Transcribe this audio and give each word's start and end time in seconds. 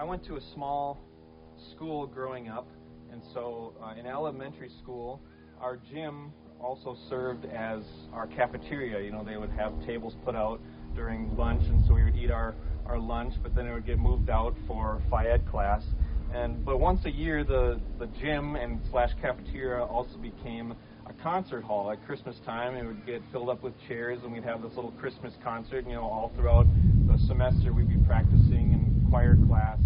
I 0.00 0.04
went 0.04 0.24
to 0.28 0.36
a 0.36 0.40
small 0.54 0.98
school 1.72 2.06
growing 2.06 2.48
up, 2.48 2.66
and 3.12 3.20
so 3.34 3.74
uh, 3.84 4.00
in 4.00 4.06
elementary 4.06 4.70
school, 4.82 5.20
our 5.60 5.76
gym 5.76 6.32
also 6.58 6.96
served 7.10 7.44
as 7.44 7.82
our 8.14 8.26
cafeteria. 8.26 9.04
You 9.04 9.12
know, 9.12 9.22
they 9.22 9.36
would 9.36 9.50
have 9.50 9.74
tables 9.84 10.14
put 10.24 10.34
out 10.34 10.58
during 10.94 11.36
lunch, 11.36 11.60
and 11.66 11.84
so 11.86 11.92
we 11.92 12.02
would 12.02 12.16
eat 12.16 12.30
our, 12.30 12.54
our 12.86 12.98
lunch, 12.98 13.34
but 13.42 13.54
then 13.54 13.66
it 13.66 13.74
would 13.74 13.84
get 13.84 13.98
moved 13.98 14.30
out 14.30 14.56
for 14.66 15.02
Phi 15.10 15.26
Ed 15.26 15.46
class. 15.50 15.82
And 16.32 16.64
but 16.64 16.80
once 16.80 17.04
a 17.04 17.10
year, 17.10 17.44
the 17.44 17.78
the 17.98 18.06
gym 18.22 18.56
and 18.56 18.80
slash 18.90 19.10
cafeteria 19.20 19.84
also 19.84 20.16
became 20.16 20.74
a 21.06 21.12
concert 21.22 21.62
hall 21.62 21.90
at 21.90 22.02
Christmas 22.06 22.36
time. 22.46 22.74
It 22.74 22.86
would 22.86 23.04
get 23.04 23.20
filled 23.32 23.50
up 23.50 23.62
with 23.62 23.74
chairs, 23.86 24.20
and 24.24 24.32
we'd 24.32 24.44
have 24.44 24.62
this 24.62 24.72
little 24.76 24.92
Christmas 24.92 25.34
concert. 25.44 25.84
You 25.86 25.96
know, 25.96 26.04
all 26.04 26.32
throughout 26.36 26.66
the 27.06 27.18
semester, 27.26 27.74
we'd 27.74 27.90
be 27.90 28.02
practicing 28.06 28.72
in 28.72 29.06
choir 29.10 29.36
class 29.48 29.78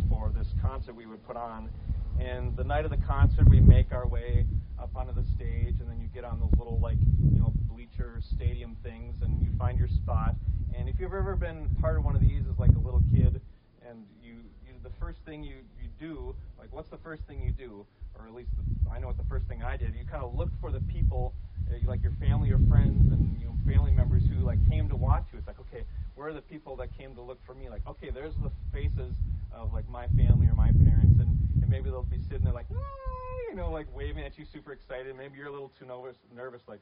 concert 0.75 0.97
we 0.97 1.07
would 1.07 1.25
put 1.25 1.37
on. 1.37 1.71
And 2.19 2.57
the 2.57 2.65
night 2.65 2.85
of 2.85 2.91
the 2.91 2.97
concert, 2.97 3.49
we 3.49 3.61
make 3.61 3.93
our 3.93 4.09
way 4.09 4.45
up 4.83 4.91
onto 4.97 5.15
the 5.15 5.25
stage, 5.37 5.77
and 5.79 5.89
then 5.89 6.01
you 6.01 6.09
get 6.13 6.25
on 6.25 6.41
those 6.41 6.51
little 6.59 6.81
like 6.83 6.99
you 7.31 7.39
know 7.39 7.53
bleacher 7.71 8.21
stadium 8.35 8.77
things, 8.83 9.15
and 9.23 9.41
you 9.41 9.53
find 9.57 9.79
your 9.79 9.87
spot. 9.87 10.35
And 10.77 10.89
if 10.89 10.97
you've 10.99 11.15
ever 11.15 11.37
been 11.37 11.71
part 11.81 11.97
of 11.97 12.05
one 12.05 12.17
of 12.17 12.21
these 12.21 12.43
as 12.51 12.59
like 12.59 12.75
a 12.75 12.81
little 12.81 13.03
kid, 13.15 13.41
and 13.89 14.05
you, 14.21 14.35
you 14.67 14.75
the 14.83 14.91
first 14.99 15.19
thing 15.25 15.45
you 15.45 15.59
you 15.81 15.89
do, 16.01 16.35
like 16.59 16.73
what's 16.73 16.91
the 16.91 16.99
first 17.05 17.23
thing 17.29 17.41
you 17.41 17.53
do? 17.53 17.87
or 18.19 18.27
at 18.27 18.35
least 18.35 18.51
the, 18.57 18.91
I 18.91 18.99
know 18.99 19.09
what 19.09 19.17
the 19.17 19.29
first 19.29 19.47
thing 19.47 19.63
I 19.63 19.77
did. 19.77 19.95
You 19.95 20.05
kind 20.11 20.23
of 20.23 20.35
look 20.35 20.51
for 20.61 20.71
the 20.71 20.81
people, 20.81 21.35
uh, 21.71 21.75
like 21.87 22.03
your 22.03 22.15
family 22.21 22.51
or 22.51 22.59
friends 22.69 23.13
and 23.13 23.37
you 23.41 23.47
know 23.47 23.55
family 23.67 23.91
members 23.91 24.23
who 24.31 24.45
like 24.45 24.59
came 24.69 24.89
to 24.89 24.97
watch 24.97 25.25
you. 25.33 25.39
It's 25.39 25.47
like, 25.47 25.59
okay, 25.61 25.85
where 26.15 26.29
are 26.29 26.33
the 26.33 26.43
people 26.43 26.77
that 26.77 26.97
came 26.97 27.15
to 27.15 27.23
look 27.23 27.39
for 27.47 27.55
me? 27.55 27.69
Like, 27.69 27.87
okay, 27.87 28.11
there's 28.11 28.35
the 28.43 28.51
faces 28.73 29.13
of 29.53 29.73
like 29.73 29.89
my 29.89 30.07
family 30.09 30.47
or 30.47 30.55
my 30.55 30.71
parents, 30.85 31.19
and, 31.21 31.37
and 31.61 31.69
maybe 31.69 31.91
they'll 31.91 32.03
be 32.03 32.19
sitting 32.29 32.45
there 32.45 32.53
like, 32.53 32.67
ah, 32.73 33.05
you 33.51 33.57
know, 33.57 33.71
like 33.71 33.87
waving 33.95 34.25
at 34.25 34.37
you, 34.37 34.45
super 34.53 34.73
excited. 34.73 35.17
Maybe 35.17 35.39
you're 35.39 35.47
a 35.47 35.53
little 35.53 35.71
too 35.79 35.87
nervous, 35.87 36.17
nervous, 36.35 36.61
like 36.67 36.81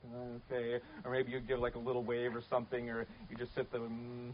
okay, 0.50 0.82
or 1.04 1.10
maybe 1.10 1.32
you 1.32 1.40
give 1.40 1.58
like 1.58 1.74
a 1.74 1.78
little 1.78 2.02
wave 2.02 2.34
or 2.34 2.42
something, 2.48 2.88
or 2.88 3.06
you 3.30 3.36
just 3.36 3.54
sit 3.54 3.70
there. 3.72 3.80
Mm, 3.80 4.32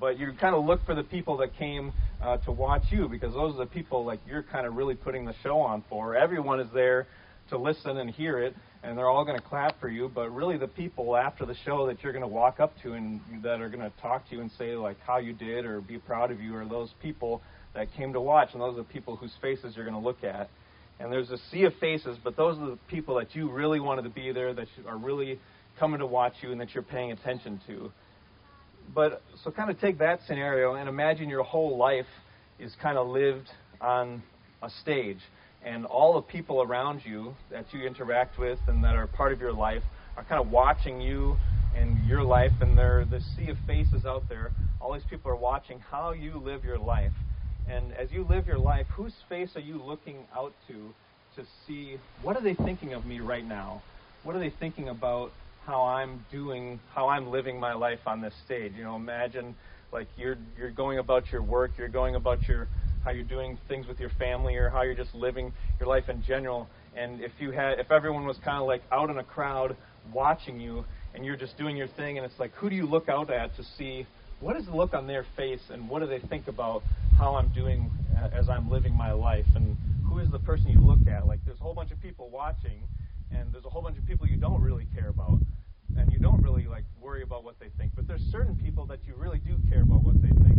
but 0.00 0.18
you 0.18 0.32
kind 0.40 0.54
of 0.54 0.64
look 0.64 0.84
for 0.86 0.94
the 0.94 1.02
people 1.02 1.36
that 1.38 1.56
came 1.58 1.92
uh, 2.22 2.38
to 2.38 2.52
watch 2.52 2.84
you 2.90 3.08
because 3.08 3.34
those 3.34 3.54
are 3.54 3.58
the 3.58 3.66
people 3.66 4.04
like 4.04 4.20
you're 4.26 4.42
kind 4.42 4.66
of 4.66 4.76
really 4.76 4.94
putting 4.94 5.24
the 5.24 5.34
show 5.42 5.58
on 5.58 5.84
for. 5.88 6.16
Everyone 6.16 6.60
is 6.60 6.68
there 6.72 7.06
to 7.50 7.58
listen 7.58 7.98
and 7.98 8.10
hear 8.10 8.38
it, 8.38 8.54
and 8.82 8.96
they're 8.96 9.08
all 9.08 9.24
going 9.24 9.38
to 9.38 9.44
clap 9.44 9.80
for 9.80 9.88
you. 9.88 10.10
But 10.12 10.30
really, 10.30 10.56
the 10.56 10.68
people 10.68 11.16
after 11.16 11.44
the 11.46 11.54
show 11.64 11.86
that 11.86 12.02
you're 12.02 12.12
going 12.12 12.22
to 12.22 12.28
walk 12.28 12.60
up 12.60 12.72
to 12.82 12.92
and 12.94 13.20
that 13.42 13.60
are 13.60 13.68
going 13.68 13.82
to 13.82 13.92
talk 14.00 14.28
to 14.28 14.34
you 14.34 14.40
and 14.40 14.50
say 14.58 14.74
like 14.74 14.98
how 15.06 15.18
you 15.18 15.32
did 15.32 15.64
or 15.64 15.80
be 15.80 15.98
proud 15.98 16.30
of 16.30 16.40
you 16.40 16.56
are 16.56 16.64
those 16.64 16.90
people 17.02 17.42
that 17.74 17.88
came 17.96 18.12
to 18.12 18.20
watch, 18.20 18.50
and 18.52 18.60
those 18.60 18.74
are 18.74 18.82
the 18.82 18.84
people 18.84 19.16
whose 19.16 19.32
faces 19.40 19.74
you're 19.76 19.84
going 19.84 20.00
to 20.00 20.06
look 20.06 20.24
at. 20.24 20.48
And 21.00 21.10
there's 21.10 21.30
a 21.30 21.38
sea 21.50 21.64
of 21.64 21.74
faces, 21.80 22.18
but 22.22 22.36
those 22.36 22.58
are 22.58 22.70
the 22.70 22.78
people 22.88 23.16
that 23.16 23.34
you 23.34 23.50
really 23.50 23.80
wanted 23.80 24.02
to 24.02 24.10
be 24.10 24.30
there, 24.32 24.52
that 24.54 24.68
are 24.86 24.98
really 24.98 25.40
coming 25.78 26.00
to 26.00 26.06
watch 26.06 26.34
you, 26.42 26.52
and 26.52 26.60
that 26.60 26.74
you're 26.74 26.82
paying 26.82 27.12
attention 27.12 27.60
to. 27.66 27.90
But 28.94 29.22
so 29.42 29.50
kind 29.50 29.70
of 29.70 29.80
take 29.80 29.98
that 29.98 30.20
scenario 30.26 30.74
and 30.74 30.88
imagine 30.88 31.28
your 31.28 31.44
whole 31.44 31.78
life 31.78 32.06
is 32.58 32.74
kind 32.82 32.98
of 32.98 33.08
lived 33.08 33.48
on 33.80 34.22
a 34.62 34.70
stage 34.82 35.18
and 35.64 35.86
all 35.86 36.14
the 36.14 36.22
people 36.22 36.62
around 36.62 37.02
you 37.04 37.34
that 37.50 37.66
you 37.72 37.86
interact 37.86 38.38
with 38.38 38.58
and 38.66 38.82
that 38.84 38.96
are 38.96 39.06
part 39.06 39.32
of 39.32 39.40
your 39.40 39.52
life 39.52 39.82
are 40.16 40.24
kind 40.24 40.40
of 40.40 40.50
watching 40.50 41.00
you 41.00 41.36
and 41.76 42.04
your 42.06 42.22
life, 42.22 42.52
and 42.60 42.76
there 42.76 43.04
the 43.04 43.20
sea 43.20 43.48
of 43.48 43.56
faces 43.66 44.04
out 44.04 44.28
there. 44.28 44.50
All 44.80 44.92
these 44.92 45.04
people 45.08 45.30
are 45.30 45.36
watching 45.36 45.78
how 45.78 46.12
you 46.12 46.36
live 46.36 46.64
your 46.64 46.78
life. 46.78 47.12
And 47.68 47.92
as 47.94 48.10
you 48.10 48.26
live 48.28 48.46
your 48.46 48.58
life, 48.58 48.86
whose 48.94 49.14
face 49.28 49.50
are 49.56 49.60
you 49.60 49.80
looking 49.82 50.18
out 50.36 50.52
to 50.68 50.92
to 51.36 51.46
see 51.66 51.96
what 52.22 52.36
are 52.36 52.42
they 52.42 52.54
thinking 52.54 52.92
of 52.92 53.06
me 53.06 53.20
right 53.20 53.44
now? 53.44 53.82
What 54.22 54.36
are 54.36 54.38
they 54.38 54.52
thinking 54.60 54.90
about 54.90 55.32
how 55.64 55.84
I'm 55.84 56.26
doing, 56.30 56.78
how 56.94 57.08
I'm 57.08 57.30
living 57.30 57.58
my 57.58 57.72
life 57.72 58.00
on 58.06 58.20
this 58.20 58.34
stage? 58.44 58.72
You 58.76 58.84
know, 58.84 58.96
imagine 58.96 59.54
like 59.92 60.08
you're 60.18 60.36
you're 60.58 60.70
going 60.70 60.98
about 60.98 61.32
your 61.32 61.42
work, 61.42 61.70
you're 61.78 61.88
going 61.88 62.16
about 62.16 62.46
your 62.46 62.68
how 63.04 63.10
you're 63.10 63.24
doing 63.24 63.58
things 63.68 63.86
with 63.86 63.98
your 63.98 64.10
family 64.18 64.56
or 64.56 64.68
how 64.70 64.82
you're 64.82 64.94
just 64.94 65.14
living 65.14 65.52
your 65.78 65.88
life 65.88 66.08
in 66.08 66.22
general. 66.22 66.68
And 66.96 67.20
if 67.20 67.32
you 67.38 67.50
had, 67.50 67.78
if 67.78 67.90
everyone 67.90 68.26
was 68.26 68.36
kind 68.44 68.58
of 68.60 68.66
like 68.66 68.82
out 68.92 69.10
in 69.10 69.18
a 69.18 69.24
crowd 69.24 69.76
watching 70.12 70.60
you, 70.60 70.84
and 71.14 71.24
you're 71.24 71.36
just 71.36 71.58
doing 71.58 71.76
your 71.76 71.88
thing, 71.88 72.16
and 72.16 72.24
it's 72.24 72.38
like, 72.38 72.52
who 72.52 72.70
do 72.70 72.76
you 72.76 72.86
look 72.86 73.08
out 73.08 73.30
at 73.30 73.54
to 73.56 73.62
see 73.76 74.06
what 74.40 74.56
is 74.56 74.66
the 74.66 74.74
look 74.74 74.94
on 74.94 75.06
their 75.06 75.24
face, 75.36 75.60
and 75.70 75.88
what 75.88 76.00
do 76.00 76.06
they 76.06 76.18
think 76.28 76.48
about 76.48 76.82
how 77.18 77.36
I'm 77.36 77.52
doing 77.52 77.90
uh, 78.16 78.28
as 78.32 78.48
I'm 78.48 78.70
living 78.70 78.94
my 78.94 79.12
life, 79.12 79.46
and 79.54 79.76
who 80.08 80.18
is 80.18 80.30
the 80.30 80.38
person 80.40 80.68
you 80.68 80.80
look 80.80 81.06
at? 81.06 81.26
Like, 81.26 81.38
there's 81.44 81.60
a 81.60 81.62
whole 81.62 81.74
bunch 81.74 81.92
of 81.92 82.00
people 82.02 82.28
watching, 82.30 82.82
and 83.30 83.52
there's 83.52 83.64
a 83.64 83.70
whole 83.70 83.82
bunch 83.82 83.98
of 83.98 84.06
people 84.06 84.26
you 84.26 84.36
don't 84.36 84.60
really 84.60 84.86
care 84.94 85.08
about, 85.10 85.38
and 85.96 86.12
you 86.12 86.18
don't 86.18 86.42
really 86.42 86.66
like 86.66 86.84
worry 87.00 87.22
about 87.22 87.44
what 87.44 87.58
they 87.60 87.68
think. 87.76 87.92
But 87.94 88.06
there's 88.06 88.24
certain 88.30 88.56
people 88.56 88.86
that 88.86 89.04
you 89.04 89.14
really 89.14 89.38
do 89.38 89.56
care 89.68 89.82
about 89.82 90.02
what 90.02 90.20
they 90.22 90.28
think, 90.28 90.58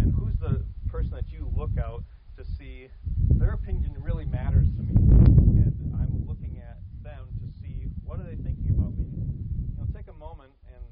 and 0.00 0.12
who's 0.16 0.36
the 0.38 0.64
person 0.90 1.12
that 1.12 1.30
you 1.30 1.50
look 1.56 1.70
out 1.78 2.04
to 2.36 2.44
see 2.58 2.88
their 3.30 3.52
opinion 3.52 3.94
really 4.00 4.24
matters 4.24 4.68
to 4.76 4.82
me. 4.82 4.94
And 4.94 5.94
I'm 5.94 6.26
looking 6.26 6.58
at 6.58 6.78
them 7.02 7.28
to 7.40 7.46
see 7.60 7.88
what 8.02 8.20
are 8.20 8.24
they 8.24 8.36
thinking 8.36 8.74
about 8.76 8.96
me. 8.98 9.06
You 9.10 9.76
know, 9.78 9.86
take 9.94 10.08
a 10.08 10.18
moment 10.18 10.52
and 10.66 10.82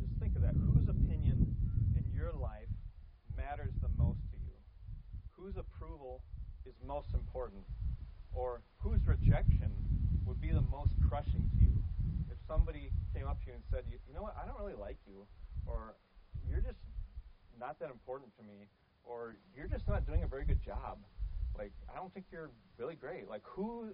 just 0.00 0.18
think 0.20 0.36
of 0.36 0.42
that. 0.42 0.54
Whose 0.54 0.88
opinion 0.88 1.54
in 1.96 2.04
your 2.12 2.32
life 2.32 2.68
matters 3.36 3.74
the 3.82 3.88
most 3.96 4.20
to 4.32 4.36
you? 4.38 4.56
Whose 5.32 5.56
approval 5.56 6.22
is 6.66 6.74
most 6.86 7.14
important? 7.14 7.62
Or 8.32 8.62
whose 8.78 9.06
rejection 9.06 9.70
would 10.24 10.40
be 10.40 10.50
the 10.50 10.62
most 10.62 10.92
crushing 11.08 11.48
to 11.58 11.64
you? 11.64 11.82
Somebody 12.48 12.90
came 13.14 13.26
up 13.26 13.40
to 13.44 13.46
you 13.48 13.54
and 13.54 13.62
said, 13.70 13.84
you 13.90 14.14
know 14.14 14.22
what, 14.22 14.36
I 14.40 14.46
don't 14.46 14.58
really 14.58 14.78
like 14.78 14.98
you, 15.06 15.26
or 15.66 15.94
you're 16.48 16.60
just 16.60 16.78
not 17.58 17.78
that 17.80 17.90
important 17.90 18.30
to 18.36 18.42
me, 18.44 18.68
or 19.04 19.36
you're 19.56 19.68
just 19.68 19.86
not 19.88 20.06
doing 20.06 20.22
a 20.22 20.26
very 20.26 20.44
good 20.44 20.62
job. 20.64 20.98
Like, 21.56 21.72
I 21.92 21.96
don't 21.96 22.12
think 22.12 22.26
you're 22.32 22.50
really 22.78 22.96
great. 22.96 23.28
Like, 23.28 23.42
who 23.44 23.88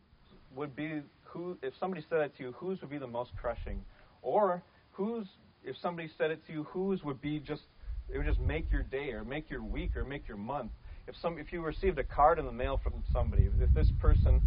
would 0.54 0.74
be 0.74 1.02
who 1.24 1.58
if 1.62 1.74
somebody 1.78 2.04
said 2.08 2.20
it 2.20 2.36
to 2.38 2.44
you, 2.44 2.52
whose 2.52 2.80
would 2.80 2.90
be 2.90 2.98
the 2.98 3.06
most 3.06 3.30
crushing? 3.36 3.84
Or 4.22 4.62
whose 4.92 5.26
if 5.64 5.76
somebody 5.82 6.08
said 6.18 6.30
it 6.30 6.44
to 6.46 6.52
you, 6.52 6.64
whose 6.64 7.04
would 7.04 7.20
be 7.20 7.38
just 7.38 7.62
it 8.08 8.18
would 8.18 8.26
just 8.26 8.40
make 8.40 8.70
your 8.72 8.82
day 8.82 9.12
or 9.12 9.24
make 9.24 9.50
your 9.50 9.62
week 9.62 9.96
or 9.96 10.04
make 10.04 10.26
your 10.26 10.36
month. 10.36 10.72
If 11.06 11.14
some 11.20 11.38
if 11.38 11.52
you 11.52 11.62
received 11.62 11.98
a 11.98 12.04
card 12.04 12.38
in 12.38 12.46
the 12.46 12.52
mail 12.52 12.80
from 12.82 12.94
somebody, 13.12 13.48
if 13.60 13.74
this 13.74 13.90
person 14.00 14.40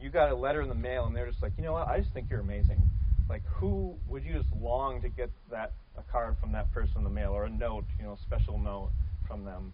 you 0.00 0.10
got 0.10 0.30
a 0.30 0.34
letter 0.34 0.62
in 0.62 0.68
the 0.68 0.74
mail 0.74 1.06
and 1.06 1.14
they're 1.14 1.28
just 1.28 1.42
like, 1.42 1.52
you 1.56 1.64
know 1.64 1.72
what, 1.72 1.88
I 1.88 1.98
just 1.98 2.12
think 2.12 2.28
you're 2.30 2.40
amazing. 2.40 2.80
Like 3.28 3.42
who 3.46 3.94
would 4.08 4.24
you 4.24 4.32
just 4.32 4.48
long 4.60 5.02
to 5.02 5.08
get 5.08 5.30
that 5.50 5.72
a 5.96 6.02
card 6.10 6.36
from 6.40 6.52
that 6.52 6.72
person 6.72 6.98
in 6.98 7.04
the 7.04 7.10
mail 7.10 7.32
or 7.32 7.44
a 7.44 7.50
note, 7.50 7.84
you 7.98 8.04
know, 8.04 8.16
special 8.22 8.58
note 8.58 8.90
from 9.26 9.44
them? 9.44 9.72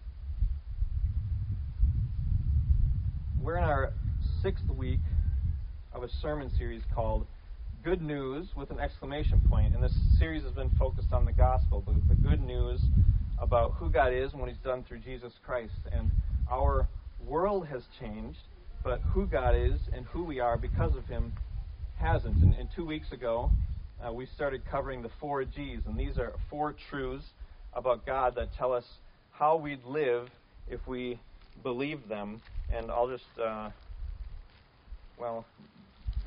We're 3.41 3.57
in 3.57 3.63
our 3.63 3.93
sixth 4.41 4.67
week 4.69 4.99
of 5.93 6.03
a 6.03 6.09
sermon 6.21 6.51
series 6.57 6.81
called 6.93 7.25
Good 7.83 8.01
News 8.01 8.47
with 8.57 8.71
an 8.71 8.79
exclamation 8.79 9.39
point. 9.47 9.75
And 9.75 9.83
this 9.83 9.95
series 10.17 10.43
has 10.43 10.53
been 10.53 10.71
focused 10.77 11.13
on 11.13 11.23
the 11.23 11.31
gospel, 11.31 11.83
the, 11.85 11.93
the 12.13 12.21
good 12.27 12.43
news 12.43 12.81
about 13.39 13.73
who 13.75 13.89
God 13.89 14.11
is 14.11 14.31
and 14.31 14.41
what 14.41 14.49
He's 14.49 14.57
done 14.63 14.83
through 14.83 14.99
Jesus 14.99 15.31
Christ. 15.45 15.73
And 15.91 16.11
our 16.51 16.89
world 17.23 17.67
has 17.67 17.83
changed, 17.99 18.39
but 18.83 18.99
who 19.13 19.27
God 19.27 19.55
is 19.55 19.79
and 19.93 20.05
who 20.07 20.23
we 20.23 20.39
are 20.39 20.57
because 20.57 20.95
of 20.95 21.05
Him 21.05 21.33
hasn't. 21.97 22.35
And, 22.41 22.53
and 22.55 22.69
two 22.75 22.85
weeks 22.85 23.11
ago, 23.11 23.51
uh, 24.05 24.11
we 24.11 24.25
started 24.35 24.63
covering 24.69 25.01
the 25.01 25.11
four 25.19 25.43
G's. 25.43 25.79
And 25.85 25.97
these 25.97 26.17
are 26.17 26.33
four 26.49 26.75
truths 26.89 27.25
about 27.73 28.05
God 28.05 28.35
that 28.35 28.49
tell 28.57 28.73
us 28.73 28.85
how 29.31 29.57
we'd 29.57 29.83
live 29.83 30.29
if 30.69 30.85
we 30.87 31.19
believe 31.63 32.07
them 32.07 32.41
and 32.73 32.91
I'll 32.91 33.09
just, 33.09 33.23
uh, 33.41 33.69
well, 35.19 35.45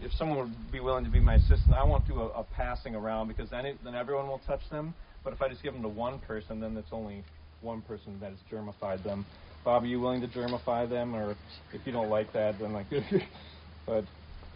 if 0.03 0.13
someone 0.13 0.39
would 0.39 0.73
be 0.73 0.81
willing 0.81 1.05
to 1.05 1.11
be 1.11 1.21
my 1.21 1.35
assistant, 1.35 1.75
I 1.75 1.85
won't 1.85 2.07
do 2.07 2.21
a, 2.21 2.27
a 2.29 2.45
passing 2.45 2.95
around 2.95 3.29
because 3.29 3.51
then, 3.51 3.67
it, 3.67 3.79
then 3.85 3.95
everyone 3.95 4.29
will 4.29 4.41
touch 4.47 4.61
them. 4.71 4.95
But 5.25 5.33
if 5.33 5.43
I 5.43 5.49
just 5.49 5.63
give 5.63 5.73
them 5.73 5.83
to 5.83 5.89
one 5.89 6.21
person, 6.21 6.61
then 6.61 6.77
it's 6.77 6.93
only 6.93 7.25
one 7.61 7.83
person 7.83 8.19
that 8.21 8.31
has 8.31 8.39
germified 8.51 9.03
them. 9.03 9.27
Bob, 9.65 9.83
are 9.83 9.87
you 9.87 10.01
willing 10.01 10.21
to 10.21 10.29
germify 10.29 10.89
them, 10.89 11.15
or 11.15 11.35
if 11.73 11.81
you 11.85 11.93
don't 11.93 12.09
like 12.09 12.33
that, 12.33 12.59
then 12.61 12.73
like, 12.73 12.87
but 13.87 14.05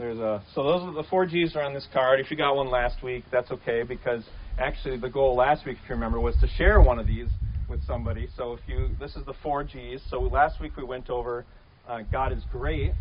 there's 0.02 0.18
a 0.18 0.42
so 0.52 0.64
those 0.64 0.82
are 0.82 0.92
the 0.92 1.04
four 1.04 1.26
G's 1.26 1.54
are 1.54 1.62
on 1.62 1.74
this 1.74 1.86
card. 1.92 2.18
If 2.18 2.28
you 2.32 2.36
got 2.36 2.56
one 2.56 2.68
last 2.68 3.04
week, 3.04 3.22
that's 3.30 3.52
okay 3.52 3.84
because 3.84 4.24
actually 4.58 4.98
the 4.98 5.08
goal 5.08 5.36
last 5.36 5.64
week, 5.64 5.76
if 5.80 5.88
you 5.88 5.94
remember, 5.94 6.18
was 6.18 6.34
to 6.40 6.48
share 6.48 6.80
one 6.80 6.98
of 6.98 7.06
these 7.06 7.28
with 7.68 7.84
somebody. 7.86 8.26
So 8.36 8.54
if 8.54 8.60
you 8.66 8.88
this 8.98 9.14
is 9.14 9.24
the 9.26 9.34
four 9.44 9.62
G's. 9.62 10.02
So 10.10 10.20
last 10.20 10.60
week 10.60 10.76
we 10.76 10.82
went 10.82 11.08
over 11.08 11.44
uh, 11.88 12.00
God 12.10 12.32
is 12.32 12.42
great, 12.50 12.92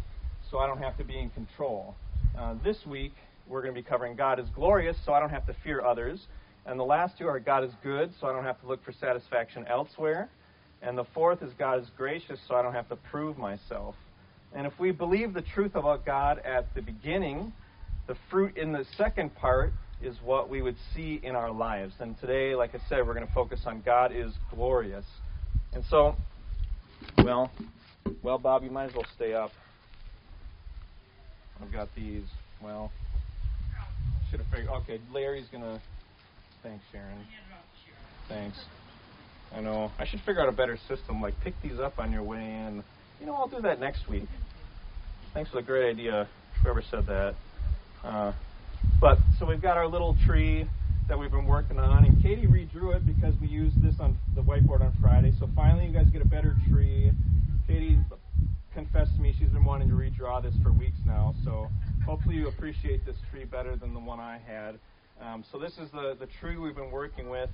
so 0.51 0.59
I 0.59 0.67
don't 0.67 0.77
have 0.77 0.95
to 0.97 1.03
be 1.03 1.17
in 1.17 1.31
control. 1.31 1.95
Uh, 2.37 2.53
this 2.63 2.77
week, 2.85 3.13
we're 3.47 3.63
going 3.63 3.73
to 3.73 3.81
be 3.81 3.87
covering 3.87 4.15
God 4.15 4.39
is 4.39 4.45
glorious, 4.53 4.95
so 5.03 5.13
I 5.13 5.19
don't 5.19 5.29
have 5.29 5.47
to 5.47 5.55
fear 5.63 5.83
others. 5.83 6.19
And 6.67 6.79
the 6.79 6.83
last 6.83 7.17
two 7.17 7.27
are 7.27 7.39
God 7.39 7.63
is 7.63 7.71
good, 7.83 8.11
so 8.19 8.27
I 8.27 8.31
don't 8.31 8.43
have 8.43 8.61
to 8.61 8.67
look 8.67 8.83
for 8.85 8.91
satisfaction 8.91 9.65
elsewhere. 9.67 10.29
And 10.83 10.95
the 10.97 11.05
fourth 11.15 11.41
is 11.41 11.51
God 11.57 11.79
is 11.79 11.87
gracious, 11.97 12.39
so 12.47 12.55
I 12.55 12.61
don't 12.61 12.73
have 12.73 12.89
to 12.89 12.95
prove 12.95 13.39
myself. 13.39 13.95
And 14.53 14.67
if 14.67 14.73
we 14.79 14.91
believe 14.91 15.33
the 15.33 15.41
truth 15.41 15.75
about 15.75 16.05
God 16.05 16.39
at 16.39 16.73
the 16.75 16.81
beginning, 16.81 17.53
the 18.07 18.15
fruit 18.29 18.57
in 18.57 18.71
the 18.71 18.85
second 18.97 19.33
part 19.35 19.73
is 20.01 20.15
what 20.23 20.49
we 20.49 20.61
would 20.61 20.75
see 20.93 21.21
in 21.23 21.35
our 21.35 21.51
lives. 21.51 21.93
And 21.99 22.19
today, 22.19 22.55
like 22.55 22.75
I 22.75 22.79
said, 22.89 23.05
we're 23.05 23.13
going 23.13 23.27
to 23.27 23.33
focus 23.33 23.61
on 23.65 23.81
God 23.85 24.11
is 24.13 24.33
glorious. 24.53 25.05
And 25.73 25.83
so, 25.89 26.15
well, 27.19 27.51
well, 28.23 28.37
Bob, 28.37 28.63
you 28.63 28.71
might 28.71 28.89
as 28.89 28.95
well 28.95 29.05
stay 29.15 29.33
up. 29.33 29.51
I've 31.61 31.71
got 31.71 31.89
these. 31.95 32.23
Well, 32.61 32.91
should 34.29 34.39
have 34.39 34.49
figured. 34.49 34.69
Okay, 34.69 34.99
Larry's 35.13 35.47
gonna. 35.51 35.81
Thanks, 36.63 36.83
Sharon. 36.91 37.25
Thanks. 38.27 38.57
I 39.53 39.61
know. 39.61 39.91
I 39.99 40.07
should 40.07 40.21
figure 40.21 40.41
out 40.41 40.49
a 40.49 40.53
better 40.53 40.77
system. 40.87 41.21
Like 41.21 41.33
pick 41.43 41.53
these 41.61 41.79
up 41.79 41.99
on 41.99 42.11
your 42.11 42.23
way 42.23 42.39
in. 42.39 42.83
You 43.21 43.27
know, 43.27 43.35
I'll 43.35 43.47
do 43.47 43.61
that 43.61 43.79
next 43.79 44.09
week. 44.09 44.27
Thanks 45.35 45.51
for 45.51 45.57
the 45.57 45.61
great 45.61 45.87
idea. 45.87 46.27
Whoever 46.63 46.81
said 46.81 47.05
that. 47.05 47.35
Uh, 48.03 48.33
but 48.99 49.19
so 49.37 49.45
we've 49.45 49.61
got 49.61 49.77
our 49.77 49.85
little 49.87 50.17
tree 50.25 50.67
that 51.07 51.19
we've 51.19 51.29
been 51.29 51.45
working 51.45 51.77
on, 51.77 52.03
and 52.03 52.19
Katie 52.23 52.47
redrew 52.47 52.95
it 52.95 53.05
because 53.05 53.35
we 53.39 53.47
used 53.47 53.79
this 53.83 53.93
on 53.99 54.17
the 54.33 54.41
whiteboard 54.41 54.81
on 54.81 54.91
Friday. 54.99 55.33
So 55.39 55.47
finally, 55.55 55.85
you 55.85 55.93
guys 55.93 56.07
get 56.11 56.23
a 56.23 56.27
better 56.27 56.55
tree. 56.67 57.11
Katie 57.67 57.99
confessed 58.73 59.15
to 59.17 59.21
me 59.21 59.35
she's 59.37 59.49
been 59.49 59.65
wanting 59.65 59.89
to 59.89 59.93
redraw 59.93 60.41
this 60.41 60.55
for 60.63 60.71
weeks 60.71 60.97
now. 61.05 61.35
So 61.45 61.67
hopefully 62.03 62.37
you 62.37 62.47
appreciate 62.47 63.05
this 63.05 63.17
tree 63.29 63.45
better 63.45 63.75
than 63.75 63.93
the 63.93 63.99
one 63.99 64.19
I 64.19 64.39
had. 64.39 64.79
Um, 65.21 65.43
so 65.51 65.59
this 65.59 65.73
is 65.73 65.91
the, 65.91 66.17
the 66.19 66.27
tree 66.39 66.57
we've 66.57 66.75
been 66.75 66.89
working 66.89 67.29
with 67.29 67.51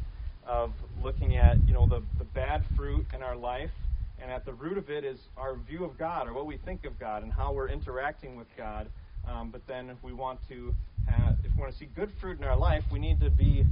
of 0.48 0.72
looking 1.04 1.36
at 1.36 1.58
you 1.68 1.74
know 1.74 1.86
the, 1.86 2.02
the 2.20 2.24
bad 2.24 2.64
fruit 2.78 3.06
in 3.14 3.22
our 3.22 3.36
life 3.36 3.72
and 4.20 4.32
at 4.32 4.46
the 4.46 4.54
root 4.54 4.78
of 4.78 4.90
it 4.90 5.04
is 5.04 5.20
our 5.38 5.56
view 5.56 5.84
of 5.84 5.98
God 5.98 6.28
or 6.28 6.34
what 6.34 6.46
we 6.46 6.58
think 6.58 6.86
of 6.86 7.00
God 7.00 7.24
and 7.24 7.32
how 7.32 7.54
we're 7.54 7.70
interacting 7.70 8.36
with 8.36 8.48
God. 8.58 8.90
Um, 9.28 9.52
but 9.52 9.62
then 9.68 9.90
if 9.90 9.98
we 10.04 10.14
want 10.14 10.40
to 10.50 10.74
have, 11.08 11.38
if 11.44 11.52
we 11.56 11.62
want 11.62 11.74
to 11.74 11.78
see 11.78 11.86
good 11.86 12.12
fruit 12.20 12.38
in 12.38 12.44
our 12.44 12.58
life 12.58 12.84
we 12.92 13.00
need 13.00 13.20
to 13.20 13.30
be 13.30 13.66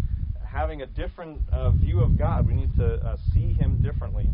having 0.55 0.81
a 0.81 0.85
different 0.85 1.41
uh, 1.51 1.69
view 1.71 2.01
of 2.01 2.17
God. 2.17 2.47
We 2.47 2.53
need 2.53 2.75
to 2.77 2.95
uh, 2.95 3.17
see 3.33 3.53
him 3.53 3.81
differently. 3.81 4.29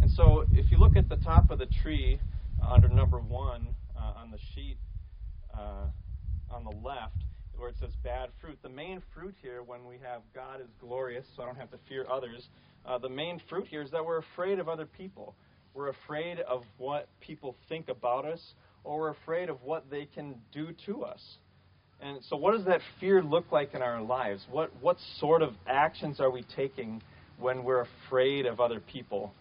And 0.00 0.10
so 0.10 0.44
if 0.52 0.70
you 0.70 0.78
look 0.78 0.96
at 0.96 1.08
the 1.08 1.16
top 1.16 1.50
of 1.50 1.58
the 1.58 1.66
tree 1.66 2.20
uh, 2.62 2.72
under 2.72 2.88
number 2.88 3.18
one 3.18 3.66
uh, 3.96 4.20
on 4.20 4.30
the 4.30 4.38
sheet 4.54 4.76
uh, 5.52 5.86
on 6.50 6.64
the 6.64 6.76
left 6.86 7.16
where 7.58 7.68
it 7.68 7.76
says 7.80 7.90
bad 8.04 8.30
fruit. 8.40 8.58
The 8.62 8.68
main 8.68 9.02
fruit 9.14 9.34
here, 9.42 9.62
when 9.62 9.84
we 9.86 9.96
have 10.02 10.22
God 10.34 10.60
is 10.60 10.68
glorious, 10.80 11.26
so 11.36 11.42
I 11.42 11.46
don't 11.46 11.56
have 11.56 11.70
to 11.72 11.78
fear 11.88 12.06
others, 12.10 12.46
uh, 12.86 12.98
the 12.98 13.08
main 13.08 13.40
fruit 13.48 13.66
here 13.66 13.82
is 13.82 13.90
that 13.90 14.04
we're 14.04 14.18
afraid 14.18 14.58
of 14.58 14.68
other 14.68 14.86
people. 14.86 15.34
We're 15.74 15.88
afraid 15.88 16.40
of 16.40 16.62
what 16.78 17.08
people 17.20 17.56
think 17.68 17.88
about 17.88 18.24
us, 18.24 18.40
or 18.84 18.98
we're 18.98 19.10
afraid 19.10 19.48
of 19.50 19.62
what 19.62 19.90
they 19.90 20.06
can 20.06 20.36
do 20.52 20.68
to 20.86 21.04
us. 21.04 21.20
And 22.00 22.20
so, 22.28 22.36
what 22.36 22.56
does 22.56 22.64
that 22.66 22.80
fear 23.00 23.22
look 23.22 23.50
like 23.50 23.74
in 23.74 23.82
our 23.82 24.00
lives? 24.00 24.46
What, 24.50 24.70
what 24.80 24.96
sort 25.18 25.42
of 25.42 25.54
actions 25.66 26.20
are 26.20 26.30
we 26.30 26.44
taking 26.54 27.02
when 27.38 27.64
we're 27.64 27.86
afraid 28.06 28.46
of 28.46 28.60
other 28.60 28.80
people? 28.80 29.32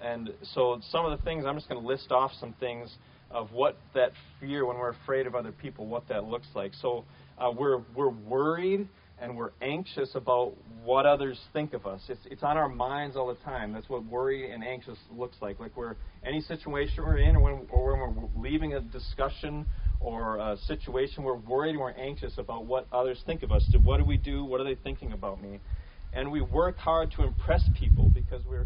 And 0.00 0.30
so, 0.54 0.80
some 0.90 1.06
of 1.06 1.16
the 1.16 1.24
things, 1.24 1.44
I'm 1.46 1.56
just 1.56 1.68
going 1.68 1.80
to 1.80 1.86
list 1.86 2.12
off 2.12 2.32
some 2.38 2.54
things 2.60 2.94
of 3.30 3.50
what 3.52 3.78
that 3.94 4.12
fear, 4.40 4.66
when 4.66 4.76
we're 4.76 4.90
afraid 4.90 5.26
of 5.26 5.34
other 5.34 5.52
people, 5.52 5.86
what 5.86 6.06
that 6.08 6.24
looks 6.24 6.48
like. 6.54 6.72
So, 6.82 7.04
uh, 7.38 7.50
we're, 7.56 7.80
we're 7.94 8.10
worried 8.10 8.88
and 9.20 9.36
we're 9.36 9.52
anxious 9.62 10.10
about 10.14 10.54
what 10.82 11.06
others 11.06 11.38
think 11.52 11.74
of 11.74 11.86
us. 11.86 12.00
It's, 12.08 12.20
it's 12.24 12.42
on 12.42 12.56
our 12.56 12.68
minds 12.68 13.16
all 13.16 13.28
the 13.28 13.40
time. 13.44 13.72
That's 13.72 13.88
what 13.88 14.04
worry 14.04 14.50
and 14.50 14.64
anxious 14.64 14.98
looks 15.16 15.36
like. 15.40 15.60
Like 15.60 15.76
we're 15.76 15.94
any 16.24 16.40
situation 16.40 17.04
we're 17.04 17.18
in, 17.18 17.36
or 17.36 17.40
when, 17.40 17.66
or 17.70 17.92
when 17.92 18.16
we're 18.16 18.42
leaving 18.42 18.74
a 18.74 18.80
discussion 18.80 19.64
or 20.00 20.38
a 20.38 20.56
situation, 20.66 21.22
we're 21.22 21.36
worried 21.36 21.70
and 21.70 21.80
we're 21.80 21.92
anxious 21.92 22.32
about 22.36 22.66
what 22.66 22.88
others 22.92 23.22
think 23.24 23.44
of 23.44 23.52
us. 23.52 23.64
What 23.84 23.98
do 23.98 24.04
we 24.04 24.16
do? 24.16 24.44
What 24.44 24.60
are 24.60 24.64
they 24.64 24.74
thinking 24.74 25.12
about 25.12 25.40
me? 25.40 25.60
And 26.12 26.32
we 26.32 26.40
work 26.40 26.76
hard 26.78 27.12
to 27.12 27.22
impress 27.22 27.62
people 27.78 28.10
because 28.12 28.44
we 28.44 28.56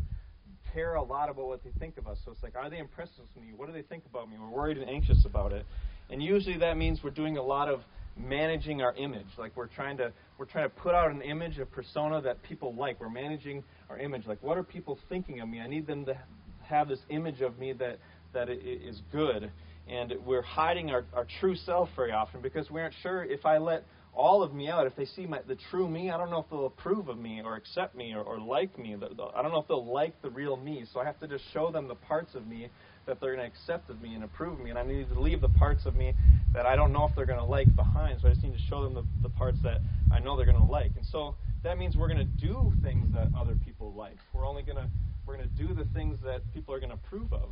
care 0.73 0.95
a 0.95 1.03
lot 1.03 1.29
about 1.29 1.47
what 1.47 1.63
they 1.65 1.71
think 1.79 1.99
of 1.99 2.07
us. 2.07 2.19
So 2.25 2.33
it's 2.33 2.43
like, 2.43 2.57
are 2.57 2.71
they 2.71 2.79
impressed 2.79 3.13
with 3.19 3.45
me? 3.45 3.53
What 3.55 3.67
do 3.67 3.73
they 3.73 3.83
think 3.83 4.05
about 4.09 4.31
me? 4.31 4.37
We're 4.41 4.49
worried 4.49 4.79
and 4.79 4.89
anxious 4.89 5.25
about 5.27 5.53
it. 5.53 5.67
And 6.11 6.23
usually 6.23 6.59
that 6.59 6.77
means 6.77 7.01
we're 7.05 7.11
doing 7.11 7.37
a 7.37 7.43
lot 7.43 7.69
of 7.69 7.81
managing 8.17 8.83
our 8.83 8.95
image. 8.95 9.27
Like 9.39 9.57
we're 9.57 9.67
trying 9.67 9.97
to 9.99 10.13
we're 10.39 10.47
trying 10.47 10.69
to 10.69 10.75
put 10.75 10.95
out 10.95 11.11
an 11.11 11.23
image, 11.23 11.59
a 11.59 11.67
persona 11.67 12.21
that 12.23 12.43
people 12.43 12.75
like. 12.75 13.01
We're 13.01 13.11
managing 13.11 13.63
our 13.91 13.99
image. 13.99 14.27
Like 14.27 14.43
what 14.43 14.59
are 14.59 14.63
people 14.63 14.99
thinking 15.09 15.41
of 15.41 15.49
me? 15.49 15.61
I 15.61 15.69
need 15.69 15.87
them 15.87 16.05
to 16.07 16.19
have 16.63 16.89
this 16.89 17.01
image 17.11 17.41
of 17.41 17.59
me 17.59 17.73
that 17.75 17.99
that 18.33 18.49
is 18.51 19.01
good. 19.13 19.51
And 19.89 20.15
we're 20.25 20.43
hiding 20.43 20.91
our, 20.91 21.05
our 21.15 21.27
true 21.41 21.55
self 21.55 21.89
very 21.95 22.13
often 22.13 22.41
because 22.41 22.71
we 22.71 22.81
aren't 22.81 22.95
sure 23.03 23.25
if 23.25 23.47
I 23.47 23.59
let 23.59 23.85
all 24.17 24.43
of 24.43 24.55
me 24.55 24.69
out, 24.69 24.87
if 24.87 24.97
they 24.97 25.05
see 25.05 25.27
my, 25.27 25.41
the 25.47 25.57
true 25.71 25.87
me, 25.89 26.11
I 26.11 26.17
don't 26.17 26.31
know 26.31 26.41
if 26.41 26.47
they'll 26.51 26.67
approve 26.67 27.09
of 27.09 27.19
me 27.19 27.43
or 27.45 27.55
accept 27.55 27.95
me 27.95 28.15
or, 28.15 28.23
or 28.23 28.41
like 28.41 28.79
me. 28.79 28.95
I 28.95 29.43
don't 29.43 29.53
know 29.53 29.61
if 29.61 29.69
they'll 29.69 29.93
like 29.93 30.21
the 30.23 30.31
real 30.31 30.57
me. 30.57 30.85
So 30.93 31.01
I 31.01 31.05
have 31.05 31.21
to 31.21 31.29
just 31.29 31.45
show 31.53 31.71
them 31.71 31.87
the 31.87 31.95
parts 31.95 32.35
of 32.35 32.47
me 32.47 32.71
that 33.07 33.21
they're 33.21 33.35
going 33.35 33.51
to 33.51 33.57
accept 33.57 33.89
of 33.91 34.01
me 34.03 34.15
and 34.15 34.25
approve 34.25 34.55
of 34.55 34.65
me. 34.65 34.71
And 34.71 34.79
I 34.79 34.85
need 34.85 35.09
to 35.09 35.21
leave 35.21 35.41
the 35.41 35.49
parts 35.49 35.87
of 35.87 35.97
me 35.97 36.15
that 36.53 36.67
I 36.67 36.77
don't 36.77 36.93
know 36.93 37.07
if 37.07 37.15
they're 37.15 37.27
going 37.27 37.39
to 37.39 37.45
like 37.45 37.75
behind. 37.75 38.21
So 38.21 38.29
I 38.29 38.33
just 38.33 38.43
need 38.43 38.53
to 38.53 38.63
show 38.69 38.83
them 38.83 38.95
the, 38.95 39.05
the 39.23 39.29
parts 39.31 39.59
that 39.63 39.81
I 40.13 40.19
know 40.19 40.37
they're 40.37 40.47
going 40.47 40.59
to 40.59 40.71
like. 40.71 40.93
And 40.97 41.07
so 41.07 41.35
that 41.63 41.79
means 41.79 41.97
we're 41.97 42.09
going 42.09 42.19
to 42.19 42.47
do 42.47 42.73
things 42.83 43.13
that 43.15 43.29
other 43.39 43.57
people 43.65 43.93
like. 43.97 44.17
We're 44.33 44.47
only 44.47 44.63
going 44.63 44.79
to 44.79 44.89
we're 45.27 45.37
going 45.37 45.49
to 45.49 45.67
do 45.67 45.75
the 45.75 45.85
things 45.93 46.19
that 46.25 46.41
people 46.55 46.73
are 46.73 46.79
going 46.79 46.91
to 46.91 46.95
approve 46.95 47.33
of. 47.33 47.51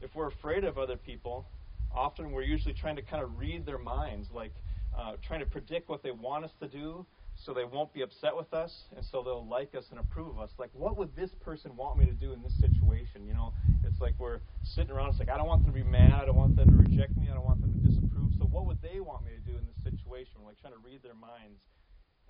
If 0.00 0.10
we're 0.16 0.26
afraid 0.26 0.64
of 0.64 0.76
other 0.76 0.96
people, 0.96 1.46
often 1.94 2.32
we're 2.32 2.42
usually 2.42 2.74
trying 2.74 2.96
to 2.96 3.02
kind 3.02 3.22
of 3.22 3.38
read 3.38 3.64
their 3.64 3.78
minds, 3.78 4.26
like 4.34 4.52
uh, 4.98 5.12
trying 5.26 5.38
to 5.38 5.46
predict 5.46 5.88
what 5.88 6.02
they 6.02 6.10
want 6.10 6.44
us 6.44 6.50
to 6.60 6.66
do 6.66 7.06
so 7.36 7.52
they 7.52 7.64
won't 7.64 7.92
be 7.92 8.02
upset 8.02 8.36
with 8.36 8.52
us, 8.54 8.72
and 8.96 9.04
so 9.10 9.22
they'll 9.22 9.46
like 9.46 9.74
us 9.74 9.84
and 9.90 9.98
approve 9.98 10.28
of 10.28 10.38
us. 10.38 10.50
Like, 10.58 10.70
what 10.72 10.96
would 10.96 11.14
this 11.16 11.30
person 11.40 11.76
want 11.76 11.98
me 11.98 12.06
to 12.06 12.12
do 12.12 12.32
in 12.32 12.42
this 12.42 12.54
situation? 12.60 13.26
You 13.26 13.34
know, 13.34 13.52
it's 13.84 14.00
like 14.00 14.14
we're 14.18 14.40
sitting 14.62 14.90
around. 14.90 15.10
It's 15.10 15.18
like 15.18 15.28
I 15.28 15.36
don't 15.36 15.48
want 15.48 15.64
them 15.64 15.72
to 15.72 15.78
be 15.78 15.88
mad. 15.88 16.12
I 16.22 16.26
don't 16.26 16.36
want 16.36 16.56
them 16.56 16.70
to 16.70 16.76
reject 16.76 17.16
me. 17.16 17.28
I 17.30 17.34
don't 17.34 17.44
want 17.44 17.60
them 17.60 17.72
to 17.72 17.88
disapprove. 17.88 18.30
So, 18.38 18.44
what 18.44 18.66
would 18.66 18.80
they 18.80 19.00
want 19.00 19.24
me 19.24 19.32
to 19.32 19.50
do 19.50 19.58
in 19.58 19.64
this 19.66 19.82
situation? 19.82 20.34
We're 20.40 20.50
like 20.50 20.60
trying 20.60 20.74
to 20.74 20.80
read 20.84 21.02
their 21.02 21.14
minds, 21.14 21.60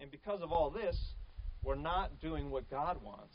and 0.00 0.10
because 0.10 0.40
of 0.40 0.50
all 0.50 0.70
this, 0.70 0.96
we're 1.62 1.74
not 1.76 2.20
doing 2.20 2.50
what 2.50 2.70
God 2.70 3.02
wants. 3.02 3.34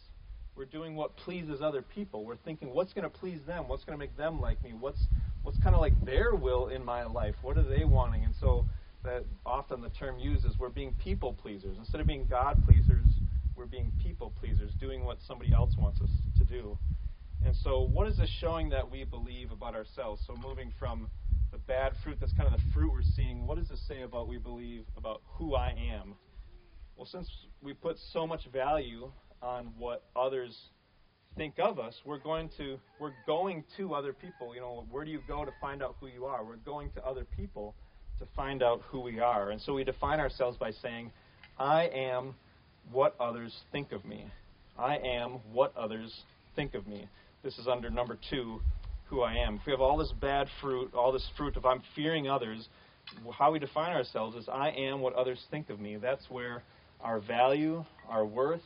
We're 0.55 0.65
doing 0.65 0.95
what 0.95 1.15
pleases 1.17 1.61
other 1.61 1.83
people. 1.83 2.25
We're 2.25 2.37
thinking, 2.37 2.73
what's 2.73 2.91
going 2.91 3.03
to 3.03 3.15
please 3.15 3.39
them? 3.45 3.67
What's 3.67 3.85
going 3.85 3.97
to 3.97 3.99
make 3.99 4.17
them 4.17 4.41
like 4.41 4.63
me? 4.63 4.73
What's 4.77 5.05
what's 5.43 5.59
kind 5.59 5.75
of 5.75 5.81
like 5.81 5.93
their 6.03 6.33
will 6.33 6.69
in 6.69 6.83
my 6.83 7.05
life? 7.05 7.35
What 7.43 7.57
are 7.57 7.63
they 7.63 7.85
wanting? 7.85 8.25
And 8.25 8.33
so 8.41 8.65
that 9.07 9.23
often 9.45 9.81
the 9.81 9.89
term 9.89 10.19
uses, 10.19 10.53
we're 10.59 10.69
being 10.69 10.93
people 11.01 11.33
pleasers. 11.33 11.77
Instead 11.77 12.01
of 12.01 12.07
being 12.07 12.27
God 12.29 12.61
pleasers, 12.65 13.05
we're 13.55 13.65
being 13.65 13.91
people 14.03 14.33
pleasers, 14.39 14.71
doing 14.79 15.05
what 15.05 15.17
somebody 15.25 15.53
else 15.53 15.73
wants 15.77 16.01
us 16.01 16.09
to 16.37 16.43
do. 16.43 16.77
And 17.45 17.55
so, 17.63 17.81
what 17.81 18.07
is 18.07 18.17
this 18.17 18.29
showing 18.41 18.69
that 18.69 18.91
we 18.91 19.05
believe 19.05 19.51
about 19.51 19.75
ourselves? 19.75 20.21
So, 20.27 20.35
moving 20.35 20.73
from 20.77 21.07
the 21.51 21.57
bad 21.57 21.93
fruit, 22.03 22.17
that's 22.19 22.33
kind 22.33 22.53
of 22.53 22.59
the 22.59 22.65
fruit 22.73 22.91
we're 22.91 23.01
seeing, 23.15 23.47
what 23.47 23.57
does 23.57 23.69
this 23.69 23.79
say 23.87 24.01
about 24.01 24.27
we 24.27 24.37
believe 24.37 24.83
about 24.97 25.21
who 25.25 25.55
I 25.55 25.69
am? 25.69 26.15
Well, 26.97 27.05
since 27.05 27.29
we 27.61 27.73
put 27.73 27.97
so 28.11 28.27
much 28.27 28.41
value 28.51 29.11
on 29.41 29.71
what 29.77 30.03
others 30.15 30.57
think 31.37 31.53
of 31.59 31.79
us, 31.79 31.95
we're 32.05 32.19
going 32.19 32.49
to 32.57 32.77
we're 32.99 33.13
going 33.25 33.63
to 33.77 33.93
other 33.93 34.11
people. 34.11 34.53
You 34.53 34.61
know, 34.61 34.85
where 34.91 35.05
do 35.05 35.11
you 35.11 35.21
go 35.27 35.45
to 35.45 35.51
find 35.61 35.81
out 35.81 35.95
who 36.01 36.07
you 36.07 36.25
are? 36.25 36.43
We're 36.43 36.57
going 36.57 36.89
to 36.95 37.05
other 37.05 37.23
people 37.23 37.75
to 38.19 38.25
find 38.35 38.63
out 38.63 38.81
who 38.89 38.99
we 38.99 39.19
are. 39.19 39.51
And 39.51 39.61
so 39.61 39.73
we 39.73 39.83
define 39.83 40.19
ourselves 40.19 40.57
by 40.57 40.71
saying, 40.71 41.11
I 41.57 41.83
am 41.87 42.35
what 42.91 43.15
others 43.19 43.55
think 43.71 43.91
of 43.91 44.05
me. 44.05 44.25
I 44.77 44.97
am 44.97 45.39
what 45.51 45.75
others 45.75 46.13
think 46.55 46.73
of 46.73 46.87
me. 46.87 47.07
This 47.43 47.57
is 47.57 47.67
under 47.67 47.89
number 47.89 48.17
two, 48.29 48.59
who 49.09 49.21
I 49.21 49.35
am. 49.35 49.55
If 49.55 49.61
we 49.65 49.71
have 49.71 49.81
all 49.81 49.97
this 49.97 50.13
bad 50.19 50.47
fruit, 50.61 50.93
all 50.93 51.11
this 51.11 51.27
fruit 51.37 51.55
of 51.57 51.65
I'm 51.65 51.81
fearing 51.95 52.29
others, 52.29 52.67
how 53.37 53.51
we 53.51 53.59
define 53.59 53.95
ourselves 53.95 54.35
is 54.35 54.47
I 54.49 54.69
am 54.69 55.01
what 55.01 55.13
others 55.13 55.41
think 55.49 55.69
of 55.69 55.79
me. 55.79 55.97
That's 55.97 56.29
where 56.29 56.63
our 57.01 57.19
value, 57.19 57.85
our 58.09 58.25
worth, 58.25 58.61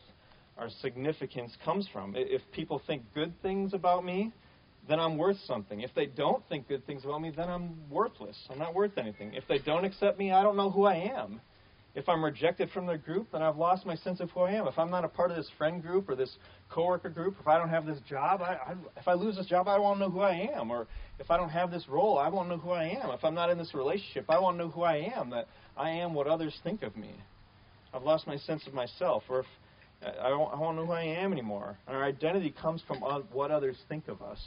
our 0.57 0.69
significance 0.81 1.55
comes 1.63 1.87
from. 1.91 2.13
If 2.15 2.41
people 2.51 2.81
think 2.85 3.03
good 3.13 3.33
things 3.41 3.73
about 3.73 4.03
me, 4.03 4.31
then 4.87 4.99
I'm 4.99 5.17
worth 5.17 5.37
something. 5.45 5.81
If 5.81 5.93
they 5.95 6.07
don't 6.07 6.43
think 6.49 6.67
good 6.67 6.85
things 6.85 7.05
about 7.05 7.21
me, 7.21 7.31
then 7.35 7.49
I'm 7.49 7.89
worthless. 7.89 8.37
I'm 8.49 8.59
not 8.59 8.73
worth 8.73 8.97
anything. 8.97 9.33
If 9.33 9.47
they 9.47 9.59
don't 9.59 9.85
accept 9.85 10.17
me, 10.17 10.31
I 10.31 10.43
don't 10.43 10.57
know 10.57 10.69
who 10.69 10.85
I 10.85 10.95
am. 10.95 11.39
If 11.93 12.07
I'm 12.07 12.23
rejected 12.23 12.69
from 12.71 12.85
their 12.85 12.97
group, 12.97 13.33
then 13.33 13.41
I've 13.41 13.57
lost 13.57 13.85
my 13.85 13.95
sense 13.95 14.21
of 14.21 14.31
who 14.31 14.41
I 14.41 14.51
am. 14.51 14.65
If 14.65 14.79
I'm 14.79 14.89
not 14.89 15.03
a 15.03 15.09
part 15.09 15.29
of 15.29 15.35
this 15.35 15.49
friend 15.57 15.81
group 15.81 16.07
or 16.07 16.15
this 16.15 16.37
coworker 16.69 17.09
group, 17.09 17.35
if 17.39 17.47
I 17.47 17.57
don't 17.57 17.67
have 17.67 17.85
this 17.85 17.99
job, 18.09 18.41
I, 18.41 18.53
I, 18.53 18.75
if 18.95 19.07
I 19.09 19.13
lose 19.13 19.35
this 19.35 19.45
job, 19.45 19.67
I 19.67 19.77
won't 19.77 19.99
know 19.99 20.09
who 20.09 20.21
I 20.21 20.49
am. 20.55 20.71
Or 20.71 20.87
if 21.19 21.29
I 21.29 21.35
don't 21.35 21.49
have 21.49 21.69
this 21.69 21.89
role, 21.89 22.17
I 22.17 22.29
won't 22.29 22.47
know 22.47 22.57
who 22.57 22.71
I 22.71 22.85
am. 22.85 23.09
If 23.11 23.25
I'm 23.25 23.35
not 23.35 23.49
in 23.49 23.57
this 23.57 23.73
relationship, 23.73 24.25
I 24.29 24.39
won't 24.39 24.57
know 24.57 24.69
who 24.69 24.83
I 24.83 25.11
am. 25.17 25.31
That 25.31 25.47
I 25.75 25.89
am 25.89 26.13
what 26.13 26.27
others 26.27 26.57
think 26.63 26.81
of 26.81 26.95
me. 26.95 27.11
I've 27.93 28.03
lost 28.03 28.25
my 28.25 28.37
sense 28.37 28.65
of 28.67 28.73
myself. 28.73 29.23
Or 29.27 29.41
if 29.41 29.45
uh, 30.01 30.11
I 30.21 30.29
don't, 30.29 30.53
I 30.53 30.57
don't 30.57 30.77
know 30.77 30.85
who 30.85 30.93
I 30.93 31.03
am 31.03 31.33
anymore. 31.33 31.77
And 31.87 31.97
Our 31.97 32.05
identity 32.05 32.55
comes 32.61 32.81
from 32.87 32.99
what 32.99 33.51
others 33.51 33.75
think 33.89 34.07
of 34.07 34.21
us. 34.21 34.39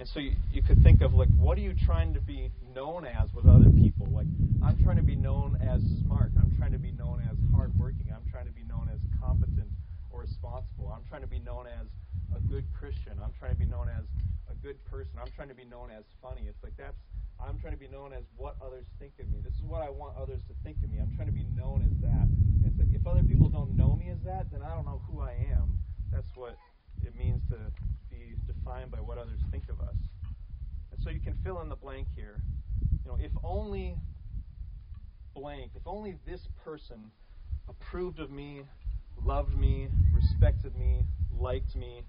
And 0.00 0.08
so 0.08 0.18
you, 0.18 0.32
you 0.50 0.62
could 0.62 0.82
think 0.82 1.02
of 1.02 1.12
like, 1.12 1.28
what 1.36 1.58
are 1.58 1.60
you 1.60 1.76
trying 1.84 2.14
to 2.14 2.20
be 2.24 2.50
known 2.74 3.04
as 3.04 3.28
with 3.36 3.44
other 3.44 3.68
people? 3.68 4.08
Like, 4.08 4.32
I'm 4.64 4.80
trying 4.82 4.96
to 4.96 5.04
be 5.04 5.14
known 5.14 5.60
as 5.60 5.84
smart. 6.00 6.32
I'm 6.40 6.56
trying 6.56 6.72
to 6.72 6.80
be 6.80 6.90
known 6.92 7.20
as 7.28 7.36
hardworking. 7.52 8.08
I'm 8.08 8.24
trying 8.32 8.46
to 8.46 8.56
be 8.56 8.64
known 8.64 8.88
as 8.88 8.96
competent 9.20 9.68
or 10.08 10.24
responsible. 10.24 10.88
I'm 10.88 11.04
trying 11.04 11.20
to 11.20 11.28
be 11.28 11.38
known 11.38 11.68
as 11.68 11.84
a 12.32 12.40
good 12.48 12.64
Christian. 12.72 13.20
I'm 13.20 13.36
trying 13.38 13.52
to 13.52 13.60
be 13.60 13.68
known 13.68 13.92
as 13.92 14.08
a 14.48 14.56
good 14.64 14.80
person. 14.88 15.12
I'm 15.20 15.28
trying 15.36 15.52
to 15.52 15.54
be 15.54 15.68
known 15.68 15.92
as 15.92 16.08
funny. 16.24 16.48
It's 16.48 16.64
like 16.64 16.80
that's 16.80 16.96
I'm 17.36 17.60
trying 17.60 17.76
to 17.76 17.80
be 17.80 17.88
known 17.88 18.16
as 18.16 18.24
what 18.40 18.56
others 18.64 18.88
think 18.98 19.12
of 19.20 19.28
me. 19.28 19.44
This 19.44 19.52
is 19.52 19.64
what 19.68 19.84
I 19.84 19.90
want 19.92 20.16
others 20.16 20.40
to 20.48 20.54
think 20.64 20.80
of 20.80 20.88
me. 20.88 20.96
I'm 21.00 21.12
trying 21.12 21.28
to 21.28 21.36
be 21.36 21.44
known 21.52 21.84
as 21.84 21.92
that. 22.00 22.24
And 22.24 22.64
it's 22.64 22.80
like 22.80 22.88
if 22.96 23.04
other 23.06 23.22
people 23.22 23.52
don't 23.52 23.76
know 23.76 24.00
me 24.00 24.08
as 24.08 24.20
that, 24.24 24.48
then 24.48 24.64
I 24.64 24.72
don't 24.72 24.88
know 24.88 25.04
who 25.12 25.20
I 25.20 25.36
am. 25.52 25.76
That's 26.08 26.28
what 26.36 26.56
it 27.04 27.16
means 27.16 27.40
to 27.48 27.56
be 28.10 28.34
defined 28.46 28.90
by 28.90 28.98
what 28.98 29.18
others 29.18 29.40
think 29.50 29.64
of 29.68 29.80
us. 29.80 29.94
And 30.90 30.98
so 31.10 31.14
you 31.14 31.20
can 31.20 31.36
fill 31.42 31.60
in 31.60 31.68
the 31.68 31.76
blank 31.76 32.06
here. 32.14 32.40
You 33.04 33.10
know, 33.10 33.18
if 33.20 33.32
only 33.42 33.96
blank, 35.34 35.72
if 35.74 35.82
only 35.84 36.16
this 36.24 36.40
person 36.64 37.10
approved 37.68 38.20
of 38.20 38.30
me, 38.30 38.62
loved 39.24 39.58
me, 39.58 39.88
respected 40.14 40.76
me, 40.76 41.02
liked 41.36 41.74
me, 41.74 42.02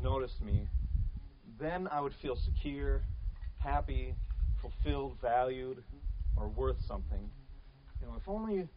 noticed 0.00 0.40
me, 0.40 0.68
then 1.58 1.88
I 1.90 2.00
would 2.00 2.14
feel 2.22 2.36
secure, 2.36 3.02
happy, 3.58 4.14
fulfilled, 4.60 5.16
valued, 5.20 5.82
or 6.36 6.48
worth 6.48 6.76
something. 6.86 7.30
You 8.00 8.06
know, 8.06 8.14
if 8.16 8.28
only 8.28 8.68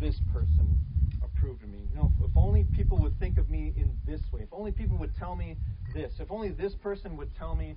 this 0.00 0.16
person 0.32 0.78
approved 1.22 1.62
of 1.62 1.68
me. 1.68 1.78
You 1.90 1.96
know, 1.96 2.12
if, 2.18 2.30
if 2.30 2.36
only 2.36 2.64
people 2.74 2.98
would 2.98 3.16
think 3.20 3.38
of 3.38 3.48
me 3.48 3.72
in 3.76 3.92
this 4.04 4.20
way. 4.32 4.40
If 4.40 4.48
only 4.50 4.72
people 4.72 4.96
would 4.98 5.14
tell 5.16 5.36
me 5.36 5.56
this. 5.94 6.12
If 6.18 6.30
only 6.32 6.48
this 6.48 6.74
person 6.82 7.16
would 7.16 7.30
tell 7.36 7.54
me 7.54 7.76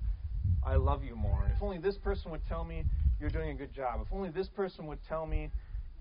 I 0.66 0.74
love 0.76 1.04
you 1.04 1.16
more. 1.16 1.50
If 1.54 1.62
only 1.62 1.78
this 1.78 1.96
person 1.96 2.30
would 2.32 2.44
tell 2.48 2.64
me 2.64 2.84
you're 3.20 3.30
doing 3.30 3.50
a 3.50 3.54
good 3.54 3.72
job. 3.72 4.00
If 4.04 4.12
only 4.12 4.30
this 4.30 4.48
person 4.48 4.86
would 4.88 4.98
tell 5.08 5.24
me, 5.24 5.50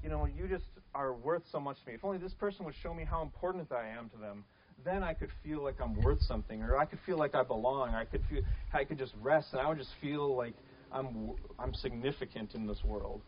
you 0.03 0.09
know, 0.09 0.25
you 0.25 0.47
just 0.47 0.65
are 0.93 1.13
worth 1.13 1.43
so 1.51 1.59
much 1.59 1.77
to 1.83 1.89
me. 1.89 1.93
If 1.93 2.03
only 2.03 2.17
this 2.17 2.33
person 2.33 2.65
would 2.65 2.75
show 2.81 2.93
me 2.93 3.05
how 3.05 3.21
important 3.21 3.71
I 3.71 3.87
am 3.89 4.09
to 4.09 4.17
them 4.17 4.43
then 4.85 5.03
I 5.03 5.13
could 5.13 5.29
feel 5.43 5.63
like 5.63 5.75
I'm 5.81 5.99
worth 6.01 6.21
something, 6.21 6.61
or 6.61 6.77
I 6.77 6.85
could 6.85 6.99
feel 7.05 7.17
like 7.17 7.35
I 7.35 7.43
belong. 7.43 7.89
I 7.95 8.05
could 8.05 8.21
feel 8.29 8.41
I 8.73 8.83
could 8.83 8.97
just 8.97 9.13
rest, 9.21 9.49
and 9.51 9.61
I 9.61 9.67
would 9.67 9.77
just 9.77 9.91
feel 10.01 10.35
like 10.35 10.53
I'm, 10.91 11.31
I'm 11.59 11.73
significant 11.73 12.53
in 12.53 12.67
this 12.67 12.83
world. 12.83 13.21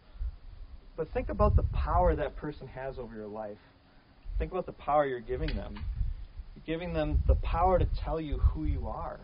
But 0.96 1.12
think 1.14 1.30
about 1.30 1.56
the 1.56 1.64
power 1.64 2.16
that 2.16 2.36
person 2.36 2.68
has 2.68 2.98
over 3.00 3.16
your 3.16 3.28
life. 3.28 3.58
Think 4.40 4.52
about 4.52 4.66
the 4.66 4.74
power 4.74 5.06
you're 5.06 5.20
giving 5.20 5.56
them. 5.56 5.76
You're 6.56 6.78
giving 6.78 6.94
them 6.94 7.22
the 7.28 7.36
power 7.36 7.80
to 7.80 7.88
tell 8.04 8.22
you 8.22 8.38
who 8.38 8.66
you 8.66 8.88
are. 8.88 9.20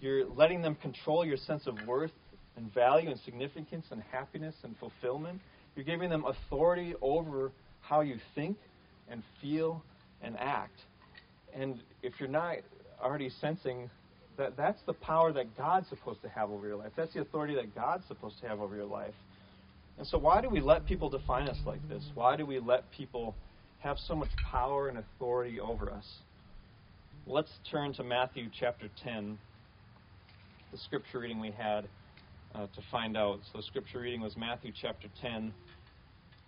You're 0.00 0.26
letting 0.26 0.62
them 0.62 0.76
control 0.76 1.24
your 1.24 1.36
sense 1.36 1.66
of 1.66 1.74
worth 1.86 2.12
and 2.56 2.72
value 2.72 3.10
and 3.10 3.20
significance 3.20 3.86
and 3.90 4.02
happiness 4.12 4.54
and 4.62 4.76
fulfillment. 4.78 5.40
You're 5.74 5.84
giving 5.84 6.10
them 6.10 6.24
authority 6.24 6.94
over 7.02 7.52
how 7.80 8.00
you 8.00 8.18
think 8.34 8.56
and 9.10 9.22
feel 9.40 9.82
and 10.22 10.36
act. 10.38 10.78
And 11.54 11.80
if 12.02 12.14
you're 12.18 12.28
not 12.28 12.56
already 13.02 13.30
sensing 13.40 13.90
that 14.36 14.56
that's 14.56 14.80
the 14.86 14.92
power 14.92 15.32
that 15.32 15.56
God's 15.56 15.88
supposed 15.88 16.22
to 16.22 16.28
have 16.28 16.50
over 16.50 16.66
your 16.66 16.76
life. 16.76 16.92
That's 16.96 17.12
the 17.14 17.20
authority 17.20 17.54
that 17.54 17.74
God's 17.74 18.06
supposed 18.06 18.40
to 18.40 18.48
have 18.48 18.60
over 18.60 18.76
your 18.76 18.86
life. 18.86 19.14
And 19.98 20.06
so, 20.06 20.18
why 20.18 20.42
do 20.42 20.50
we 20.50 20.60
let 20.60 20.86
people 20.86 21.08
define 21.08 21.48
us 21.48 21.56
like 21.64 21.86
this? 21.88 22.04
Why 22.14 22.36
do 22.36 22.44
we 22.44 22.58
let 22.58 22.90
people 22.90 23.34
have 23.78 23.96
so 24.06 24.14
much 24.14 24.28
power 24.50 24.88
and 24.88 24.98
authority 24.98 25.58
over 25.58 25.90
us? 25.90 26.04
Let's 27.26 27.50
turn 27.70 27.94
to 27.94 28.04
Matthew 28.04 28.50
chapter 28.58 28.88
10, 29.02 29.38
the 30.72 30.78
scripture 30.78 31.20
reading 31.20 31.40
we 31.40 31.52
had 31.52 31.88
uh, 32.54 32.66
to 32.66 32.82
find 32.90 33.16
out. 33.16 33.38
So, 33.52 33.58
the 33.58 33.62
scripture 33.62 34.00
reading 34.00 34.20
was 34.20 34.36
Matthew 34.36 34.72
chapter 34.80 35.08
10, 35.22 35.52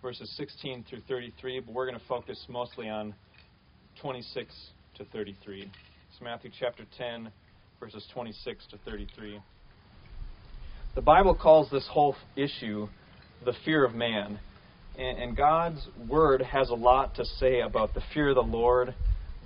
verses 0.01 0.31
16 0.37 0.85
through 0.89 1.01
33, 1.07 1.61
but 1.61 1.73
we're 1.73 1.85
going 1.85 1.99
to 1.99 2.05
focus 2.07 2.43
mostly 2.49 2.89
on 2.89 3.13
26 4.01 4.53
to 4.97 5.05
33. 5.05 5.61
It's 5.61 6.21
Matthew 6.21 6.51
chapter 6.59 6.83
10, 6.97 7.31
verses 7.79 8.05
26 8.13 8.65
to 8.71 8.77
33. 8.85 9.39
The 10.95 11.01
Bible 11.01 11.35
calls 11.35 11.69
this 11.71 11.87
whole 11.89 12.15
issue 12.35 12.87
the 13.45 13.53
fear 13.63 13.85
of 13.85 13.93
man. 13.93 14.39
And, 14.97 15.37
God's 15.37 15.87
Word 16.09 16.41
has 16.41 16.69
a 16.69 16.75
lot 16.75 17.15
to 17.15 17.23
say 17.23 17.61
about 17.61 17.93
the 17.93 18.01
fear 18.13 18.29
of 18.29 18.35
the 18.35 18.41
Lord 18.41 18.93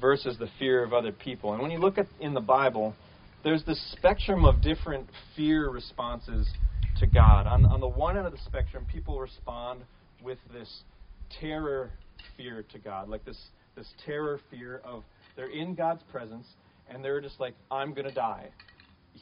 versus 0.01 0.35
the 0.39 0.47
fear 0.57 0.83
of 0.83 0.93
other 0.93 1.11
people. 1.11 1.53
And 1.53 1.61
when 1.61 1.69
you 1.69 1.77
look 1.77 1.99
at 1.99 2.07
in 2.19 2.33
the 2.33 2.41
Bible, 2.41 2.95
there's 3.43 3.63
this 3.65 3.81
spectrum 3.91 4.45
of 4.45 4.61
different 4.61 5.07
fear 5.35 5.69
responses 5.69 6.47
to 6.99 7.07
God. 7.07 7.45
On, 7.45 7.65
on 7.65 7.79
the 7.79 7.87
one 7.87 8.17
end 8.17 8.25
of 8.25 8.31
the 8.31 8.39
spectrum, 8.45 8.85
people 8.91 9.19
respond 9.19 9.81
with 10.23 10.37
this 10.53 10.83
terror 11.41 11.91
fear 12.37 12.63
to 12.71 12.79
God, 12.79 13.09
like 13.09 13.25
this, 13.25 13.37
this 13.75 13.87
terror 14.05 14.39
fear 14.49 14.81
of 14.85 15.03
they're 15.35 15.51
in 15.51 15.75
God's 15.75 16.03
presence 16.11 16.45
and 16.89 17.03
they're 17.03 17.21
just 17.21 17.39
like, 17.39 17.53
I'm 17.69 17.93
going 17.93 18.07
to 18.07 18.13
die. 18.13 18.47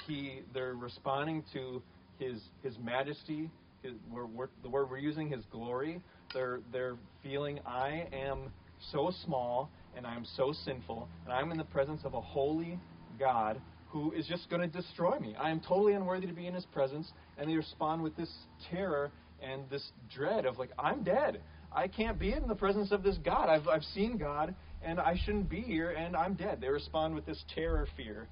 He, 0.07 0.41
they're 0.53 0.75
responding 0.75 1.43
to 1.53 1.81
his 2.19 2.39
his 2.63 2.75
majesty. 2.81 3.49
His, 3.81 3.93
we're, 4.11 4.25
we're, 4.25 4.47
the 4.61 4.69
word 4.69 4.89
we're 4.89 4.99
using, 4.99 5.29
his 5.29 5.43
glory. 5.51 6.01
They're 6.33 6.59
they're 6.71 6.95
feeling, 7.23 7.59
I 7.65 8.07
am 8.13 8.51
so 8.91 9.11
small 9.25 9.69
and 9.97 10.07
I'm 10.07 10.25
so 10.37 10.53
sinful, 10.63 11.09
and 11.25 11.33
I'm 11.33 11.51
in 11.51 11.57
the 11.57 11.65
presence 11.65 12.01
of 12.05 12.13
a 12.13 12.21
holy 12.21 12.79
God 13.19 13.59
who 13.91 14.11
is 14.13 14.25
just 14.25 14.49
going 14.49 14.61
to 14.61 14.67
destroy 14.67 15.19
me. 15.19 15.35
I 15.39 15.49
am 15.49 15.59
totally 15.59 15.93
unworthy 15.93 16.27
to 16.27 16.33
be 16.33 16.47
in 16.47 16.53
his 16.53 16.65
presence, 16.65 17.11
and 17.37 17.49
they 17.49 17.55
respond 17.55 18.01
with 18.01 18.15
this 18.15 18.31
terror 18.69 19.11
and 19.41 19.63
this 19.69 19.91
dread 20.13 20.45
of 20.45 20.57
like, 20.57 20.69
I'm 20.79 21.03
dead. 21.03 21.41
I 21.73 21.87
can't 21.87 22.19
be 22.19 22.33
in 22.33 22.47
the 22.47 22.55
presence 22.55 22.91
of 22.91 23.03
this 23.03 23.17
God. 23.23 23.49
I've 23.49 23.67
I've 23.67 23.83
seen 23.83 24.17
God, 24.17 24.53
and 24.83 24.99
I 24.99 25.19
shouldn't 25.23 25.49
be 25.49 25.61
here, 25.61 25.91
and 25.91 26.15
I'm 26.15 26.33
dead. 26.33 26.59
They 26.59 26.69
respond 26.69 27.15
with 27.15 27.25
this 27.25 27.41
terror 27.55 27.87
fear 27.95 28.27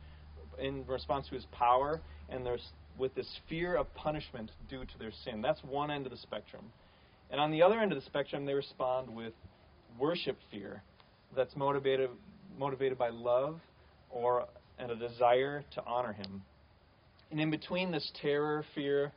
in 0.59 0.85
response 0.87 1.27
to 1.29 1.35
his 1.35 1.45
power, 1.51 2.01
and 2.29 2.45
there's 2.45 2.65
with 2.97 3.15
this 3.15 3.29
fear 3.47 3.75
of 3.75 3.93
punishment 3.95 4.51
due 4.69 4.83
to 4.83 4.99
their 4.99 5.11
sin. 5.23 5.41
That's 5.41 5.61
one 5.63 5.89
end 5.89 6.05
of 6.05 6.11
the 6.11 6.17
spectrum. 6.17 6.65
And 7.31 7.39
on 7.39 7.51
the 7.51 7.61
other 7.61 7.79
end 7.79 7.93
of 7.93 7.97
the 7.97 8.05
spectrum, 8.05 8.45
they 8.45 8.53
respond 8.53 9.13
with 9.13 9.33
worship 9.97 10.37
fear 10.51 10.83
that's 11.35 11.55
motivated 11.55 12.09
motivated 12.57 12.97
by 12.97 13.09
love 13.09 13.59
or 14.09 14.45
and 14.79 14.91
a 14.91 14.95
desire 14.95 15.63
to 15.75 15.83
honor 15.85 16.13
him. 16.13 16.41
And 17.31 17.39
in 17.39 17.51
between 17.51 17.91
this 17.91 18.11
terror 18.21 18.65
fear 18.73 19.11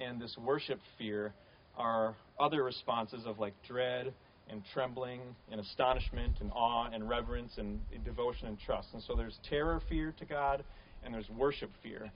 and 0.00 0.20
this 0.20 0.36
worship 0.38 0.80
fear 0.96 1.32
are 1.76 2.14
other 2.40 2.62
responses 2.62 3.26
of 3.26 3.38
like 3.38 3.54
dread 3.66 4.12
and 4.50 4.62
trembling 4.72 5.20
and 5.50 5.60
astonishment 5.60 6.38
and 6.40 6.50
awe 6.54 6.88
and 6.92 7.08
reverence 7.08 7.52
and 7.58 7.80
devotion 8.04 8.48
and 8.48 8.58
trust. 8.58 8.88
And 8.94 9.02
so 9.02 9.14
there's 9.14 9.38
terror 9.48 9.82
fear 9.88 10.14
to 10.18 10.24
God 10.24 10.64
and 11.04 11.12
there's 11.12 11.28
worship 11.30 11.70
fear. 11.82 12.10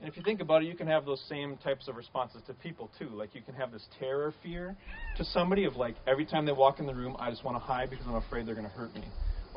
And 0.00 0.08
if 0.08 0.16
you 0.16 0.22
think 0.22 0.40
about 0.40 0.62
it, 0.62 0.66
you 0.66 0.76
can 0.76 0.86
have 0.86 1.04
those 1.04 1.22
same 1.28 1.56
types 1.58 1.88
of 1.88 1.96
responses 1.96 2.40
to 2.46 2.54
people 2.54 2.88
too. 2.98 3.08
Like 3.08 3.34
you 3.34 3.42
can 3.42 3.54
have 3.54 3.72
this 3.72 3.84
terror 3.98 4.32
fear 4.42 4.76
to 5.16 5.24
somebody 5.24 5.64
of 5.64 5.76
like 5.76 5.96
every 6.06 6.24
time 6.24 6.46
they 6.46 6.52
walk 6.52 6.78
in 6.78 6.86
the 6.86 6.94
room, 6.94 7.16
I 7.18 7.30
just 7.30 7.44
want 7.44 7.56
to 7.56 7.60
hide 7.60 7.90
because 7.90 8.06
I'm 8.06 8.14
afraid 8.14 8.46
they're 8.46 8.54
going 8.54 8.68
to 8.68 8.72
hurt 8.72 8.94
me. 8.94 9.04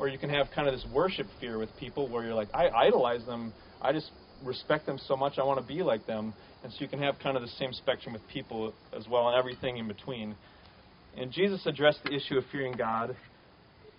Or 0.02 0.08
you 0.08 0.18
can 0.18 0.30
have 0.30 0.48
kind 0.52 0.66
of 0.66 0.74
this 0.74 0.84
worship 0.92 1.28
fear 1.38 1.58
with 1.58 1.68
people 1.78 2.08
where 2.08 2.24
you're 2.24 2.34
like, 2.34 2.48
I 2.52 2.68
idolize 2.70 3.24
them. 3.24 3.52
I 3.80 3.92
just 3.92 4.10
respect 4.42 4.84
them 4.84 4.98
so 5.06 5.16
much. 5.16 5.38
I 5.38 5.44
want 5.44 5.60
to 5.60 5.64
be 5.64 5.84
like 5.84 6.08
them. 6.08 6.34
And 6.64 6.72
so 6.72 6.78
you 6.80 6.88
can 6.88 6.98
have 6.98 7.20
kind 7.22 7.36
of 7.36 7.42
the 7.44 7.48
same 7.50 7.72
spectrum 7.72 8.12
with 8.12 8.22
people 8.26 8.74
as 8.98 9.06
well, 9.06 9.28
and 9.28 9.38
everything 9.38 9.76
in 9.76 9.86
between. 9.86 10.34
And 11.16 11.30
Jesus 11.30 11.64
addressed 11.66 12.00
the 12.02 12.12
issue 12.12 12.36
of 12.36 12.42
fearing 12.50 12.72
God 12.72 13.16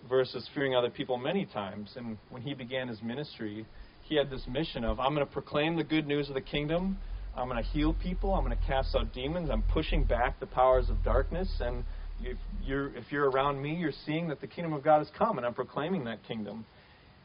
versus 0.06 0.46
fearing 0.54 0.76
other 0.76 0.90
people 0.90 1.16
many 1.16 1.46
times. 1.46 1.94
And 1.96 2.18
when 2.28 2.42
he 2.42 2.52
began 2.52 2.86
his 2.86 3.00
ministry, 3.00 3.64
he 4.02 4.14
had 4.14 4.28
this 4.28 4.42
mission 4.46 4.84
of 4.84 5.00
I'm 5.00 5.14
going 5.14 5.26
to 5.26 5.32
proclaim 5.32 5.74
the 5.74 5.84
good 5.84 6.06
news 6.06 6.28
of 6.28 6.34
the 6.34 6.42
kingdom. 6.42 6.98
I'm 7.34 7.48
going 7.48 7.64
to 7.64 7.70
heal 7.70 7.94
people. 7.94 8.34
I'm 8.34 8.44
going 8.44 8.58
to 8.58 8.66
cast 8.66 8.94
out 8.94 9.14
demons. 9.14 9.48
I'm 9.50 9.64
pushing 9.72 10.04
back 10.04 10.38
the 10.38 10.46
powers 10.46 10.90
of 10.90 11.02
darkness. 11.02 11.48
And 11.60 11.82
if 12.22 12.36
you're, 12.62 12.94
if 12.96 13.04
you're 13.10 13.28
around 13.30 13.60
me, 13.60 13.74
you're 13.74 13.92
seeing 14.06 14.28
that 14.28 14.40
the 14.40 14.46
kingdom 14.46 14.72
of 14.72 14.82
God 14.82 14.98
has 14.98 15.08
come, 15.16 15.36
and 15.36 15.46
I'm 15.46 15.54
proclaiming 15.54 16.04
that 16.04 16.22
kingdom. 16.26 16.64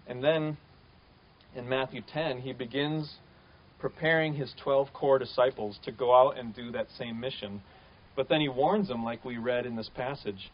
And 0.07 0.23
then 0.23 0.57
in 1.55 1.69
Matthew 1.69 2.01
10, 2.13 2.41
he 2.41 2.53
begins 2.53 3.15
preparing 3.79 4.33
his 4.33 4.53
12 4.63 4.89
core 4.93 5.19
disciples 5.19 5.79
to 5.85 5.91
go 5.91 6.13
out 6.13 6.37
and 6.37 6.53
do 6.53 6.71
that 6.71 6.87
same 6.97 7.19
mission. 7.19 7.61
But 8.15 8.27
then 8.27 8.41
he 8.41 8.49
warns 8.49 8.87
them, 8.87 9.03
like 9.03 9.23
we 9.23 9.37
read 9.37 9.65
in 9.65 9.75
this 9.75 9.89
passage 9.95 10.51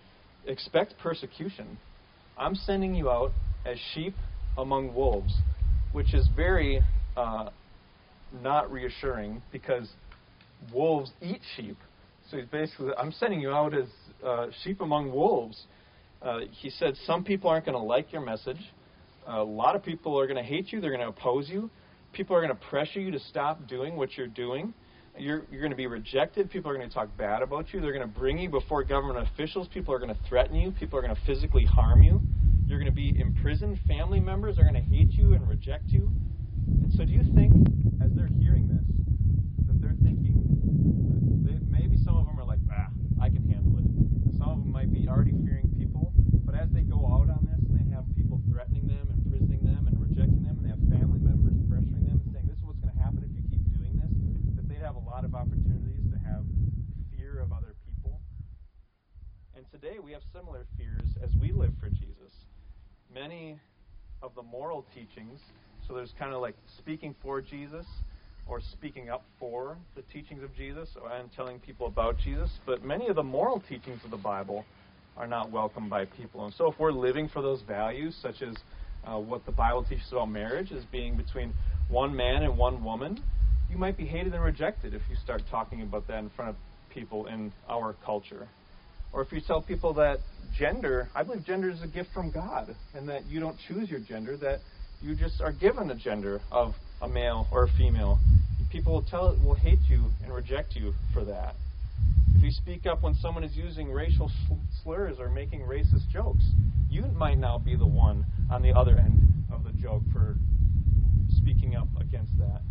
expect 0.48 0.94
persecution. 1.00 1.78
I'm 2.38 2.56
sending 2.56 2.94
you 2.94 3.10
out 3.10 3.32
as 3.66 3.78
sheep 3.94 4.14
among 4.58 4.94
wolves, 4.94 5.34
which 5.92 6.14
is 6.14 6.28
very 6.36 6.82
uh, 7.18 7.50
not 8.44 8.72
reassuring 8.72 9.42
because 9.52 9.90
wolves 10.74 11.12
eat 11.22 11.42
sheep. 11.56 11.78
So 12.30 12.38
he's 12.38 12.46
basically, 12.48 12.92
I'm 12.98 13.12
sending 13.12 13.40
you 13.40 13.52
out 13.52 13.74
as 13.74 13.88
uh, 14.26 14.48
sheep 14.64 14.82
among 14.82 15.12
wolves. 15.12 15.68
Uh, 16.22 16.40
he 16.52 16.70
said 16.70 16.96
some 17.06 17.24
people 17.24 17.50
aren't 17.50 17.66
going 17.66 17.78
to 17.78 17.84
like 17.84 18.12
your 18.12 18.22
message. 18.22 18.60
a 19.28 19.44
lot 19.44 19.76
of 19.76 19.84
people 19.84 20.20
are 20.20 20.28
going 20.28 20.38
to 20.38 20.44
hate 20.44 20.72
you. 20.72 20.82
They're 20.82 20.92
going 20.92 21.02
to 21.02 21.10
oppose 21.10 21.50
you. 21.50 21.70
People 22.14 22.36
are 22.36 22.42
going 22.42 22.56
to 22.58 22.66
pressure 22.70 23.00
you 23.00 23.12
to 23.12 23.20
stop 23.20 23.68
doing 23.68 23.96
what 23.96 24.18
you're 24.18 24.28
doing. 24.28 24.74
You're, 25.18 25.44
you're 25.52 25.62
going 25.62 25.72
to 25.72 25.78
be 25.78 25.88
rejected. 25.88 26.50
People 26.50 26.72
are 26.72 26.76
going 26.76 26.88
to 26.88 26.94
talk 26.94 27.10
bad 27.18 27.42
about 27.42 27.74
you. 27.74 27.80
They're 27.82 27.94
going 27.94 28.08
to 28.08 28.20
bring 28.20 28.38
you 28.38 28.50
before 28.50 28.84
government 28.84 29.28
officials. 29.28 29.68
People 29.74 29.94
are 29.94 30.00
going 30.00 30.14
to 30.14 30.20
threaten 30.28 30.56
you. 30.56 30.72
People 30.72 31.00
are 31.00 31.02
going 31.02 31.16
to 31.16 31.22
physically 31.26 31.66
harm 31.66 32.04
you. 32.04 32.22
You're 32.66 32.80
going 32.80 32.92
to 32.92 32.96
be 32.96 33.16
imprisoned. 33.20 33.80
Family 33.88 34.20
members 34.20 34.58
are 34.58 34.64
going 34.64 34.74
to 34.74 34.82
hate 34.82 35.12
you 35.12 35.34
and 35.34 35.48
reject 35.48 35.86
you. 35.88 36.12
And 36.68 36.92
so, 36.94 37.06
do 37.06 37.12
you 37.12 37.24
think, 37.36 37.54
as 38.04 38.12
they're 38.16 38.32
hearing 38.42 38.68
this, 38.68 38.84
that 39.68 39.78
they're 39.82 39.96
thinking, 40.02 40.34
they, 41.46 41.62
maybe 41.70 41.96
some 42.04 42.18
of 42.18 42.26
them 42.26 42.40
are 42.40 42.46
like, 42.46 42.60
ah, 42.74 42.90
I 43.22 43.30
can 43.30 43.46
handle 43.48 43.78
it. 43.78 43.86
And 43.86 44.34
some 44.38 44.50
of 44.50 44.58
them 44.66 44.72
might 44.72 44.92
be 44.92 45.08
already 45.08 45.38
fearing 45.46 45.70
people. 45.78 46.12
But 46.44 46.56
as 46.56 46.70
they 46.74 46.82
go 46.82 47.06
out 47.06 47.30
on 47.30 47.46
this 47.46 47.62
and 47.70 47.78
they 47.78 47.88
have 47.94 48.06
people 48.18 48.42
threatening 48.50 48.88
them, 48.88 49.14
imprisoning 49.14 49.62
them, 49.62 49.86
and 49.86 49.96
rejecting 50.02 50.42
them, 50.42 50.58
and 50.58 50.66
they 50.66 50.74
have 50.74 50.82
family 50.90 51.22
members 51.22 51.54
pressuring 51.70 52.10
them 52.10 52.18
and 52.18 52.30
saying, 52.34 52.50
this 52.50 52.58
is 52.58 52.66
what's 52.66 52.82
going 52.82 52.94
to 52.94 53.02
happen 53.02 53.22
if 53.22 53.30
you 53.30 53.46
keep 53.46 53.62
doing 53.78 53.94
this, 54.02 54.10
that 54.58 54.66
they'd 54.66 54.82
have 54.82 54.98
a 54.98 55.06
lot 55.06 55.22
of 55.22 55.38
opportunities 55.38 56.02
to 56.10 56.18
have 56.26 56.42
fear 57.14 57.46
of 57.46 57.54
other 57.54 57.78
people. 57.86 58.22
And 59.54 59.65
today 59.82 59.98
we 60.02 60.14
have 60.14 60.22
similar 60.34 60.66
fears 60.78 61.10
as 61.22 61.30
we 61.42 61.52
live 61.52 61.72
for 61.82 61.90
Jesus. 61.90 62.32
Many 63.14 63.60
of 64.24 64.34
the 64.34 64.42
moral 64.42 64.86
teachings 64.96 65.42
so 65.86 65.94
there's 65.94 66.14
kind 66.18 66.34
of 66.34 66.42
like 66.42 66.56
speaking 66.78 67.14
for 67.22 67.42
Jesus 67.42 67.86
or 68.48 68.62
speaking 68.72 69.10
up 69.10 69.26
for 69.38 69.78
the 69.96 70.02
teachings 70.14 70.44
of 70.44 70.56
Jesus 70.56 70.88
and 71.12 71.30
telling 71.36 71.60
people 71.60 71.88
about 71.88 72.18
Jesus. 72.18 72.50
But 72.66 72.86
many 72.86 73.08
of 73.08 73.18
the 73.18 73.24
moral 73.24 73.62
teachings 73.68 74.00
of 74.06 74.12
the 74.12 74.18
Bible 74.18 74.64
are 75.18 75.28
not 75.28 75.52
welcomed 75.52 75.90
by 75.90 76.06
people. 76.06 76.46
And 76.46 76.54
so 76.54 76.72
if 76.72 76.80
we're 76.80 76.94
living 76.94 77.28
for 77.28 77.42
those 77.42 77.62
values, 77.68 78.18
such 78.22 78.42
as 78.42 78.56
uh, 79.06 79.20
what 79.20 79.46
the 79.46 79.52
Bible 79.52 79.84
teaches 79.84 80.08
about 80.12 80.30
marriage 80.30 80.72
as 80.72 80.86
being 80.86 81.18
between 81.18 81.54
one 81.90 82.16
man 82.16 82.44
and 82.44 82.58
one 82.58 82.82
woman, 82.82 83.22
you 83.70 83.78
might 83.78 83.98
be 83.98 84.06
hated 84.06 84.34
and 84.34 84.44
rejected 84.44 84.94
if 84.94 85.02
you 85.10 85.18
start 85.22 85.42
talking 85.52 85.82
about 85.82 86.08
that 86.08 86.20
in 86.20 86.30
front 86.30 86.50
of 86.50 86.56
people 86.94 87.28
in 87.28 87.52
our 87.68 87.94
culture. 88.06 88.48
Or 89.16 89.22
if 89.22 89.32
you 89.32 89.40
tell 89.40 89.62
people 89.62 89.94
that 89.94 90.20
gender, 90.58 91.10
I 91.16 91.24
believe 91.24 91.46
gender 91.46 91.70
is 91.70 91.82
a 91.82 91.88
gift 91.88 92.10
from 92.14 92.32
God, 92.32 92.76
and 92.94 93.08
that 93.08 93.26
you 93.28 93.40
don't 93.40 93.58
choose 93.66 93.90
your 93.90 94.02
gender, 94.02 94.36
that 94.38 94.60
you 95.02 95.16
just 95.16 95.40
are 95.40 95.54
given 95.54 95.90
a 95.90 95.96
gender 95.96 96.42
of 96.52 96.74
a 97.02 97.08
male 97.08 97.48
or 97.50 97.64
a 97.64 97.70
female. 97.78 98.20
People 98.70 98.92
will 98.92 99.04
tell 99.04 99.40
will 99.42 99.56
hate 99.56 99.80
you 99.88 100.12
and 100.22 100.34
reject 100.34 100.76
you 100.76 100.94
for 101.14 101.24
that. 101.24 101.56
If 102.36 102.44
you 102.44 102.52
speak 102.52 102.86
up 102.86 103.04
when 103.04 103.14
someone 103.16 103.46
is 103.46 103.56
using 103.56 103.90
racial 103.90 104.30
slurs 104.84 105.16
or 105.18 105.30
making 105.30 105.62
racist 105.62 106.10
jokes, 106.12 106.44
you 106.90 107.04
might 107.16 107.38
now 107.38 107.58
be 107.58 107.78
the 107.78 107.88
one 107.88 108.26
on 108.52 108.62
the 108.62 108.74
other 108.74 108.98
end 108.98 109.46
of 109.50 109.64
the 109.64 109.72
joke 109.72 110.04
for 110.12 110.36
speaking 111.38 111.78
up 111.78 111.88
against 112.02 112.38
that. 112.38 112.62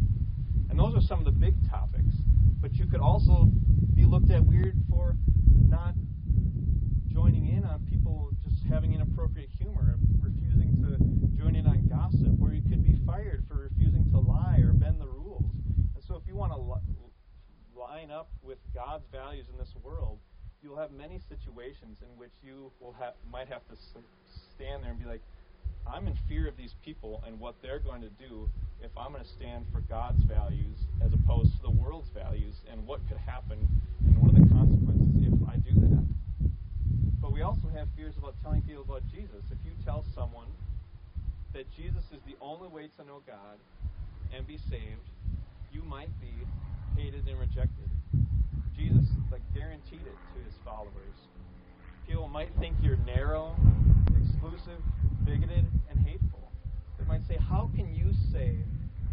And 0.69 0.79
those 0.79 0.95
are 0.95 1.01
some 1.01 1.21
of 1.21 1.25
the 1.25 1.33
big 1.33 1.55
topics. 1.71 2.15
But 2.61 2.75
you 2.75 2.87
could 2.87 3.01
also 3.01 3.49
be 3.95 4.05
looked 4.05 4.31
at 4.31 4.45
weird 4.45 4.77
for 4.91 5.17
not 5.69 5.95
joining 7.15 7.47
in 7.47 7.65
on 7.65 7.79
people 7.89 8.31
just 8.43 8.67
having 8.67 8.93
inappropriate 8.93 9.49
humor, 9.57 9.97
refusing 10.21 10.75
to 10.83 10.99
join 11.41 11.55
in 11.55 11.65
on 11.65 11.87
gossip, 11.87 12.35
or 12.43 12.53
you 12.53 12.63
could 12.69 12.83
be 12.83 12.99
fired 13.07 13.45
for 13.47 13.71
refusing 13.71 14.05
to 14.11 14.19
lie 14.19 14.59
or 14.59 14.73
bend 14.73 15.01
the 15.01 15.07
rules. 15.07 15.47
And 15.95 16.03
so, 16.09 16.17
if 16.17 16.27
you 16.27 16.35
want 16.35 16.51
to 16.51 16.59
li- 16.59 16.83
line 17.79 18.11
up 18.11 18.31
with 18.43 18.59
God's 18.75 19.05
values 19.13 19.47
in 19.53 19.57
this 19.57 19.73
world, 19.83 20.19
you'll 20.61 20.77
have 20.77 20.91
many 20.91 21.21
situations 21.29 21.99
in 22.03 22.19
which 22.19 22.33
you 22.43 22.73
will 22.81 22.97
ha- 22.99 23.15
might 23.31 23.47
have 23.47 23.63
to 23.69 23.77
stand 24.57 24.83
there 24.83 24.91
and 24.91 24.99
be 24.99 25.07
like, 25.07 25.23
I'm 25.87 26.09
in 26.09 26.19
fear 26.29 26.49
of 26.49 26.57
these 26.57 26.75
people 26.85 27.23
and 27.27 27.39
what 27.39 27.55
they're 27.63 27.79
going 27.79 28.01
to 28.03 28.11
do 28.11 28.49
if 28.83 28.91
I'm 28.97 29.13
going 29.13 29.23
to 29.23 29.31
stand 29.31 29.67
for 29.73 29.83
God's 29.83 30.23
values 30.25 30.79
as 31.05 31.13
opposed 31.13 31.55
to 31.57 31.63
the 31.63 31.71
world's 31.71 32.09
values, 32.11 32.57
and 32.71 32.85
what 32.87 33.07
could 33.09 33.19
happen 33.19 33.69
and 34.05 34.19
what 34.19 34.35
are 34.35 34.43
the 34.43 34.49
consequences 34.49 35.31
if 35.31 35.49
I 35.49 35.57
do 35.57 35.79
that. 35.81 36.05
Also 37.55 37.69
have 37.77 37.87
fears 37.95 38.15
about 38.19 38.35
telling 38.43 38.63
people 38.63 38.83
about 38.83 39.03
Jesus. 39.15 39.47
If 39.51 39.59
you 39.65 39.71
tell 39.85 40.05
someone 40.15 40.49
that 41.53 41.71
Jesus 41.77 42.03
is 42.11 42.19
the 42.27 42.35
only 42.41 42.67
way 42.67 42.89
to 42.99 43.05
know 43.05 43.23
God 43.27 43.63
and 44.35 44.45
be 44.45 44.59
saved, 44.71 45.07
you 45.71 45.83
might 45.83 46.11
be 46.21 46.35
hated 46.97 47.29
and 47.29 47.39
rejected. 47.39 47.87
Jesus 48.77 49.07
like 49.31 49.43
guaranteed 49.55 50.03
it 50.03 50.19
to 50.35 50.39
his 50.43 50.55
followers. 50.65 51.15
People 52.09 52.27
might 52.27 52.51
think 52.59 52.75
you're 52.83 52.99
narrow, 53.07 53.55
exclusive, 54.19 54.83
bigoted, 55.25 55.67
and 55.91 55.99
hateful. 56.01 56.51
They 56.99 57.07
might 57.07 57.23
say, 57.29 57.39
How 57.39 57.71
can 57.77 57.95
you 57.95 58.11
say 58.33 58.57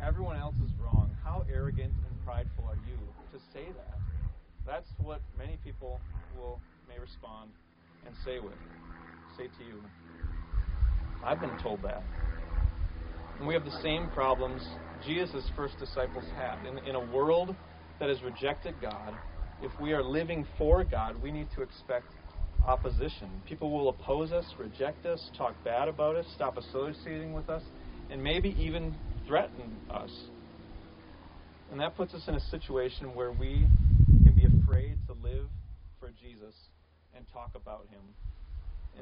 everyone 0.01 0.38
else 0.38 0.56
is 0.65 0.71
wrong? 0.82 1.15
How 1.23 1.45
arrogant 1.51 1.93
and 1.93 2.25
prideful 2.25 2.65
are 2.65 2.80
you 2.89 2.97
to 3.34 3.39
say 3.54 3.69
that? 3.69 3.99
That's 4.65 4.89
what 4.97 5.21
many 5.38 5.60
people 5.63 6.01
will 6.36 6.60
may 6.89 6.97
respond 6.97 7.51
and 8.06 8.16
say 8.26 8.40
with. 8.40 8.54
Say 9.38 9.50
to 9.58 9.64
you. 9.64 9.82
I've 11.24 11.40
been 11.40 11.58
told 11.62 11.84
that. 11.84 12.04
And 13.40 13.48
we 13.48 13.54
have 13.54 13.64
the 13.64 13.80
same 13.82 14.10
problems 14.14 14.64
Jesus' 15.06 15.44
first 15.56 15.80
disciples 15.80 16.26
had. 16.36 16.66
In, 16.66 16.78
in 16.80 16.96
a 16.96 17.00
world 17.00 17.56
that 18.00 18.10
has 18.10 18.22
rejected 18.24 18.76
God, 18.82 19.14
if 19.62 19.72
we 19.80 19.94
are 19.94 20.04
living 20.04 20.46
for 20.58 20.84
God, 20.84 21.22
we 21.22 21.32
need 21.32 21.48
to 21.56 21.62
expect 21.62 22.06
opposition. 22.68 23.42
People 23.48 23.72
will 23.72 23.90
oppose 23.90 24.32
us, 24.32 24.46
reject 24.60 25.06
us, 25.06 25.20
talk 25.38 25.56
bad 25.64 25.88
about 25.88 26.16
us, 26.16 26.26
stop 26.36 26.58
associating 26.58 27.34
with 27.34 27.50
us, 27.50 27.64
and 28.12 28.24
maybe 28.24 28.56
even 28.60 28.96
threaten 29.28 29.78
us. 29.90 30.12
And 31.72 31.80
that 31.80 31.96
puts 31.96 32.14
us 32.14 32.24
in 32.28 32.36
a 32.36 32.40
situation 32.52 33.16
where 33.16 33.32
we 33.32 33.66
can 34.24 34.34
be 34.36 34.46
afraid 34.46 34.98
to 35.08 35.14
live 35.14 35.46
for 36.00 36.10
Jesus 36.22 36.54
and 37.15 37.26
talk 37.34 37.52
about 37.56 37.88
him. 37.89 38.02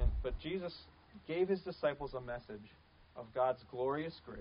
And, 0.01 0.09
but 0.23 0.39
Jesus 0.39 0.73
gave 1.27 1.47
his 1.47 1.59
disciples 1.61 2.13
a 2.13 2.21
message 2.21 2.67
of 3.15 3.25
God's 3.33 3.59
glorious 3.71 4.13
grace 4.25 4.39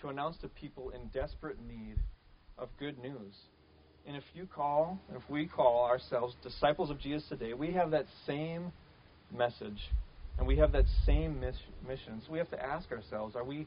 to 0.00 0.08
announce 0.08 0.36
to 0.38 0.48
people 0.48 0.90
in 0.90 1.08
desperate 1.08 1.58
need 1.66 1.96
of 2.58 2.68
good 2.78 2.98
news. 2.98 3.34
And 4.06 4.16
if 4.16 4.24
you 4.34 4.46
call, 4.46 4.98
if 5.14 5.22
we 5.28 5.46
call 5.46 5.84
ourselves 5.84 6.34
disciples 6.42 6.90
of 6.90 6.98
Jesus 6.98 7.28
today, 7.28 7.52
we 7.52 7.72
have 7.72 7.90
that 7.90 8.06
same 8.26 8.72
message 9.36 9.90
and 10.38 10.46
we 10.46 10.56
have 10.56 10.72
that 10.72 10.86
same 11.04 11.38
mission. 11.38 12.22
So 12.24 12.32
we 12.32 12.38
have 12.38 12.50
to 12.50 12.62
ask 12.62 12.90
ourselves 12.90 13.36
are 13.36 13.44
we 13.44 13.66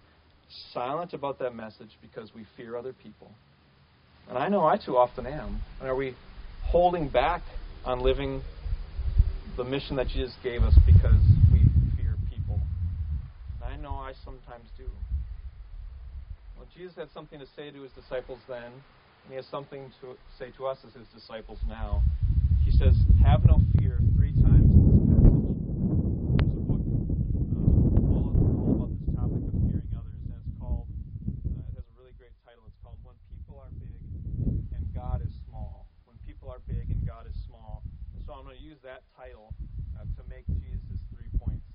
silent 0.74 1.14
about 1.14 1.40
that 1.40 1.56
message 1.56 1.90
because 2.02 2.34
we 2.34 2.46
fear 2.58 2.76
other 2.76 2.94
people? 2.94 3.32
And 4.28 4.38
I 4.38 4.48
know 4.48 4.66
I 4.66 4.78
too 4.78 4.98
often 4.98 5.28
am. 5.28 5.62
And 5.80 5.90
are 5.90 5.96
we 5.96 6.16
holding 6.64 7.10
back 7.10 7.42
on 7.86 8.00
living 8.00 8.42
the 9.58 9.64
mission 9.64 9.96
that 9.98 10.08
Jesus 10.08 10.34
gave 10.44 10.64
us 10.64 10.74
because 10.86 11.22
we 11.52 11.62
fear 11.96 12.16
people. 12.30 12.60
I 13.64 13.76
know 13.78 13.94
I 13.96 14.14
sometimes 14.26 14.66
do. 14.78 14.90
Well, 16.58 16.68
Jesus 16.76 16.96
had 16.96 17.10
something 17.14 17.40
to 17.40 17.46
say 17.56 17.72
to 17.72 17.82
his 17.82 17.92
disciples 17.92 18.40
then, 18.48 18.72
and 18.72 19.30
he 19.30 19.36
has 19.36 19.46
something 19.48 19.92
to 20.02 20.16
say 20.38 20.52
to 20.58 20.68
us 20.68 20.78
as 20.88 20.94
his 20.94 21.08
disciples 21.16 21.60
now. 21.68 22.04
He 22.64 22.72
says, 22.72 22.96
Have 23.24 23.44
no 23.44 23.60
fear 23.78 24.00
three 24.16 24.32
times 24.40 24.68
in 24.68 24.80
this 24.88 25.00
passage. 25.12 25.44
There's 26.40 26.56
a 26.56 26.64
book 26.64 26.84
uh, 26.88 28.16
all, 28.16 28.32
all, 28.32 28.70
about 28.80 28.92
this 28.96 29.12
topic 29.12 29.44
of 29.44 29.56
fearing 29.66 29.92
others, 29.92 30.20
and 30.24 30.40
it's 30.40 30.56
called, 30.56 30.88
uh, 30.88 31.68
it 31.68 31.76
has 31.76 31.84
a 31.84 31.96
really 32.00 32.16
great 32.16 32.36
title. 32.48 32.64
It's 32.64 32.80
called 32.80 33.00
When 33.04 33.20
People 33.28 33.60
Are 33.60 33.72
Big 33.76 34.00
and 34.72 34.84
God 34.96 35.20
is 35.20 35.34
Small. 35.48 35.88
When 36.08 36.16
People 36.24 36.48
Are 36.48 36.64
Big 36.64 36.88
and 36.88 37.04
God 37.04 37.28
is 37.28 37.36
Small. 37.44 37.84
And 38.16 38.24
so 38.24 38.40
I'm 38.40 38.48
going 38.48 38.56
to 38.56 38.64
use 38.64 38.80
that 38.88 39.04
title 39.20 39.52
uh, 40.00 40.08
to 40.16 40.24
make 40.32 40.48
Jesus' 40.48 41.04
three 41.12 41.32
points. 41.44 41.68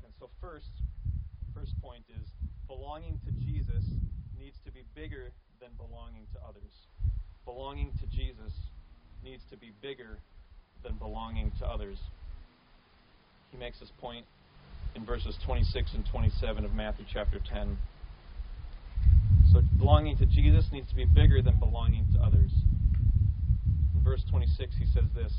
And 0.00 0.12
so, 0.16 0.32
first, 0.40 0.72
first 1.52 1.76
point 1.84 2.08
is 2.08 2.24
belonging 2.68 3.20
to 3.28 3.32
Jesus 3.36 3.84
needs 4.40 4.56
to 4.64 4.72
be 4.72 4.88
bigger 4.96 5.32
than 5.60 5.68
belonging 5.76 6.24
to 6.32 6.38
others. 6.40 6.72
Belonging 7.44 7.92
to 8.00 8.06
Jesus 8.08 8.56
needs 9.24 9.42
to 9.50 9.56
be 9.56 9.72
bigger 9.82 10.18
than 10.82 10.94
belonging 10.96 11.52
to 11.58 11.66
others. 11.66 11.98
He 13.50 13.58
makes 13.58 13.78
this 13.80 13.90
point 14.00 14.24
in 14.94 15.04
verses 15.04 15.36
26 15.44 15.94
and 15.94 16.04
27 16.10 16.64
of 16.64 16.72
Matthew 16.74 17.04
chapter 17.12 17.38
10. 17.52 17.78
So 19.52 19.62
belonging 19.78 20.16
to 20.18 20.26
Jesus 20.26 20.66
needs 20.72 20.88
to 20.90 20.94
be 20.94 21.04
bigger 21.04 21.42
than 21.42 21.58
belonging 21.58 22.06
to 22.14 22.20
others. 22.20 22.50
In 23.94 24.02
verse 24.02 24.22
26, 24.30 24.74
he 24.78 24.86
says 24.94 25.04
this 25.14 25.32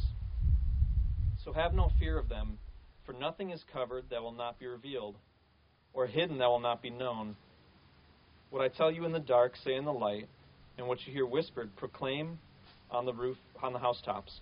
So 1.44 1.54
have 1.54 1.74
no 1.74 1.92
fear 2.00 2.18
of 2.18 2.30
them, 2.30 2.60
for 3.06 3.14
nothing 3.14 3.52
is 3.52 3.64
covered 3.72 4.06
that 4.10 4.22
will 4.22 4.34
not 4.34 4.60
be 4.60 4.68
revealed 4.68 5.16
or 5.94 6.08
hidden 6.08 6.38
that 6.38 6.48
will 6.48 6.60
not 6.60 6.82
be 6.82 6.90
known. 6.90 7.36
What 8.50 8.62
I 8.62 8.68
tell 8.68 8.92
you 8.92 9.06
in 9.06 9.12
the 9.12 9.20
dark, 9.20 9.54
say 9.64 9.76
in 9.76 9.86
the 9.86 9.94
light, 9.94 10.28
and 10.78 10.88
what 10.88 11.00
you 11.06 11.14
hear 11.14 11.26
whispered, 11.26 11.76
proclaim 11.76 12.40
on 12.92 13.06
the 13.06 13.14
roof, 13.14 13.38
on 13.62 13.74
the 13.74 13.80
housetops. 13.80 14.40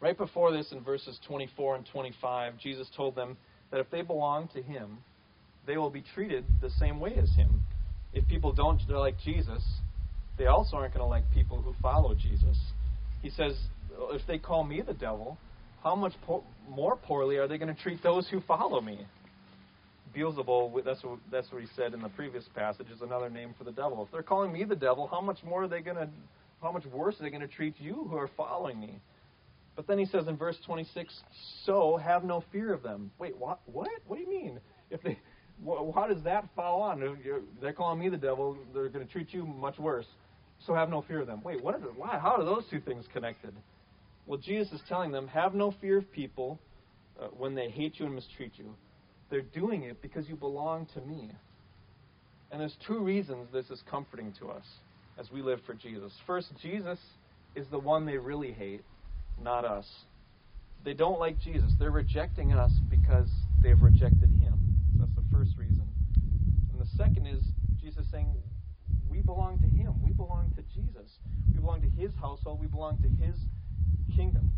Right 0.00 0.16
before 0.16 0.52
this, 0.52 0.72
in 0.72 0.82
verses 0.82 1.18
24 1.26 1.76
and 1.76 1.86
25, 1.92 2.58
Jesus 2.58 2.88
told 2.96 3.14
them 3.14 3.36
that 3.70 3.80
if 3.80 3.90
they 3.90 4.02
belong 4.02 4.48
to 4.54 4.62
Him, 4.62 4.98
they 5.66 5.76
will 5.76 5.90
be 5.90 6.02
treated 6.14 6.44
the 6.62 6.70
same 6.70 6.98
way 6.98 7.14
as 7.16 7.30
Him. 7.34 7.62
If 8.12 8.26
people 8.26 8.52
don't 8.52 8.80
they're 8.88 8.98
like 8.98 9.18
Jesus, 9.24 9.62
they 10.38 10.46
also 10.46 10.76
aren't 10.76 10.94
going 10.94 11.04
to 11.04 11.08
like 11.08 11.30
people 11.32 11.60
who 11.60 11.74
follow 11.82 12.14
Jesus. 12.14 12.56
He 13.22 13.30
says, 13.30 13.52
if 14.12 14.22
they 14.26 14.38
call 14.38 14.64
me 14.64 14.80
the 14.80 14.94
devil, 14.94 15.36
how 15.82 15.94
much 15.94 16.14
po- 16.22 16.44
more 16.68 16.96
poorly 16.96 17.36
are 17.36 17.46
they 17.46 17.58
going 17.58 17.74
to 17.74 17.80
treat 17.82 18.02
those 18.02 18.28
who 18.28 18.40
follow 18.40 18.80
me? 18.80 19.06
Beelzebul, 20.16 20.84
that's 20.84 21.02
what, 21.04 21.18
that's 21.30 21.52
what 21.52 21.62
he 21.62 21.68
said 21.76 21.94
in 21.94 22.00
the 22.00 22.08
previous 22.08 22.44
passage, 22.54 22.86
is 22.92 23.00
another 23.00 23.30
name 23.30 23.54
for 23.56 23.64
the 23.64 23.70
devil. 23.70 24.02
If 24.04 24.10
they're 24.10 24.22
calling 24.22 24.52
me 24.52 24.64
the 24.64 24.76
devil, 24.76 25.06
how 25.06 25.20
much 25.20 25.38
more 25.44 25.64
are 25.64 25.68
they 25.68 25.80
going 25.80 25.96
to, 25.96 26.08
how 26.62 26.72
much 26.72 26.86
worse 26.86 27.16
are 27.20 27.22
they 27.22 27.30
going 27.30 27.40
to 27.40 27.48
treat 27.48 27.74
you 27.78 28.06
who 28.10 28.16
are 28.16 28.30
following 28.36 28.80
me? 28.80 29.00
But 29.76 29.86
then 29.86 29.98
he 29.98 30.04
says 30.04 30.26
in 30.28 30.36
verse 30.36 30.56
26, 30.66 31.14
so 31.64 31.96
have 31.96 32.24
no 32.24 32.44
fear 32.52 32.72
of 32.72 32.82
them. 32.82 33.10
Wait, 33.18 33.36
what? 33.36 33.60
What? 33.66 33.88
What 34.06 34.16
do 34.16 34.22
you 34.22 34.28
mean? 34.28 34.60
If 34.90 35.02
they, 35.02 35.18
how 35.64 36.06
does 36.08 36.22
that 36.24 36.48
follow 36.54 36.82
on? 36.82 37.18
They're 37.60 37.72
calling 37.72 37.98
me 37.98 38.08
the 38.08 38.16
devil. 38.16 38.56
They're 38.74 38.88
going 38.88 39.06
to 39.06 39.12
treat 39.12 39.32
you 39.32 39.46
much 39.46 39.78
worse 39.78 40.06
so 40.66 40.74
have 40.74 40.90
no 40.90 41.02
fear 41.02 41.20
of 41.20 41.26
them. 41.26 41.40
Wait, 41.42 41.62
what 41.62 41.74
are 41.74 41.80
the, 41.80 41.86
why? 41.86 42.18
How 42.18 42.36
are 42.36 42.44
those 42.44 42.64
two 42.70 42.80
things 42.80 43.06
connected? 43.12 43.52
Well, 44.26 44.38
Jesus 44.38 44.72
is 44.72 44.80
telling 44.88 45.10
them, 45.10 45.28
have 45.28 45.54
no 45.54 45.74
fear 45.80 45.98
of 45.98 46.12
people 46.12 46.60
uh, 47.20 47.28
when 47.28 47.54
they 47.54 47.70
hate 47.70 47.98
you 47.98 48.06
and 48.06 48.14
mistreat 48.14 48.52
you. 48.56 48.74
They're 49.30 49.40
doing 49.40 49.84
it 49.84 50.02
because 50.02 50.28
you 50.28 50.36
belong 50.36 50.86
to 50.94 51.00
me. 51.00 51.30
And 52.50 52.60
there's 52.60 52.76
two 52.86 52.98
reasons 52.98 53.48
this 53.52 53.70
is 53.70 53.82
comforting 53.88 54.34
to 54.40 54.50
us 54.50 54.64
as 55.18 55.30
we 55.30 55.42
live 55.42 55.60
for 55.66 55.74
Jesus. 55.74 56.12
First, 56.26 56.48
Jesus 56.62 56.98
is 57.54 57.66
the 57.70 57.78
one 57.78 58.06
they 58.06 58.18
really 58.18 58.52
hate, 58.52 58.82
not 59.42 59.64
us. 59.64 59.86
They 60.84 60.94
don't 60.94 61.18
like 61.18 61.38
Jesus. 61.40 61.72
They're 61.78 61.90
rejecting 61.90 62.52
us 62.52 62.72
because 62.88 63.28
they've 63.62 63.80
rejected 63.80 64.30
him. 64.40 64.58
That's 64.98 65.12
the 65.14 65.24
first 65.32 65.50
reason. 65.58 65.86
And 66.72 66.80
the 66.80 66.88
second 66.96 67.26
is 67.26 67.42
Jesus 67.82 68.06
saying, 68.10 68.34
we 69.10 69.20
belong 69.20 69.58
to 69.58 69.66
Him. 69.66 69.94
We 70.02 70.12
belong 70.12 70.52
to 70.56 70.62
Jesus. 70.72 71.18
We 71.52 71.60
belong 71.60 71.82
to 71.82 71.90
His 71.90 72.12
household. 72.20 72.60
We 72.60 72.68
belong 72.68 72.98
to 73.02 73.08
His 73.22 73.34
kingdom. 74.16 74.52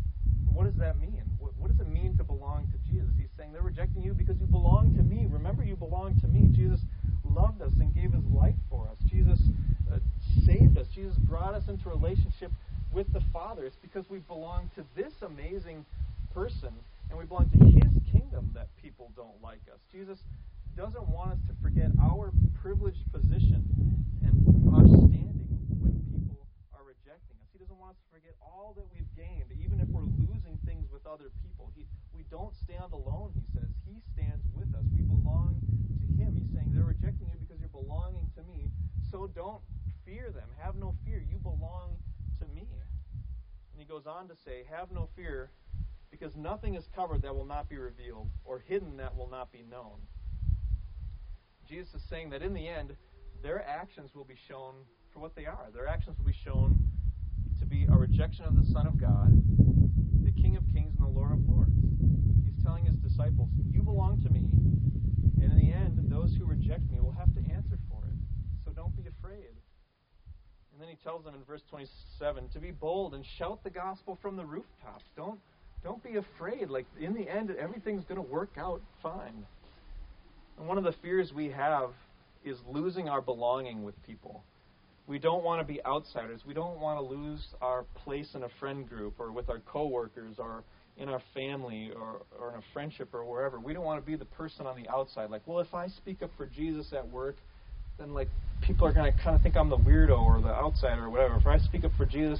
And 0.47 0.55
what 0.55 0.65
does 0.65 0.75
that 0.77 0.99
mean? 0.99 1.23
What, 1.39 1.51
what 1.57 1.71
does 1.71 1.79
it 1.79 1.89
mean 1.89 2.15
to 2.17 2.23
belong 2.23 2.71
to 2.71 2.77
Jesus? 2.91 3.09
He's 3.17 3.33
saying 3.35 3.51
they're 3.51 3.65
rejecting 3.65 4.03
you 4.03 4.13
because 4.13 4.37
you 4.39 4.45
belong 4.45 4.95
to 4.95 5.01
me. 5.01 5.25
Remember, 5.27 5.63
you 5.63 5.75
belong 5.75 6.19
to 6.21 6.27
me. 6.27 6.47
Jesus 6.53 6.79
loved 7.33 7.61
us 7.61 7.73
and 7.79 7.93
gave 7.93 8.13
His 8.13 8.25
life 8.25 8.55
for 8.69 8.87
us. 8.87 8.97
Jesus 9.09 9.39
uh, 9.91 9.97
saved 10.45 10.77
us. 10.77 10.87
Jesus 10.93 11.15
brought 11.17 11.53
us 11.53 11.63
into 11.67 11.89
relationship 11.89 12.51
with 12.93 13.11
the 13.13 13.21
Father. 13.31 13.65
It's 13.65 13.77
because 13.81 14.05
we 14.09 14.19
belong 14.19 14.69
to 14.75 14.83
this 14.95 15.13
amazing 15.21 15.85
person 16.33 16.73
and 17.09 17.17
we 17.17 17.25
belong 17.25 17.49
to 17.49 17.65
His 17.65 17.93
kingdom 18.11 18.51
that 18.53 18.67
people 18.81 19.11
don't 19.15 19.41
like 19.41 19.61
us. 19.71 19.79
Jesus 19.91 20.19
doesn't 20.77 21.07
want 21.09 21.31
us 21.31 21.41
to 21.47 21.53
forget 21.61 21.89
our 22.01 22.31
privileged 22.61 23.05
position 23.13 23.61
and 24.25 24.33
our 24.73 24.85
standing 25.05 25.45
when 25.77 25.93
people 26.09 26.41
are 26.73 26.81
rejecting 26.81 27.37
us. 27.37 27.49
He 27.53 27.61
doesn't 27.61 27.77
want 27.77 27.93
us 27.93 28.01
to 28.01 28.09
forget 28.09 28.33
all 28.41 28.73
that 28.77 28.85
we've 28.89 29.09
gained, 29.13 29.53
even 29.61 29.77
if 29.77 29.89
we're 29.93 30.09
losing 30.25 30.57
things 30.65 30.89
with 30.89 31.05
other 31.05 31.29
people. 31.45 31.69
He, 31.77 31.85
we 32.13 32.25
don't 32.33 32.53
stand 32.65 32.89
alone, 32.89 33.37
he 33.37 33.45
says. 33.53 33.69
He 33.85 34.01
stands 34.17 34.41
with 34.57 34.69
us. 34.73 34.85
We 34.97 35.05
belong 35.05 35.61
He's 36.33 36.49
saying 36.53 36.71
they're 36.73 36.83
rejecting 36.83 37.27
you 37.29 37.37
because 37.39 37.59
you're 37.59 37.69
belonging 37.69 38.27
to 38.35 38.43
me, 38.43 38.71
so 39.11 39.27
don't 39.27 39.61
fear 40.05 40.31
them. 40.33 40.49
Have 40.59 40.75
no 40.75 40.95
fear. 41.05 41.23
You 41.23 41.37
belong 41.37 41.97
to 42.39 42.45
me. 42.53 42.67
And 43.71 43.77
he 43.77 43.85
goes 43.85 44.05
on 44.05 44.27
to 44.27 44.35
say, 44.45 44.63
Have 44.69 44.91
no 44.91 45.09
fear 45.15 45.51
because 46.11 46.35
nothing 46.35 46.75
is 46.75 46.85
covered 46.95 47.23
that 47.23 47.35
will 47.35 47.45
not 47.45 47.67
be 47.69 47.77
revealed, 47.77 48.29
or 48.45 48.59
hidden 48.59 48.97
that 48.97 49.15
will 49.15 49.29
not 49.29 49.51
be 49.51 49.63
known. 49.69 49.97
Jesus 51.67 51.93
is 51.95 52.01
saying 52.09 52.29
that 52.29 52.43
in 52.43 52.53
the 52.53 52.67
end, 52.67 52.95
their 53.41 53.67
actions 53.67 54.11
will 54.13 54.23
be 54.23 54.37
shown 54.47 54.73
for 55.11 55.19
what 55.19 55.35
they 55.35 55.45
are. 55.45 55.67
Their 55.73 55.87
actions 55.87 56.17
will 56.17 56.25
be 56.25 56.37
shown 56.45 56.77
to 57.59 57.65
be 57.65 57.87
a 57.89 57.95
rejection 57.95 58.45
of 58.45 58.55
the 58.55 58.65
Son 58.71 58.85
of 58.85 58.99
God, 58.99 59.31
the 60.23 60.31
King 60.31 60.55
of 60.55 60.63
Kings 60.73 60.93
and 60.99 61.07
the 61.07 61.11
Lord 61.11 61.31
of 61.31 61.39
Lords. 61.49 61.73
He's 62.45 62.63
telling 62.63 62.85
his 62.85 62.97
disciples, 62.97 63.49
You 63.71 63.81
belong 63.81 64.21
to 64.21 64.29
me, 64.29 64.45
and 65.43 65.51
in 65.53 65.67
the 65.67 65.73
end, 65.73 66.11
those 66.11 66.35
who 66.37 66.45
reject 66.45 66.89
me 66.91 66.99
will 66.99 67.11
have 67.13 67.33
to 67.35 67.39
answer 67.53 67.77
for 67.89 68.03
it. 68.05 68.15
So 68.65 68.71
don't 68.71 68.95
be 68.95 69.03
afraid. 69.19 69.51
And 70.71 70.81
then 70.81 70.87
he 70.87 70.95
tells 71.03 71.23
them 71.23 71.35
in 71.35 71.43
verse 71.43 71.61
27 71.69 72.49
to 72.49 72.59
be 72.59 72.71
bold 72.71 73.13
and 73.13 73.23
shout 73.37 73.63
the 73.63 73.69
gospel 73.69 74.17
from 74.21 74.37
the 74.37 74.45
rooftops. 74.45 75.03
Don't, 75.15 75.39
don't 75.83 76.03
be 76.03 76.15
afraid. 76.15 76.69
Like, 76.69 76.85
in 76.99 77.13
the 77.13 77.29
end, 77.29 77.51
everything's 77.51 78.03
going 78.05 78.15
to 78.15 78.27
work 78.27 78.51
out 78.57 78.81
fine. 79.01 79.45
And 80.57 80.67
one 80.67 80.77
of 80.77 80.83
the 80.83 80.93
fears 81.01 81.31
we 81.33 81.49
have 81.49 81.91
is 82.45 82.57
losing 82.67 83.09
our 83.09 83.21
belonging 83.21 83.83
with 83.83 84.01
people. 84.03 84.43
We 85.05 85.19
don't 85.19 85.43
want 85.43 85.65
to 85.65 85.71
be 85.71 85.83
outsiders. 85.85 86.41
We 86.47 86.53
don't 86.53 86.79
want 86.79 86.99
to 86.99 87.05
lose 87.05 87.45
our 87.61 87.83
place 88.03 88.29
in 88.35 88.43
a 88.43 88.49
friend 88.59 88.87
group 88.87 89.19
or 89.19 89.31
with 89.31 89.49
our 89.49 89.59
coworkers 89.59 90.35
or 90.39 90.63
in 90.97 91.09
our 91.09 91.21
family 91.33 91.91
or, 91.95 92.21
or 92.39 92.53
in 92.53 92.59
a 92.59 92.63
friendship 92.73 93.13
or 93.13 93.23
wherever. 93.25 93.59
We 93.59 93.73
don't 93.73 93.83
want 93.83 94.03
to 94.03 94.05
be 94.05 94.15
the 94.15 94.25
person 94.25 94.67
on 94.67 94.81
the 94.81 94.89
outside. 94.89 95.29
Like, 95.29 95.41
well, 95.45 95.59
if 95.59 95.73
I 95.73 95.87
speak 95.87 96.21
up 96.21 96.31
for 96.37 96.45
Jesus 96.45 96.93
at 96.93 97.07
work, 97.09 97.35
then 97.97 98.13
like 98.13 98.29
people 98.61 98.87
are 98.87 98.93
going 98.93 99.11
to 99.11 99.23
kind 99.23 99.35
of 99.35 99.41
think 99.41 99.55
I'm 99.57 99.69
the 99.69 99.77
weirdo 99.77 100.19
or 100.19 100.41
the 100.41 100.49
outsider 100.49 101.05
or 101.05 101.09
whatever. 101.09 101.35
If 101.37 101.47
I 101.47 101.57
speak 101.59 101.83
up 101.83 101.91
for 101.97 102.05
Jesus 102.05 102.39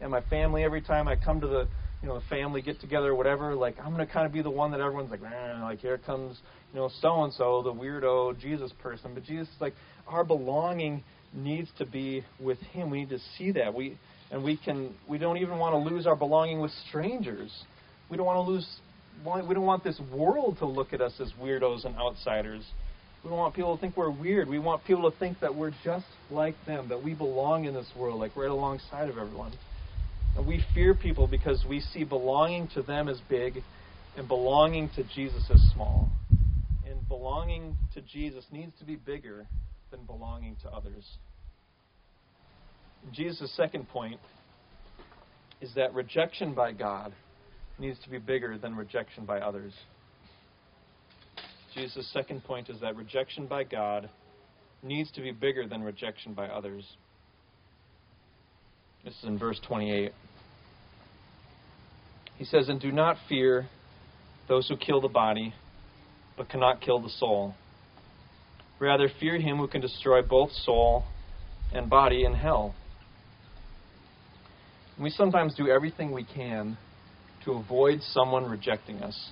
and 0.00 0.10
my 0.10 0.20
family 0.22 0.64
every 0.64 0.82
time 0.82 1.08
I 1.08 1.16
come 1.16 1.40
to 1.40 1.46
the 1.46 1.68
you 2.02 2.08
know, 2.08 2.18
the 2.18 2.24
family 2.28 2.60
get 2.62 2.80
together 2.80 3.10
or 3.10 3.14
whatever, 3.14 3.54
like 3.54 3.76
I'm 3.78 3.92
gonna 3.92 4.06
kind 4.06 4.26
of 4.26 4.32
be 4.32 4.42
the 4.42 4.50
one 4.50 4.72
that 4.72 4.80
everyone's 4.80 5.10
like, 5.10 5.22
nah, 5.22 5.64
like 5.64 5.78
here 5.78 5.98
comes, 5.98 6.40
you 6.72 6.80
know, 6.80 6.90
so 7.00 7.22
and 7.22 7.32
so, 7.32 7.62
the 7.62 7.72
weirdo 7.72 8.38
Jesus 8.40 8.72
person. 8.82 9.12
But 9.14 9.22
Jesus, 9.22 9.48
like, 9.60 9.74
our 10.08 10.24
belonging 10.24 11.04
needs 11.32 11.70
to 11.78 11.86
be 11.86 12.24
with 12.40 12.58
Him. 12.72 12.90
We 12.90 13.00
need 13.00 13.10
to 13.10 13.20
see 13.38 13.52
that. 13.52 13.72
We 13.72 13.96
and 14.32 14.42
we 14.42 14.56
can. 14.56 14.94
We 15.08 15.18
don't 15.18 15.36
even 15.36 15.58
want 15.58 15.74
to 15.74 15.94
lose 15.94 16.06
our 16.06 16.16
belonging 16.16 16.60
with 16.60 16.72
strangers. 16.88 17.52
We 18.12 18.18
don't 18.18 18.26
want 18.26 18.46
to 18.46 18.52
lose. 18.52 18.68
We 19.24 19.54
don't 19.54 19.64
want 19.64 19.84
this 19.84 19.98
world 20.14 20.58
to 20.58 20.66
look 20.66 20.92
at 20.92 21.00
us 21.00 21.14
as 21.18 21.32
weirdos 21.40 21.86
and 21.86 21.96
outsiders. 21.96 22.62
We 23.24 23.30
don't 23.30 23.38
want 23.38 23.54
people 23.54 23.74
to 23.74 23.80
think 23.80 23.96
we're 23.96 24.10
weird. 24.10 24.50
We 24.50 24.58
want 24.58 24.84
people 24.84 25.10
to 25.10 25.18
think 25.18 25.40
that 25.40 25.54
we're 25.54 25.72
just 25.82 26.04
like 26.30 26.54
them, 26.66 26.90
that 26.90 27.02
we 27.02 27.14
belong 27.14 27.64
in 27.64 27.72
this 27.72 27.90
world, 27.96 28.20
like 28.20 28.36
right 28.36 28.50
alongside 28.50 29.08
of 29.08 29.16
everyone. 29.16 29.54
And 30.36 30.46
we 30.46 30.62
fear 30.74 30.92
people 30.94 31.26
because 31.26 31.64
we 31.66 31.80
see 31.80 32.04
belonging 32.04 32.68
to 32.74 32.82
them 32.82 33.08
as 33.08 33.18
big 33.30 33.62
and 34.18 34.28
belonging 34.28 34.90
to 34.96 35.04
Jesus 35.14 35.44
as 35.48 35.62
small. 35.72 36.10
And 36.86 37.08
belonging 37.08 37.78
to 37.94 38.02
Jesus 38.02 38.44
needs 38.52 38.72
to 38.78 38.84
be 38.84 38.96
bigger 38.96 39.46
than 39.90 40.04
belonging 40.04 40.56
to 40.64 40.68
others. 40.68 41.16
Jesus' 43.10 43.50
second 43.56 43.88
point 43.88 44.20
is 45.62 45.72
that 45.76 45.94
rejection 45.94 46.52
by 46.52 46.72
God 46.72 47.14
needs 47.82 47.98
to 48.04 48.08
be 48.08 48.18
bigger 48.18 48.56
than 48.56 48.76
rejection 48.76 49.26
by 49.26 49.40
others. 49.40 49.72
Jesus' 51.74 52.08
second 52.12 52.44
point 52.44 52.70
is 52.70 52.80
that 52.80 52.94
rejection 52.96 53.46
by 53.46 53.64
God 53.64 54.08
needs 54.82 55.10
to 55.12 55.20
be 55.20 55.32
bigger 55.32 55.66
than 55.66 55.82
rejection 55.82 56.32
by 56.32 56.46
others. 56.46 56.84
This 59.04 59.14
is 59.14 59.24
in 59.24 59.36
verse 59.36 59.60
28. 59.66 60.12
He 62.36 62.44
says, 62.44 62.68
And 62.68 62.80
do 62.80 62.92
not 62.92 63.16
fear 63.28 63.66
those 64.48 64.68
who 64.68 64.76
kill 64.76 65.00
the 65.00 65.08
body, 65.08 65.52
but 66.36 66.48
cannot 66.48 66.80
kill 66.80 67.00
the 67.00 67.10
soul. 67.10 67.54
Rather, 68.78 69.08
fear 69.18 69.40
him 69.40 69.56
who 69.56 69.66
can 69.66 69.80
destroy 69.80 70.22
both 70.22 70.52
soul 70.52 71.04
and 71.72 71.90
body 71.90 72.24
in 72.24 72.34
hell. 72.34 72.76
we 75.00 75.10
sometimes 75.10 75.54
do 75.56 75.68
everything 75.68 76.12
we 76.12 76.24
can 76.24 76.76
to 77.44 77.52
avoid 77.52 78.00
someone 78.02 78.44
rejecting 78.44 79.02
us. 79.02 79.30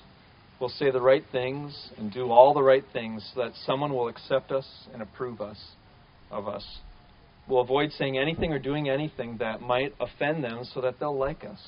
We'll 0.61 0.68
say 0.70 0.90
the 0.90 1.01
right 1.01 1.25
things 1.33 1.90
and 1.96 2.12
do 2.12 2.31
all 2.31 2.53
the 2.53 2.62
right 2.62 2.85
things 2.92 3.29
so 3.35 3.42
that 3.42 3.53
someone 3.64 3.94
will 3.94 4.09
accept 4.09 4.53
us 4.53 4.66
and 4.92 5.01
approve 5.01 5.40
us 5.40 5.59
of 6.31 6.49
us. 6.49 6.64
We'll 7.49 7.62
avoid 7.62 7.92
saying 7.92 8.18
anything 8.18 8.53
or 8.53 8.59
doing 8.59 8.88
anything 8.88 9.38
that 9.38 9.61
might 9.61 9.94
offend 9.99 10.44
them 10.44 10.62
so 10.75 10.81
that 10.83 11.01
they'll 11.01 11.16
like 11.16 11.44
us. 11.44 11.59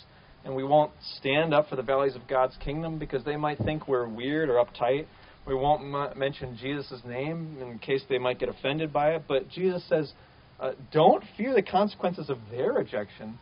And 0.44 0.54
we 0.54 0.64
won't 0.64 0.92
stand 1.18 1.54
up 1.54 1.68
for 1.68 1.76
the 1.76 1.82
values 1.82 2.16
of 2.16 2.28
God's 2.28 2.56
kingdom 2.62 2.98
because 2.98 3.24
they 3.24 3.36
might 3.36 3.58
think 3.58 3.88
we're 3.88 4.08
weird 4.08 4.48
or 4.48 4.62
uptight. 4.64 5.06
We 5.46 5.54
won't 5.54 5.82
m- 5.82 6.18
mention 6.18 6.58
Jesus' 6.60 7.00
name 7.06 7.56
in 7.60 7.78
case 7.78 8.02
they 8.08 8.18
might 8.18 8.38
get 8.38 8.48
offended 8.48 8.92
by 8.92 9.14
it. 9.14 9.22
But 9.26 9.48
Jesus 9.48 9.82
says, 9.88 10.12
uh, 10.60 10.72
don't 10.92 11.24
fear 11.36 11.54
the 11.54 11.62
consequences 11.62 12.28
of 12.28 12.38
their 12.50 12.72
rejection. 12.72 13.38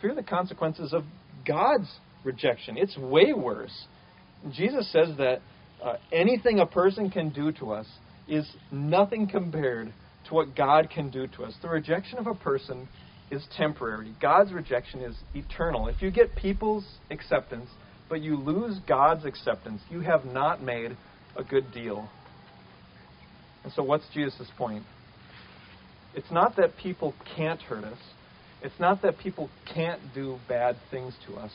Fear 0.00 0.14
the 0.14 0.22
consequences 0.22 0.92
of 0.92 1.04
God's 1.46 1.88
rejection. 2.24 2.76
It's 2.76 2.96
way 2.96 3.32
worse. 3.32 3.86
Jesus 4.52 4.90
says 4.92 5.08
that 5.18 5.40
uh, 5.82 5.96
anything 6.12 6.60
a 6.60 6.66
person 6.66 7.10
can 7.10 7.30
do 7.30 7.52
to 7.52 7.72
us 7.72 7.86
is 8.28 8.48
nothing 8.72 9.28
compared 9.28 9.92
to 10.28 10.34
what 10.34 10.56
God 10.56 10.88
can 10.90 11.10
do 11.10 11.26
to 11.26 11.44
us. 11.44 11.54
The 11.62 11.68
rejection 11.68 12.18
of 12.18 12.26
a 12.26 12.34
person 12.34 12.88
is 13.30 13.44
temporary. 13.56 14.14
God's 14.20 14.52
rejection 14.52 15.00
is 15.00 15.16
eternal. 15.34 15.88
If 15.88 16.00
you 16.02 16.10
get 16.10 16.34
people's 16.36 16.84
acceptance, 17.10 17.68
but 18.08 18.22
you 18.22 18.36
lose 18.36 18.78
God's 18.86 19.24
acceptance, 19.24 19.80
you 19.90 20.00
have 20.00 20.24
not 20.24 20.62
made 20.62 20.96
a 21.36 21.42
good 21.42 21.72
deal. 21.72 22.08
And 23.64 23.72
so, 23.72 23.82
what's 23.82 24.04
Jesus' 24.12 24.48
point? 24.56 24.84
It's 26.14 26.30
not 26.30 26.56
that 26.56 26.76
people 26.76 27.14
can't 27.36 27.60
hurt 27.62 27.84
us, 27.84 27.98
it's 28.62 28.78
not 28.78 29.02
that 29.02 29.18
people 29.18 29.50
can't 29.74 30.00
do 30.14 30.38
bad 30.48 30.76
things 30.90 31.14
to 31.26 31.34
us, 31.34 31.50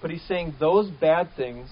but 0.00 0.10
he's 0.10 0.22
saying 0.26 0.54
those 0.58 0.90
bad 0.90 1.30
things 1.36 1.68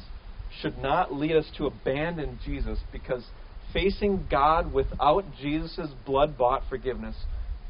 should 0.61 0.79
not 0.79 1.13
lead 1.13 1.37
us 1.37 1.47
to 1.57 1.67
abandon 1.67 2.39
Jesus 2.45 2.79
because 2.93 3.25
facing 3.73 4.27
God 4.31 4.73
without 4.73 5.25
Jesus' 5.41 5.91
blood 6.07 6.37
bought 6.37 6.63
forgiveness 6.69 7.17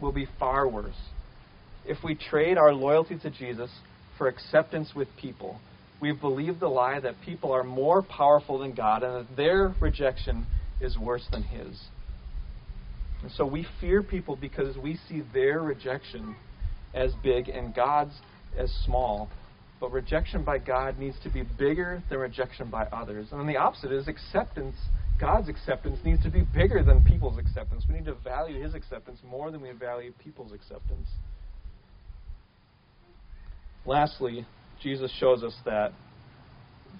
will 0.01 0.13
be 0.13 0.27
far 0.39 0.69
worse. 0.69 0.99
If 1.87 1.99
we 2.05 2.15
trade 2.15 2.59
our 2.59 2.73
loyalty 2.73 3.19
to 3.19 3.31
Jesus 3.31 3.71
for 4.17 4.29
acceptance 4.29 4.93
with 4.95 5.09
people, 5.21 5.59
we've 6.01 6.21
believed 6.21 6.61
the 6.61 6.69
lie 6.69 7.01
that 7.01 7.15
people 7.25 7.53
are 7.53 7.65
more 7.65 8.03
powerful 8.03 8.59
than 8.59 8.75
God 8.75 9.03
and 9.03 9.27
that 9.27 9.37
their 9.37 9.75
rejection 9.81 10.47
is 10.81 10.97
worse 10.97 11.27
than 11.33 11.43
His. 11.43 11.81
And 13.23 13.33
so 13.33 13.45
we 13.45 13.67
fear 13.81 14.03
people 14.03 14.37
because 14.37 14.77
we 14.77 14.99
see 15.09 15.23
their 15.33 15.61
rejection 15.61 16.37
as 16.95 17.13
big 17.23 17.49
and 17.49 17.75
God's 17.75 18.15
as 18.57 18.73
small. 18.85 19.29
But 19.81 19.93
rejection 19.93 20.45
by 20.45 20.59
God 20.59 20.99
needs 20.99 21.17
to 21.23 21.31
be 21.31 21.45
bigger 21.59 22.03
than 22.11 22.19
rejection 22.19 22.69
by 22.69 22.85
others. 22.87 23.29
And 23.31 23.49
the 23.49 23.57
opposite 23.57 23.93
is 23.93 24.09
acceptance. 24.09 24.75
God's 25.21 25.49
acceptance 25.49 25.99
needs 26.05 26.23
to 26.25 26.31
be 26.31 26.43
bigger 26.43 26.83
than 26.83 27.05
people's 27.05 27.39
acceptance. 27.39 27.85
We 27.89 27.95
need 27.95 28.07
to 28.07 28.15
value 28.15 28.61
His 28.63 28.75
acceptance 28.75 29.21
more 29.25 29.51
than 29.51 29.61
we 29.61 29.71
value 29.73 30.13
people's 30.23 30.53
acceptance. 30.53 31.09
Lastly, 33.87 34.45
Jesus 34.83 35.13
shows 35.19 35.43
us 35.43 35.55
that 35.65 35.93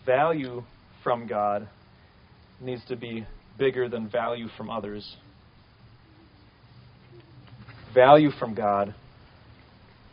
value 0.07 0.63
from 1.03 1.27
God 1.27 1.69
needs 2.61 2.85
to 2.87 2.97
be 2.97 3.27
bigger 3.59 3.89
than 3.89 4.09
value 4.09 4.49
from 4.57 4.71
others. 4.71 5.17
Value 7.95 8.31
from 8.31 8.55
God 8.55 8.95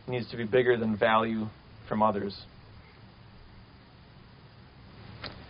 needs 0.08 0.30
to 0.32 0.38
be 0.38 0.44
bigger 0.46 0.78
than 0.78 0.98
value 0.98 1.46
from 1.88 2.02
others. 2.02 2.38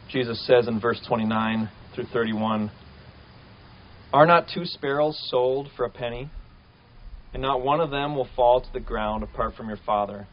Jesus 0.09 0.45
says 0.45 0.67
in 0.67 0.79
verse 0.79 1.01
29 1.07 1.69
through 1.93 2.05
31 2.13 2.71
Are 4.13 4.25
not 4.25 4.47
two 4.53 4.65
sparrows 4.65 5.19
sold 5.29 5.69
for 5.75 5.85
a 5.85 5.89
penny? 5.89 6.29
And 7.33 7.41
not 7.41 7.61
one 7.61 7.81
of 7.81 7.89
them 7.89 8.15
will 8.15 8.27
fall 8.35 8.61
to 8.61 8.67
the 8.71 8.79
ground 8.79 9.23
apart 9.23 9.55
from 9.55 9.67
your 9.67 9.79
Father. 9.85 10.27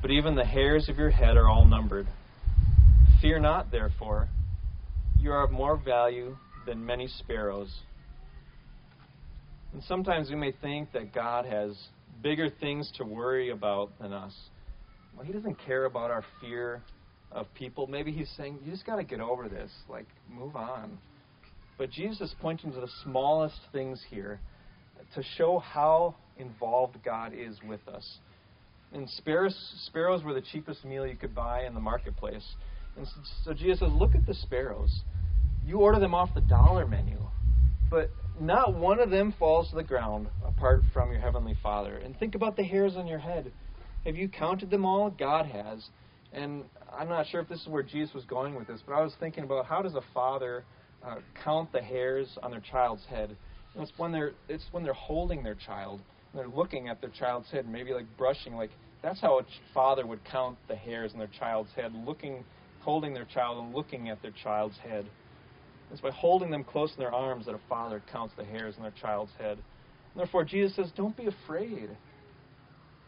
But 0.00 0.12
even 0.12 0.36
the 0.36 0.44
hairs 0.44 0.88
of 0.88 0.96
your 0.96 1.10
head 1.10 1.36
are 1.36 1.48
all 1.48 1.64
numbered. 1.64 2.06
Fear 3.20 3.40
not, 3.40 3.72
therefore. 3.72 4.28
You 5.18 5.32
are 5.32 5.44
of 5.44 5.50
more 5.50 5.76
value 5.76 6.36
than 6.66 6.86
many 6.86 7.08
sparrows. 7.08 7.74
And 9.72 9.82
sometimes 9.82 10.30
we 10.30 10.36
may 10.36 10.52
think 10.52 10.92
that 10.92 11.12
God 11.12 11.46
has 11.46 11.76
bigger 12.22 12.48
things 12.48 12.92
to 12.98 13.04
worry 13.04 13.50
about 13.50 13.90
than 14.00 14.12
us. 14.12 14.34
Well, 15.16 15.26
He 15.26 15.32
doesn't 15.32 15.56
care 15.66 15.86
about 15.86 16.12
our 16.12 16.24
fear 16.40 16.80
of 17.32 17.46
people. 17.54 17.86
Maybe 17.86 18.12
He's 18.12 18.30
saying, 18.36 18.58
you 18.64 18.72
just 18.72 18.86
got 18.86 18.96
to 18.96 19.04
get 19.04 19.20
over 19.20 19.48
this. 19.48 19.70
Like, 19.88 20.06
move 20.30 20.56
on. 20.56 20.98
But 21.76 21.90
Jesus 21.90 22.20
is 22.30 22.34
pointing 22.40 22.72
to 22.72 22.80
the 22.80 22.90
smallest 23.04 23.58
things 23.72 24.02
here 24.10 24.40
to 25.14 25.22
show 25.36 25.58
how 25.58 26.16
involved 26.38 26.98
God 27.04 27.32
is 27.32 27.56
with 27.66 27.86
us. 27.88 28.18
And 28.92 29.08
sparrows, 29.10 29.56
sparrows 29.86 30.24
were 30.24 30.34
the 30.34 30.40
cheapest 30.40 30.84
meal 30.84 31.06
you 31.06 31.16
could 31.16 31.34
buy 31.34 31.64
in 31.64 31.74
the 31.74 31.80
marketplace. 31.80 32.44
And 32.96 33.06
so 33.44 33.52
Jesus 33.52 33.80
says, 33.80 33.90
Look 33.92 34.14
at 34.14 34.26
the 34.26 34.34
sparrows. 34.34 35.02
You 35.64 35.78
order 35.78 36.00
them 36.00 36.14
off 36.14 36.30
the 36.34 36.40
dollar 36.40 36.86
menu, 36.86 37.18
but 37.90 38.10
not 38.40 38.74
one 38.74 39.00
of 39.00 39.10
them 39.10 39.34
falls 39.38 39.68
to 39.70 39.76
the 39.76 39.82
ground 39.82 40.28
apart 40.46 40.82
from 40.92 41.12
your 41.12 41.20
heavenly 41.20 41.56
Father. 41.62 41.96
And 41.96 42.18
think 42.18 42.34
about 42.34 42.56
the 42.56 42.64
hairs 42.64 42.94
on 42.96 43.06
your 43.06 43.18
head. 43.18 43.52
Have 44.04 44.16
you 44.16 44.28
counted 44.28 44.70
them 44.70 44.86
all? 44.86 45.10
God 45.10 45.46
has. 45.46 45.84
And 46.38 46.64
I'm 46.96 47.08
not 47.08 47.26
sure 47.26 47.40
if 47.40 47.48
this 47.48 47.60
is 47.60 47.66
where 47.66 47.82
Jesus 47.82 48.14
was 48.14 48.24
going 48.24 48.54
with 48.54 48.68
this, 48.68 48.80
but 48.86 48.94
I 48.94 49.02
was 49.02 49.12
thinking 49.18 49.42
about 49.42 49.66
how 49.66 49.82
does 49.82 49.94
a 49.94 50.02
father 50.14 50.64
uh, 51.04 51.16
count 51.42 51.72
the 51.72 51.82
hairs 51.82 52.28
on 52.42 52.52
their 52.52 52.62
child's 52.70 53.04
head? 53.06 53.36
And 53.74 53.82
it's 53.82 53.92
when 53.96 54.12
they're 54.12 54.32
it's 54.48 54.64
when 54.70 54.84
they're 54.84 54.92
holding 54.92 55.42
their 55.42 55.56
child 55.56 56.00
and 56.32 56.38
they're 56.40 56.56
looking 56.56 56.88
at 56.88 57.00
their 57.00 57.10
child's 57.10 57.50
head, 57.50 57.68
maybe 57.68 57.92
like 57.92 58.06
brushing. 58.16 58.54
Like 58.54 58.70
that's 59.02 59.20
how 59.20 59.40
a 59.40 59.42
father 59.74 60.06
would 60.06 60.24
count 60.24 60.58
the 60.68 60.76
hairs 60.76 61.10
on 61.12 61.18
their 61.18 61.30
child's 61.38 61.70
head, 61.74 61.92
looking, 62.06 62.44
holding 62.80 63.14
their 63.14 63.26
child 63.26 63.64
and 63.64 63.74
looking 63.74 64.08
at 64.08 64.22
their 64.22 64.34
child's 64.42 64.76
head. 64.78 65.06
It's 65.90 66.00
by 66.00 66.10
holding 66.10 66.50
them 66.50 66.62
close 66.62 66.92
in 66.92 66.98
their 66.98 67.14
arms 67.14 67.46
that 67.46 67.54
a 67.54 67.60
father 67.68 68.00
counts 68.12 68.34
the 68.36 68.44
hairs 68.44 68.74
on 68.76 68.82
their 68.82 68.94
child's 69.00 69.32
head. 69.38 69.58
And 69.58 70.16
therefore, 70.16 70.44
Jesus 70.44 70.76
says, 70.76 70.92
Don't 70.96 71.16
be 71.16 71.26
afraid. 71.26 71.90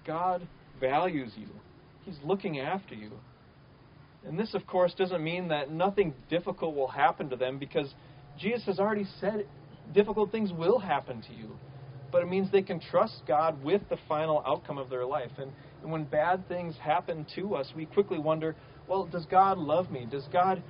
God 0.07 0.47
values 0.81 1.33
you, 1.37 1.49
He's 2.05 2.19
looking 2.25 2.59
after 2.61 2.95
you. 2.95 3.13
And 4.27 4.39
this, 4.39 4.55
of 4.55 4.67
course, 4.67 4.95
doesn't 4.95 5.23
mean 5.23 5.49
that 5.49 5.71
nothing 5.71 6.15
difficult 6.29 6.75
will 6.75 6.89
happen 6.89 7.31
to 7.31 7.37
them 7.37 7.59
because 7.59 7.93
Jesus 8.39 8.67
has 8.67 8.79
already 8.79 9.07
said 9.21 9.47
difficult 9.95 10.31
things 10.31 10.53
will 10.53 10.79
happen 10.79 11.23
to 11.23 11.33
you. 11.35 11.57
But 12.13 12.23
it 12.23 12.29
means 12.29 12.51
they 12.51 12.63
can 12.63 12.81
trust 12.81 13.23
God 13.27 13.63
with 13.63 13.83
the 13.89 13.97
final 14.09 14.43
outcome 14.47 14.79
of 14.79 14.91
their 14.91 15.07
life. 15.07 15.31
And, 15.39 15.53
and 15.83 15.93
when 15.93 16.05
bad 16.05 16.47
things 16.49 16.75
happen 16.83 17.27
to 17.37 17.55
us, 17.55 17.73
we 17.75 17.87
quickly 17.87 18.19
wonder 18.19 18.57
well, 18.89 19.07
does 19.07 19.25
God 19.27 19.57
love 19.57 19.89
me? 19.93 20.05
Does 20.11 20.27
God 20.33 20.65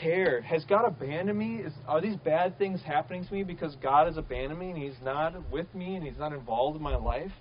care? 0.00 0.40
Has 0.42 0.64
God 0.64 0.86
abandoned 0.86 1.36
me? 1.36 1.56
Is, 1.56 1.72
are 1.88 2.00
these 2.00 2.14
bad 2.14 2.56
things 2.58 2.80
happening 2.86 3.24
to 3.26 3.34
me 3.34 3.42
because 3.42 3.74
God 3.82 4.06
has 4.06 4.16
abandoned 4.16 4.60
me 4.60 4.70
and 4.70 4.78
He's 4.78 4.94
not 5.02 5.34
with 5.50 5.66
me 5.74 5.96
and 5.96 6.04
He's 6.04 6.18
not 6.18 6.32
involved 6.32 6.76
in 6.76 6.82
my 6.82 6.94
life? 6.94 7.32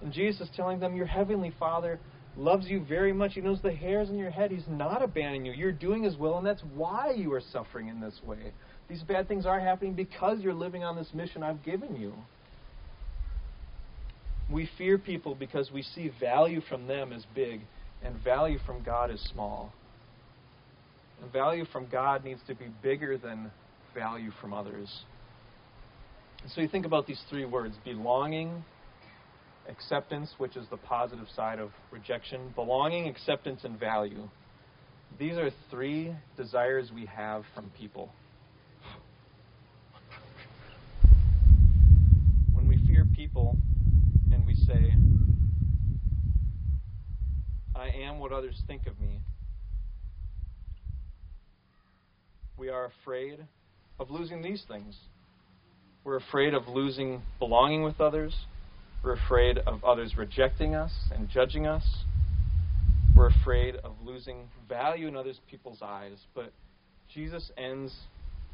And 0.00 0.12
Jesus 0.12 0.48
is 0.48 0.56
telling 0.56 0.80
them, 0.80 0.96
Your 0.96 1.06
heavenly 1.06 1.54
Father 1.60 2.00
loves 2.36 2.66
you 2.66 2.84
very 2.84 3.12
much. 3.12 3.34
He 3.34 3.40
knows 3.40 3.60
the 3.62 3.72
hairs 3.72 4.08
on 4.08 4.18
your 4.18 4.30
head. 4.30 4.50
He's 4.50 4.66
not 4.68 5.02
abandoning 5.02 5.46
you. 5.46 5.52
You're 5.52 5.72
doing 5.72 6.02
His 6.02 6.16
will, 6.16 6.38
and 6.38 6.46
that's 6.46 6.62
why 6.74 7.12
you 7.16 7.32
are 7.34 7.42
suffering 7.52 7.88
in 7.88 8.00
this 8.00 8.20
way. 8.24 8.52
These 8.88 9.02
bad 9.02 9.28
things 9.28 9.46
are 9.46 9.60
happening 9.60 9.94
because 9.94 10.40
you're 10.40 10.54
living 10.54 10.84
on 10.84 10.96
this 10.96 11.08
mission 11.14 11.42
I've 11.42 11.62
given 11.62 11.96
you. 11.96 12.12
We 14.50 14.68
fear 14.76 14.98
people 14.98 15.34
because 15.34 15.70
we 15.70 15.82
see 15.82 16.10
value 16.20 16.60
from 16.68 16.86
them 16.86 17.12
as 17.12 17.24
big 17.34 17.60
and 18.04 18.16
value 18.22 18.58
from 18.66 18.82
God 18.82 19.10
as 19.10 19.20
small. 19.32 19.72
And 21.22 21.32
value 21.32 21.64
from 21.72 21.86
God 21.90 22.24
needs 22.24 22.40
to 22.48 22.54
be 22.54 22.66
bigger 22.82 23.16
than 23.16 23.50
value 23.94 24.30
from 24.40 24.52
others. 24.52 25.04
And 26.42 26.50
so 26.50 26.60
you 26.60 26.68
think 26.68 26.84
about 26.84 27.06
these 27.06 27.20
three 27.30 27.44
words 27.44 27.76
belonging, 27.84 28.64
acceptance, 29.68 30.34
which 30.38 30.56
is 30.56 30.66
the 30.70 30.76
positive 30.76 31.26
side 31.34 31.58
of 31.58 31.70
rejection, 31.90 32.52
belonging, 32.54 33.08
acceptance, 33.08 33.60
and 33.64 33.78
value. 33.78 34.28
These 35.18 35.34
are 35.34 35.50
three 35.70 36.14
desires 36.36 36.90
we 36.94 37.06
have 37.06 37.44
from 37.54 37.70
people. 37.78 38.10
When 42.52 42.66
we 42.66 42.78
fear 42.86 43.06
people 43.14 43.56
and 44.32 44.46
we 44.46 44.54
say, 44.54 44.94
I 47.74 47.88
am 47.88 48.18
what 48.18 48.32
others 48.32 48.60
think 48.66 48.86
of 48.86 49.00
me, 49.00 49.20
we 52.56 52.68
are 52.68 52.86
afraid 53.02 53.38
of 53.98 54.10
losing 54.10 54.42
these 54.42 54.62
things. 54.68 54.96
We're 56.04 56.16
afraid 56.16 56.54
of 56.54 56.68
losing 56.68 57.22
belonging 57.38 57.82
with 57.82 58.00
others. 58.00 58.34
We're 59.02 59.14
afraid 59.14 59.58
of 59.58 59.82
others 59.84 60.16
rejecting 60.16 60.76
us 60.76 60.92
and 61.12 61.28
judging 61.28 61.66
us. 61.66 61.82
We're 63.16 63.30
afraid 63.30 63.74
of 63.76 63.94
losing 64.04 64.48
value 64.68 65.08
in 65.08 65.16
other 65.16 65.32
people's 65.50 65.82
eyes. 65.82 66.18
But 66.36 66.52
Jesus 67.12 67.50
ends 67.58 67.92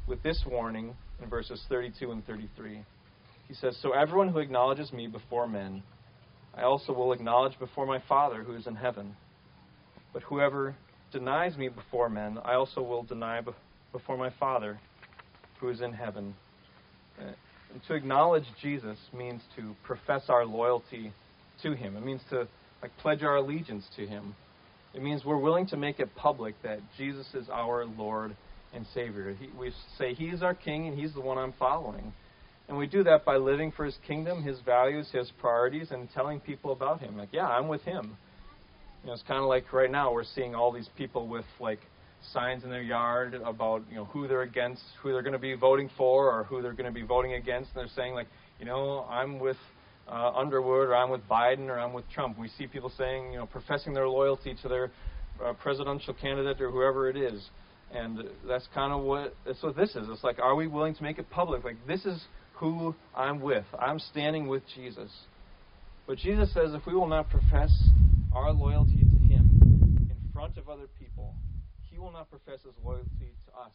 with 0.07 0.23
this 0.23 0.43
warning 0.49 0.95
in 1.21 1.29
verses 1.29 1.63
32 1.69 2.11
and 2.11 2.25
33. 2.25 2.83
He 3.47 3.53
says, 3.53 3.77
So 3.81 3.91
everyone 3.93 4.29
who 4.29 4.39
acknowledges 4.39 4.91
me 4.91 5.05
before 5.05 5.47
men, 5.47 5.83
I 6.55 6.63
also 6.63 6.93
will 6.93 7.13
acknowledge 7.13 7.57
before 7.59 7.85
my 7.85 8.01
Father 8.09 8.43
who 8.43 8.55
is 8.55 8.65
in 8.65 8.75
heaven. 8.75 9.15
But 10.13 10.23
whoever 10.23 10.75
denies 11.11 11.57
me 11.57 11.69
before 11.69 12.09
men, 12.09 12.39
I 12.43 12.55
also 12.55 12.81
will 12.81 13.03
deny 13.03 13.41
before 13.91 14.17
my 14.17 14.31
Father 14.39 14.79
who 15.59 15.69
is 15.69 15.81
in 15.81 15.93
heaven. 15.93 16.35
Uh, 17.19 17.33
Uh, 17.73 17.87
to 17.87 17.93
acknowledge 17.93 18.45
Jesus 18.61 18.97
means 19.13 19.41
to 19.55 19.75
profess 19.83 20.23
our 20.29 20.45
loyalty 20.45 21.11
to 21.63 21.73
him. 21.73 21.95
It 21.95 22.05
means 22.05 22.21
to 22.29 22.47
like 22.81 22.91
pledge 23.01 23.23
our 23.23 23.35
allegiance 23.35 23.85
to 23.97 24.05
him. 24.05 24.35
It 24.93 25.03
means 25.03 25.23
we're 25.23 25.37
willing 25.37 25.67
to 25.67 25.77
make 25.77 25.99
it 25.99 26.15
public 26.15 26.55
that 26.63 26.79
Jesus 26.97 27.27
is 27.33 27.47
our 27.49 27.85
Lord 27.85 28.35
and 28.73 28.85
Savior. 28.93 29.35
He, 29.39 29.49
we 29.57 29.71
say 29.97 30.13
He 30.13 30.25
is 30.25 30.41
our 30.41 30.55
King 30.55 30.87
and 30.87 30.97
He's 30.97 31.13
the 31.13 31.21
one 31.21 31.37
I'm 31.37 31.53
following. 31.59 32.13
And 32.67 32.77
we 32.77 32.85
do 32.87 33.03
that 33.03 33.25
by 33.25 33.37
living 33.37 33.71
for 33.71 33.85
His 33.85 33.97
kingdom, 34.07 34.43
His 34.43 34.59
values, 34.61 35.09
His 35.11 35.31
priorities, 35.39 35.91
and 35.91 36.07
telling 36.13 36.39
people 36.39 36.71
about 36.71 37.01
Him. 37.01 37.17
Like, 37.17 37.29
yeah, 37.31 37.47
I'm 37.47 37.67
with 37.67 37.81
Him. 37.81 38.15
You 39.03 39.07
know, 39.07 39.13
it's 39.13 39.23
kind 39.23 39.39
of 39.39 39.45
like 39.45 39.71
right 39.73 39.89
now 39.89 40.11
we're 40.11 40.23
seeing 40.23 40.55
all 40.55 40.71
these 40.71 40.89
people 40.97 41.27
with 41.27 41.45
like 41.59 41.79
signs 42.33 42.63
in 42.63 42.69
their 42.69 42.81
yard 42.81 43.33
about 43.33 43.83
you 43.89 43.95
know 43.95 44.05
who 44.05 44.27
they're 44.27 44.43
against, 44.43 44.81
who 45.01 45.11
they're 45.11 45.21
going 45.21 45.33
to 45.33 45.39
be 45.39 45.53
voting 45.53 45.89
for, 45.97 46.31
or 46.31 46.43
who 46.43 46.61
they're 46.61 46.73
going 46.73 46.91
to 46.93 46.99
be 46.99 47.05
voting 47.05 47.33
against, 47.33 47.71
and 47.71 47.79
they're 47.81 47.95
saying 47.95 48.13
like, 48.13 48.27
you 48.59 48.65
know, 48.65 49.05
I'm 49.09 49.39
with 49.39 49.57
uh, 50.07 50.31
Underwood, 50.35 50.87
or 50.89 50.95
I'm 50.95 51.09
with 51.09 51.27
Biden, 51.29 51.67
or 51.69 51.79
I'm 51.79 51.93
with 51.93 52.09
Trump. 52.09 52.37
We 52.37 52.49
see 52.57 52.67
people 52.67 52.91
saying, 52.97 53.31
you 53.31 53.39
know, 53.39 53.45
professing 53.45 53.93
their 53.93 54.07
loyalty 54.07 54.55
to 54.61 54.67
their 54.67 54.91
uh, 55.43 55.53
presidential 55.53 56.13
candidate 56.13 56.59
or 56.61 56.71
whoever 56.71 57.09
it 57.09 57.15
is, 57.15 57.49
and 57.93 58.19
that's 58.47 58.67
kind 58.73 58.93
of 58.93 59.01
what 59.03 59.35
that's 59.45 59.61
what 59.63 59.75
this 59.75 59.89
is. 59.91 60.07
It's 60.09 60.23
like, 60.23 60.39
are 60.39 60.55
we 60.55 60.67
willing 60.67 60.95
to 60.95 61.03
make 61.03 61.19
it 61.19 61.29
public? 61.29 61.63
Like 61.63 61.77
this 61.87 62.05
is 62.05 62.21
who 62.59 62.93
I'm 63.15 63.39
with. 63.39 63.65
I'm 63.79 63.99
standing 63.99 64.47
with 64.47 64.63
Jesus. 64.75 65.09
But 66.05 66.17
Jesus 66.17 66.53
says 66.53 66.73
if 66.73 66.85
we 66.85 66.93
will 66.93 67.07
not 67.07 67.29
profess 67.29 67.71
our 68.33 68.51
loyalty 68.51 68.99
to 68.99 69.27
Him 69.27 70.09
in 70.09 70.17
front 70.33 70.57
of 70.57 70.67
other 70.67 70.87
people, 70.99 71.35
He 71.89 71.97
will 71.97 72.11
not 72.11 72.29
profess 72.29 72.58
His 72.69 72.77
loyalty 72.85 73.33
to 73.49 73.51
us 73.57 73.73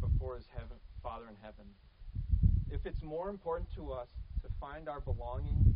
before 0.00 0.36
His 0.36 0.44
heaven, 0.52 0.76
Father 1.02 1.24
in 1.28 1.36
heaven. 1.40 1.64
If 2.70 2.84
it's 2.84 3.02
more 3.02 3.30
important 3.30 3.72
to 3.76 3.92
us 3.92 4.08
to 4.42 4.48
find 4.60 4.88
our 4.88 5.00
belonging, 5.00 5.72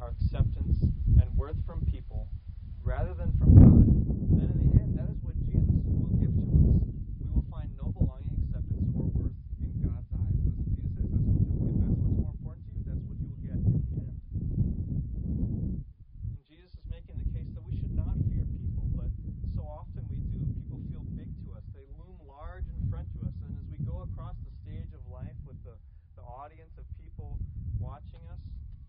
our 0.00 0.12
acceptance, 0.12 0.76
and 1.16 1.26
worth 1.36 1.56
from 1.64 1.80
people 1.88 2.28
rather 2.84 3.14
than 3.14 3.32
from 3.38 3.54
God, 3.56 3.86
then 4.36 4.50
in 4.52 4.60
the 4.68 4.76
end, 4.82 4.98
that 4.98 5.08
is 5.08 5.16
what 5.22 5.38
Jesus 5.48 5.80
will 5.88 6.12
give 6.20 6.34
to 6.36 6.44
us. 6.52 6.84
We 7.16 7.32
will 7.32 7.46
find 7.48 7.70
no 7.80 7.88
belonging, 7.96 8.28
acceptance, 8.44 8.90
or 8.92 9.08
worth 9.16 9.38
in 9.62 9.72
God's 9.80 10.10
eyes. 10.12 10.36
That's 10.42 10.52
what 10.52 10.68
Jesus 10.68 10.92
says. 10.98 11.08
That's 11.08 11.24
what 11.24 11.40
you'll 11.48 11.62
get. 11.62 11.80
That's 11.80 11.96
what's 11.96 12.18
more 12.20 12.34
important 12.36 12.62
to 12.68 12.72
you. 12.76 12.82
That's 12.84 13.04
what 13.08 13.16
you 13.22 13.26
will 13.30 13.40
get 13.46 13.56
in 13.56 13.72
the 13.72 14.02
end. 14.02 14.18
And 16.36 16.42
Jesus 16.50 16.76
is 16.76 16.84
making 16.90 17.16
the 17.22 17.28
case 17.32 17.48
that 17.54 17.64
we 17.64 17.72
should 17.78 17.94
not 17.94 18.18
fear 18.28 18.44
people, 18.50 18.84
but 18.98 19.08
so 19.54 19.62
often 19.62 20.02
we 20.10 20.18
do. 20.26 20.42
People 20.58 20.82
feel 20.90 21.06
big 21.14 21.30
to 21.46 21.54
us. 21.54 21.62
They 21.70 21.86
loom 22.02 22.18
large 22.26 22.66
in 22.66 22.82
front 22.90 23.06
to 23.14 23.30
us. 23.30 23.36
And 23.46 23.54
as 23.54 23.66
we 23.70 23.78
go 23.86 24.02
across 24.10 24.34
the 24.42 24.50
stage 24.66 24.90
of 24.90 25.02
life 25.06 25.38
with 25.46 25.62
the, 25.62 25.78
the 26.18 26.26
audience 26.26 26.74
of 26.74 26.84
people 26.98 27.38
watching 27.78 28.26
us, 28.26 28.42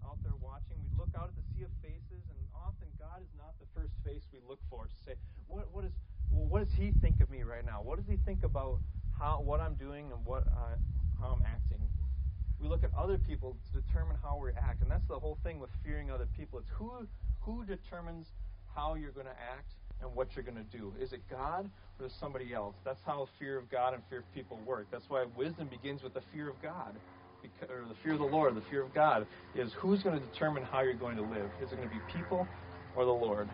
out 0.04 0.20
there 0.20 0.36
watching, 0.44 0.76
we 0.84 0.92
look 1.00 1.08
out 1.16 1.32
at 1.32 1.36
the 1.40 1.46
sea 1.56 1.64
of 1.64 1.72
faces, 1.80 2.28
and 2.28 2.36
often 2.52 2.92
God 3.00 3.24
is 3.24 3.32
not 3.40 3.56
the 3.60 3.68
first 3.72 3.96
face 4.04 4.20
we 4.36 4.40
look 4.44 4.60
for 4.70 4.84
to 4.84 4.98
say, 5.08 5.16
what, 5.48 5.72
what 5.72 5.86
is 5.88 5.96
well, 6.28 6.44
what 6.44 6.60
does 6.60 6.76
He 6.76 6.92
think 7.00 7.22
of 7.22 7.32
me 7.32 7.44
right 7.44 7.64
now? 7.66 7.80
What 7.80 7.98
does 8.00 8.08
He 8.08 8.18
think 8.28 8.44
about 8.44 8.80
how 9.18 9.40
what 9.40 9.62
I'm 9.64 9.76
doing 9.76 10.12
and 10.12 10.20
what 10.26 10.44
uh, 10.48 10.76
how 11.20 11.40
I'm 11.40 11.44
acting? 11.48 11.80
We 12.60 12.68
look 12.68 12.84
at 12.84 12.92
other 13.00 13.18
people 13.18 13.56
to 13.72 13.82
determine 13.82 14.18
how 14.22 14.40
we 14.44 14.52
act, 14.60 14.82
and 14.84 14.92
that's 14.92 15.08
the 15.08 15.20
whole 15.20 15.38
thing 15.44 15.60
with 15.60 15.72
fearing 15.84 16.12
other 16.12 16.28
people. 16.36 16.60
It's 16.60 16.70
who 16.76 17.08
who 17.40 17.64
determines 17.64 18.28
how 18.94 19.00
you're 19.00 19.12
going 19.12 19.26
to 19.26 19.32
act 19.32 19.72
and 20.04 20.16
what 20.16 20.28
you're 20.36 20.46
going 20.46 20.58
to 20.58 20.78
do. 20.78 20.94
Is 21.02 21.14
it 21.14 21.22
God 21.30 21.68
or 22.00 22.06
is 22.06 22.12
somebody 22.20 22.54
else? 22.54 22.76
That's 22.86 23.00
how 23.06 23.28
fear 23.40 23.58
of 23.58 23.72
God 23.72 23.96
and 23.96 24.04
fear 24.08 24.20
of 24.20 24.34
people 24.36 24.60
work. 24.68 24.86
That's 24.92 25.06
why 25.08 25.26
wisdom 25.36 25.68
begins 25.68 26.04
with 26.04 26.14
the 26.14 26.22
fear 26.32 26.48
of 26.48 26.62
God 26.62 26.94
or 27.68 27.86
the 27.90 27.96
fear 28.04 28.14
of 28.14 28.20
the 28.20 28.26
Lord, 28.26 28.56
the 28.56 28.62
fear 28.70 28.84
of 28.84 28.94
God, 28.94 29.26
is 29.56 29.72
who's 29.80 30.04
going 30.04 30.20
to 30.20 30.26
determine 30.28 30.64
how 30.64 30.82
you're 30.82 30.94
going 30.94 31.18
to 31.18 31.24
live. 31.24 31.50
Is 31.62 31.72
it 31.72 31.76
going 31.78 31.90
to 31.90 31.94
be 31.94 32.02
people 32.16 32.48
or 32.96 33.04
the 33.06 33.12
Lord? 33.12 33.50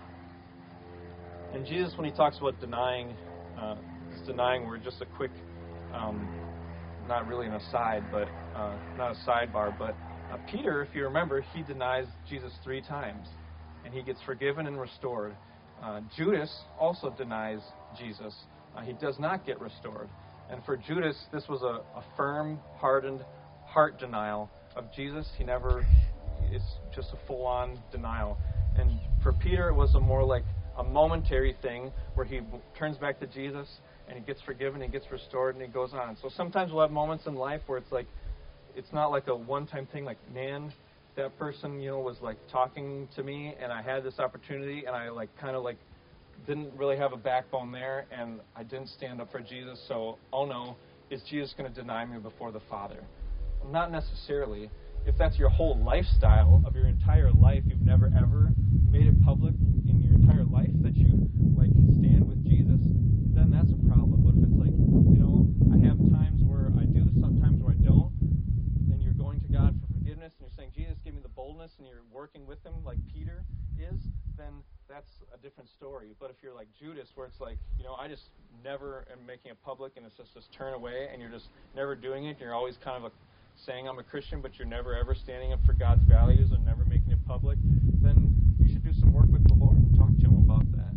And 1.53 1.65
Jesus, 1.65 1.93
when 1.95 2.09
he 2.09 2.15
talks 2.15 2.37
about 2.37 2.59
denying, 2.59 3.15
uh, 3.57 3.75
this 4.11 4.27
denying 4.27 4.65
word, 4.65 4.81
just 4.83 5.01
a 5.01 5.05
quick, 5.05 5.31
um, 5.93 6.27
not 7.07 7.27
really 7.27 7.47
an 7.47 7.53
aside, 7.53 8.03
but 8.11 8.27
uh, 8.55 8.75
not 8.97 9.15
a 9.15 9.29
sidebar, 9.29 9.73
but 9.79 9.95
uh, 10.31 10.37
Peter, 10.51 10.83
if 10.83 10.93
you 10.93 11.05
remember, 11.05 11.43
he 11.53 11.63
denies 11.63 12.05
Jesus 12.29 12.51
three 12.63 12.81
times, 12.81 13.27
and 13.85 13.93
he 13.93 14.01
gets 14.01 14.19
forgiven 14.25 14.67
and 14.67 14.79
restored. 14.79 15.35
Uh, 15.81 16.01
Judas 16.17 16.53
also 16.79 17.09
denies 17.17 17.61
Jesus. 17.97 18.33
Uh, 18.75 18.81
he 18.81 18.93
does 18.93 19.17
not 19.19 19.45
get 19.45 19.59
restored. 19.61 20.09
And 20.49 20.63
for 20.65 20.77
Judas, 20.77 21.15
this 21.31 21.43
was 21.47 21.61
a, 21.61 21.81
a 21.97 22.03
firm, 22.17 22.59
hardened 22.77 23.23
heart 23.65 23.99
denial 23.99 24.49
of 24.75 24.85
Jesus. 24.95 25.27
He 25.37 25.43
never, 25.43 25.85
it's 26.51 26.63
just 26.95 27.09
a 27.13 27.27
full 27.27 27.45
on 27.45 27.79
denial. 27.91 28.37
And 28.77 28.99
for 29.21 29.33
Peter, 29.33 29.69
it 29.69 29.75
was 29.75 29.93
a 29.95 29.99
more 29.99 30.23
like 30.23 30.43
a 30.77 30.83
momentary 30.83 31.55
thing 31.61 31.91
where 32.15 32.25
he 32.25 32.41
turns 32.77 32.97
back 32.97 33.19
to 33.19 33.27
Jesus 33.27 33.67
and 34.07 34.17
he 34.17 34.25
gets 34.25 34.41
forgiven, 34.41 34.81
he 34.81 34.87
gets 34.87 35.05
restored, 35.11 35.55
and 35.55 35.63
he 35.63 35.71
goes 35.71 35.93
on. 35.93 36.17
So 36.21 36.29
sometimes 36.35 36.71
we'll 36.71 36.81
have 36.81 36.91
moments 36.91 37.27
in 37.27 37.35
life 37.35 37.61
where 37.67 37.77
it's 37.77 37.91
like, 37.91 38.07
it's 38.75 38.91
not 38.91 39.11
like 39.11 39.27
a 39.27 39.35
one 39.35 39.67
time 39.67 39.87
thing, 39.91 40.03
like, 40.03 40.17
man, 40.33 40.73
that 41.19 41.37
person, 41.37 41.81
you 41.81 41.89
know, 41.89 41.99
was 41.99 42.15
like 42.21 42.37
talking 42.49 43.07
to 43.15 43.23
me 43.23 43.53
and 43.61 43.73
I 43.73 43.81
had 43.81 44.03
this 44.03 44.19
opportunity 44.19 44.85
and 44.87 44.95
I 44.95 45.09
like 45.09 45.29
kind 45.37 45.55
of 45.55 45.63
like 45.63 45.77
didn't 46.47 46.73
really 46.77 46.95
have 46.95 47.11
a 47.11 47.17
backbone 47.17 47.73
there 47.73 48.05
and 48.09 48.39
I 48.55 48.63
didn't 48.63 48.87
stand 48.87 49.19
up 49.19 49.29
for 49.29 49.41
Jesus, 49.41 49.83
so 49.89 50.17
oh 50.31 50.45
no, 50.45 50.77
is 51.09 51.21
Jesus 51.29 51.53
going 51.57 51.71
to 51.71 51.75
deny 51.75 52.05
me 52.05 52.19
before 52.19 52.53
the 52.53 52.61
Father? 52.69 53.03
Not 53.69 53.91
necessarily. 53.91 54.69
If 55.05 55.17
that's 55.17 55.37
your 55.37 55.49
whole 55.49 55.77
lifestyle 55.83 56.63
of 56.65 56.73
your 56.73 56.87
entire 56.87 57.31
life, 57.33 57.63
you've 57.65 57.81
never 57.81 58.07
ever 58.17 58.51
made 58.89 59.07
it 59.07 59.21
public 59.25 59.53
in 59.89 60.01
your 60.01 60.15
entire 60.15 60.45
life 60.45 60.71
that 60.81 60.95
you 60.95 61.27
like 61.57 61.71
stand 61.99 62.29
with 62.29 62.41
Jesus, 62.47 62.79
then 63.35 63.51
that's 63.51 63.71
a 63.71 63.87
problem. 63.91 64.23
But 64.23 64.39
if 64.39 64.47
it's 64.47 64.55
like, 64.55 64.71
you 64.71 65.19
know, 65.19 65.51
I 65.67 65.83
have 65.83 65.99
times 66.15 66.39
where 66.47 66.71
I 66.79 66.85
do, 66.85 67.03
sometimes 67.19 67.61
where 67.61 67.75
I 67.75 67.81
don't, 67.83 68.11
and 68.91 69.03
you're 69.03 69.19
going 69.19 69.41
to 69.41 69.47
God 69.51 69.75
for 69.81 69.91
forgiveness 69.99 70.31
and 70.39 70.47
you're 70.47 70.55
saying, 70.55 70.71
Jesus, 70.75 70.95
give 71.03 71.09
boldness, 71.69 71.73
and 71.77 71.87
you're 71.87 72.03
working 72.11 72.45
with 72.47 72.63
Him 72.63 72.73
like 72.85 72.97
Peter 73.13 73.43
is, 73.77 74.01
then 74.37 74.63
that's 74.87 75.09
a 75.33 75.37
different 75.37 75.69
story. 75.69 76.15
But 76.19 76.29
if 76.29 76.37
you're 76.41 76.53
like 76.53 76.67
Judas, 76.79 77.07
where 77.15 77.27
it's 77.27 77.39
like, 77.39 77.57
you 77.77 77.83
know, 77.83 77.93
I 77.93 78.07
just 78.07 78.23
never 78.63 79.05
am 79.11 79.25
making 79.25 79.51
it 79.51 79.57
public, 79.63 79.93
and 79.97 80.05
it's 80.05 80.15
just 80.15 80.33
this 80.33 80.45
turn 80.57 80.73
away, 80.73 81.09
and 81.11 81.21
you're 81.21 81.31
just 81.31 81.47
never 81.75 81.95
doing 81.95 82.25
it, 82.25 82.31
and 82.31 82.39
you're 82.39 82.53
always 82.53 82.75
kind 82.83 83.03
of 83.03 83.11
a 83.11 83.15
saying 83.65 83.87
I'm 83.89 83.99
a 83.99 84.03
Christian, 84.03 84.41
but 84.41 84.57
you're 84.57 84.67
never 84.67 84.95
ever 84.95 85.13
standing 85.13 85.51
up 85.51 85.59
for 85.65 85.73
God's 85.73 86.03
values 86.03 86.51
and 86.51 86.65
never 86.65 86.85
making 86.85 87.11
it 87.11 87.19
public, 87.27 87.57
then 88.01 88.31
you 88.57 88.71
should 88.71 88.83
do 88.83 88.93
some 88.99 89.11
work 89.11 89.27
with 89.29 89.45
the 89.47 89.53
Lord 89.53 89.75
and 89.75 89.97
talk 89.97 90.07
to 90.07 90.25
Him 90.25 90.37
about 90.37 90.71
that. 90.71 90.95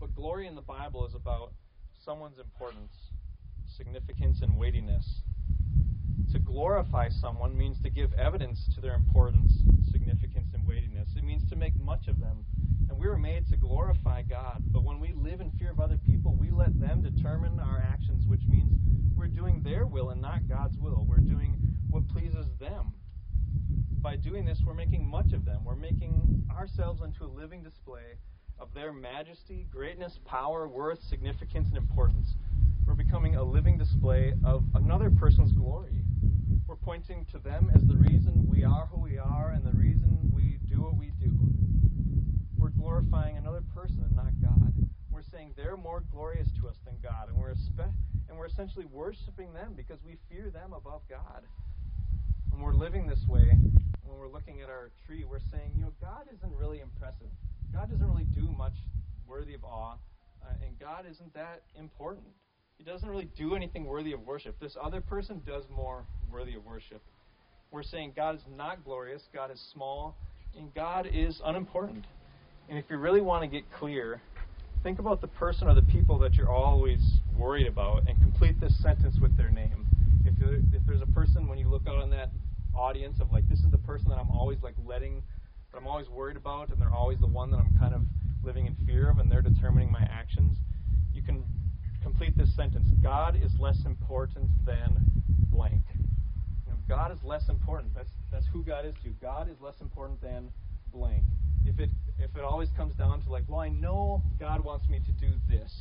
But 0.00 0.14
glory 0.16 0.48
in 0.48 0.56
the 0.56 0.66
Bible 0.66 1.06
is 1.06 1.14
about 1.14 1.52
someone's 2.04 2.38
importance, 2.38 2.92
significance, 3.76 4.40
and 4.42 4.58
weightiness. 4.58 5.22
To 6.34 6.40
glorify 6.40 7.10
someone 7.10 7.56
means 7.56 7.80
to 7.82 7.90
give 7.90 8.12
evidence 8.14 8.68
to 8.74 8.80
their 8.80 8.94
importance, 8.94 9.52
significance, 9.92 10.48
and 10.52 10.66
weightiness. 10.66 11.08
It 11.16 11.22
means 11.22 11.48
to 11.48 11.54
make 11.54 11.78
much 11.78 12.08
of 12.08 12.18
them. 12.18 12.44
And 12.90 12.98
we 12.98 13.06
were 13.06 13.16
made 13.16 13.46
to 13.50 13.56
glorify 13.56 14.22
God. 14.22 14.60
But 14.72 14.82
when 14.82 14.98
we 14.98 15.12
live 15.12 15.40
in 15.40 15.52
fear 15.52 15.70
of 15.70 15.78
other 15.78 15.96
people, 15.96 16.34
we 16.34 16.50
let 16.50 16.78
them 16.80 17.02
determine 17.02 17.60
our 17.60 17.78
actions, 17.78 18.26
which 18.26 18.40
means 18.48 18.72
we're 19.16 19.28
doing 19.28 19.62
their 19.62 19.86
will 19.86 20.10
and 20.10 20.20
not 20.20 20.48
God's 20.48 20.76
will. 20.76 21.06
We're 21.08 21.18
doing 21.18 21.56
what 21.88 22.08
pleases 22.08 22.46
them. 22.58 22.94
By 24.00 24.16
doing 24.16 24.44
this, 24.44 24.60
we're 24.66 24.74
making 24.74 25.08
much 25.08 25.32
of 25.32 25.44
them. 25.44 25.64
We're 25.64 25.76
making 25.76 26.48
ourselves 26.50 27.00
into 27.00 27.22
a 27.22 27.30
living 27.30 27.62
display 27.62 28.18
of 28.58 28.74
their 28.74 28.92
majesty, 28.92 29.68
greatness, 29.70 30.18
power, 30.24 30.66
worth, 30.66 30.98
significance, 31.08 31.68
and 31.68 31.76
importance. 31.76 32.34
We're 32.88 32.94
becoming 32.94 33.36
a 33.36 33.44
living 33.44 33.78
display 33.78 34.32
of 34.44 34.64
another 34.74 35.10
person's 35.10 35.52
glory. 35.52 36.03
We're 36.66 36.76
pointing 36.76 37.26
to 37.32 37.38
them 37.38 37.70
as 37.74 37.82
the 37.84 37.96
reason 37.96 38.46
we 38.48 38.64
are 38.64 38.86
who 38.86 39.00
we 39.00 39.18
are 39.18 39.50
and 39.50 39.64
the 39.64 39.76
reason 39.76 40.32
we 40.32 40.58
do 40.66 40.80
what 40.80 40.96
we 40.96 41.12
do. 41.20 41.30
We're 42.56 42.70
glorifying 42.70 43.36
another 43.36 43.62
person 43.74 44.00
and 44.00 44.16
not 44.16 44.32
God. 44.40 44.72
We're 45.10 45.28
saying 45.30 45.52
they're 45.56 45.76
more 45.76 46.02
glorious 46.10 46.48
to 46.60 46.68
us 46.68 46.76
than 46.86 46.94
God, 47.02 47.28
and 47.28 47.36
we're 47.36 47.52
espe- 47.52 47.92
and 48.28 48.38
we're 48.38 48.46
essentially 48.46 48.86
worshiping 48.86 49.52
them 49.52 49.74
because 49.76 49.98
we 50.06 50.16
fear 50.30 50.48
them 50.50 50.72
above 50.72 51.02
God. 51.08 51.44
When 52.48 52.62
we're 52.62 52.72
living 52.74 53.06
this 53.06 53.22
way, 53.28 53.58
when 54.02 54.18
we're 54.18 54.32
looking 54.32 54.62
at 54.62 54.70
our 54.70 54.90
tree, 55.06 55.24
we're 55.28 55.44
saying, 55.52 55.72
you 55.76 55.82
know, 55.82 55.92
God 56.00 56.28
isn't 56.32 56.54
really 56.56 56.80
impressive. 56.80 57.28
God 57.74 57.90
doesn't 57.90 58.06
really 58.06 58.26
do 58.34 58.48
much 58.56 58.74
worthy 59.28 59.52
of 59.52 59.64
awe, 59.64 59.96
uh, 60.42 60.66
and 60.66 60.78
God 60.80 61.04
isn't 61.10 61.34
that 61.34 61.62
important. 61.78 62.24
Doesn't 62.84 63.08
really 63.08 63.30
do 63.36 63.54
anything 63.54 63.86
worthy 63.86 64.12
of 64.12 64.26
worship. 64.26 64.56
This 64.60 64.76
other 64.80 65.00
person 65.00 65.40
does 65.46 65.64
more 65.74 66.04
worthy 66.30 66.54
of 66.54 66.66
worship. 66.66 67.00
We're 67.70 67.82
saying 67.82 68.12
God 68.14 68.34
is 68.34 68.42
not 68.56 68.84
glorious, 68.84 69.22
God 69.32 69.50
is 69.50 69.58
small, 69.72 70.14
and 70.56 70.72
God 70.74 71.08
is 71.10 71.40
unimportant. 71.46 72.04
And 72.68 72.78
if 72.78 72.84
you 72.90 72.98
really 72.98 73.22
want 73.22 73.42
to 73.42 73.48
get 73.48 73.64
clear, 73.78 74.20
think 74.82 74.98
about 74.98 75.22
the 75.22 75.28
person 75.28 75.66
or 75.66 75.74
the 75.74 75.82
people 75.82 76.18
that 76.18 76.34
you're 76.34 76.50
always 76.50 77.00
worried 77.38 77.66
about 77.66 78.02
and 78.06 78.18
complete 78.20 78.60
this 78.60 78.78
sentence 78.82 79.16
with 79.18 79.34
their 79.34 79.50
name. 79.50 79.86
If, 80.26 80.34
if 80.74 80.82
there's 80.86 81.02
a 81.02 81.12
person, 81.12 81.48
when 81.48 81.58
you 81.58 81.70
look 81.70 81.88
out 81.88 81.96
on 81.96 82.10
that 82.10 82.32
audience 82.76 83.18
of 83.18 83.32
like, 83.32 83.48
this 83.48 83.60
is 83.60 83.70
the 83.70 83.78
person 83.78 84.10
that 84.10 84.18
I'm 84.18 84.30
always 84.30 84.58
like 84.62 84.74
letting, 84.84 85.22
that 85.72 85.78
I'm 85.78 85.86
always 85.86 86.08
worried 86.10 86.36
about, 86.36 86.68
and 86.68 86.78
they're 86.78 86.94
always 86.94 87.18
the 87.18 87.26
one 87.26 87.50
that 87.50 87.56
I'm 87.56 87.74
kind 87.80 87.94
of 87.94 88.02
living 88.44 88.66
in 88.66 88.76
fear 88.86 89.08
of, 89.08 89.20
and 89.20 89.32
they're 89.32 89.42
determining 89.42 89.90
my 89.90 90.06
actions, 90.12 90.58
you 91.14 91.22
can 91.22 91.44
complete 92.04 92.36
this 92.36 92.54
sentence 92.54 92.86
God 93.02 93.36
is 93.42 93.50
less 93.58 93.78
important 93.86 94.48
than 94.64 94.94
blank. 95.50 95.82
You 96.66 96.72
know, 96.72 96.78
God 96.88 97.10
is 97.10 97.18
less 97.24 97.48
important. 97.48 97.92
That's 97.94 98.10
that's 98.30 98.46
who 98.52 98.62
God 98.62 98.84
is 98.84 98.94
to 99.02 99.08
you. 99.08 99.14
God 99.20 99.50
is 99.50 99.56
less 99.60 99.80
important 99.80 100.20
than 100.20 100.52
blank. 100.92 101.24
If 101.64 101.80
it 101.80 101.90
if 102.18 102.36
it 102.36 102.44
always 102.44 102.68
comes 102.76 102.94
down 102.94 103.22
to 103.22 103.30
like, 103.30 103.44
well, 103.48 103.60
I 103.60 103.70
know 103.70 104.22
God 104.38 104.62
wants 104.62 104.88
me 104.88 105.00
to 105.00 105.12
do 105.12 105.32
this, 105.48 105.72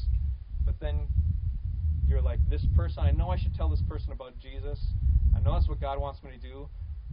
but 0.66 0.76
then 0.80 1.08
you're 2.08 2.22
like, 2.22 2.40
this 2.50 2.66
person, 2.76 3.04
I 3.04 3.12
know 3.12 3.30
I 3.30 3.38
should 3.38 3.56
tell 3.56 3.70
this 3.70 3.84
person 3.88 4.12
about 4.12 4.34
Jesus. 4.40 4.80
I 5.36 5.40
know 5.42 5.54
that's 5.54 5.68
what 5.68 5.82
God 5.82 6.00
wants 6.00 6.24
me 6.24 6.32
to 6.32 6.38
do, 6.38 6.70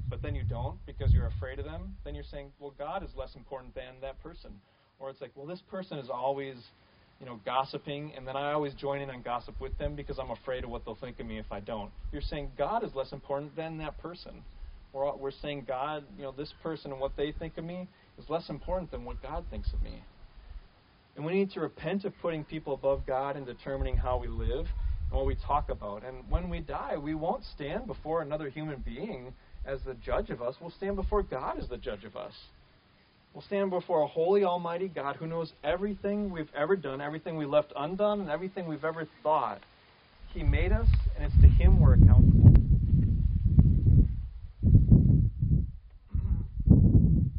but 0.08 0.22
then 0.22 0.34
you 0.34 0.44
don't 0.44 0.78
because 0.86 1.12
you're 1.12 1.26
afraid 1.26 1.58
of 1.58 1.64
them. 1.64 1.96
Then 2.04 2.14
you're 2.14 2.24
saying, 2.24 2.52
well, 2.58 2.74
God 2.78 3.02
is 3.02 3.10
less 3.16 3.34
important 3.34 3.74
than 3.74 4.00
that 4.02 4.22
person. 4.22 4.52
Or 4.98 5.10
it's 5.10 5.20
like, 5.20 5.32
well, 5.34 5.46
this 5.46 5.62
person 5.70 5.98
is 5.98 6.10
always 6.10 6.56
you 7.20 7.26
know, 7.26 7.38
gossiping, 7.44 8.12
and 8.16 8.26
then 8.26 8.34
I 8.34 8.52
always 8.52 8.72
join 8.74 9.02
in 9.02 9.10
on 9.10 9.20
gossip 9.20 9.60
with 9.60 9.76
them 9.76 9.94
because 9.94 10.18
I'm 10.18 10.30
afraid 10.30 10.64
of 10.64 10.70
what 10.70 10.84
they'll 10.86 10.94
think 10.94 11.20
of 11.20 11.26
me 11.26 11.38
if 11.38 11.52
I 11.52 11.60
don't. 11.60 11.90
You're 12.12 12.22
saying 12.22 12.52
God 12.56 12.82
is 12.82 12.94
less 12.94 13.12
important 13.12 13.54
than 13.54 13.78
that 13.78 13.98
person. 13.98 14.32
Or 14.92 15.16
we're 15.16 15.30
saying 15.30 15.66
God, 15.68 16.04
you 16.16 16.24
know, 16.24 16.32
this 16.32 16.52
person 16.62 16.90
and 16.90 17.00
what 17.00 17.16
they 17.16 17.32
think 17.32 17.58
of 17.58 17.64
me 17.64 17.86
is 18.18 18.28
less 18.28 18.48
important 18.48 18.90
than 18.90 19.04
what 19.04 19.22
God 19.22 19.44
thinks 19.50 19.72
of 19.72 19.82
me. 19.82 20.02
And 21.14 21.24
we 21.24 21.32
need 21.32 21.50
to 21.52 21.60
repent 21.60 22.04
of 22.04 22.12
putting 22.22 22.44
people 22.44 22.72
above 22.72 23.06
God 23.06 23.36
and 23.36 23.44
determining 23.44 23.96
how 23.96 24.18
we 24.18 24.28
live 24.28 24.66
and 25.10 25.12
what 25.12 25.26
we 25.26 25.36
talk 25.46 25.68
about. 25.68 26.04
And 26.04 26.28
when 26.30 26.48
we 26.48 26.60
die, 26.60 26.96
we 26.96 27.14
won't 27.14 27.44
stand 27.54 27.86
before 27.86 28.22
another 28.22 28.48
human 28.48 28.80
being 28.80 29.32
as 29.66 29.80
the 29.84 29.94
judge 29.94 30.30
of 30.30 30.40
us. 30.40 30.54
We'll 30.60 30.70
stand 30.70 30.96
before 30.96 31.22
God 31.22 31.58
as 31.58 31.68
the 31.68 31.76
judge 31.76 32.04
of 32.04 32.16
us. 32.16 32.32
We'll 33.32 33.42
stand 33.42 33.70
before 33.70 34.02
a 34.02 34.06
holy, 34.08 34.44
almighty 34.44 34.88
God 34.88 35.16
who 35.16 35.26
knows 35.26 35.52
everything 35.62 36.30
we've 36.30 36.50
ever 36.54 36.74
done, 36.74 37.00
everything 37.00 37.36
we 37.36 37.46
left 37.46 37.72
undone, 37.76 38.20
and 38.20 38.28
everything 38.28 38.66
we've 38.66 38.84
ever 38.84 39.06
thought. 39.22 39.60
He 40.34 40.42
made 40.42 40.72
us, 40.72 40.88
and 41.16 41.24
it's 41.24 41.40
to 41.40 41.48
Him 41.48 41.80
we're 41.80 41.94
accountable. 41.94 42.52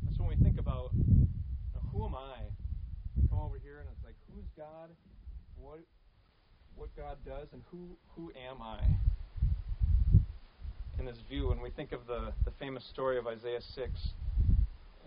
That's 0.05 0.17
when 0.17 0.29
we 0.29 0.35
think 0.41 0.59
about 0.59 0.91
who 1.91 2.05
am 2.05 2.15
I? 2.15 2.37
We 3.17 3.27
come 3.27 3.39
over 3.39 3.57
here, 3.61 3.79
and 3.79 3.89
it's 3.89 4.03
like, 4.05 4.15
who's 4.33 4.45
God? 4.57 4.89
What 5.61 5.79
what 6.77 6.89
God 6.95 7.17
does, 7.25 7.47
and 7.51 7.61
who 7.69 7.77
who 8.15 8.31
am 8.49 8.61
I? 8.61 8.79
In 10.99 11.05
this 11.05 11.17
view, 11.29 11.49
when 11.49 11.61
we 11.61 11.69
think 11.69 11.91
of 11.91 12.07
the 12.07 12.31
the 12.45 12.51
famous 12.59 12.85
story 12.93 13.17
of 13.17 13.27
Isaiah 13.27 13.61
six, 13.75 13.91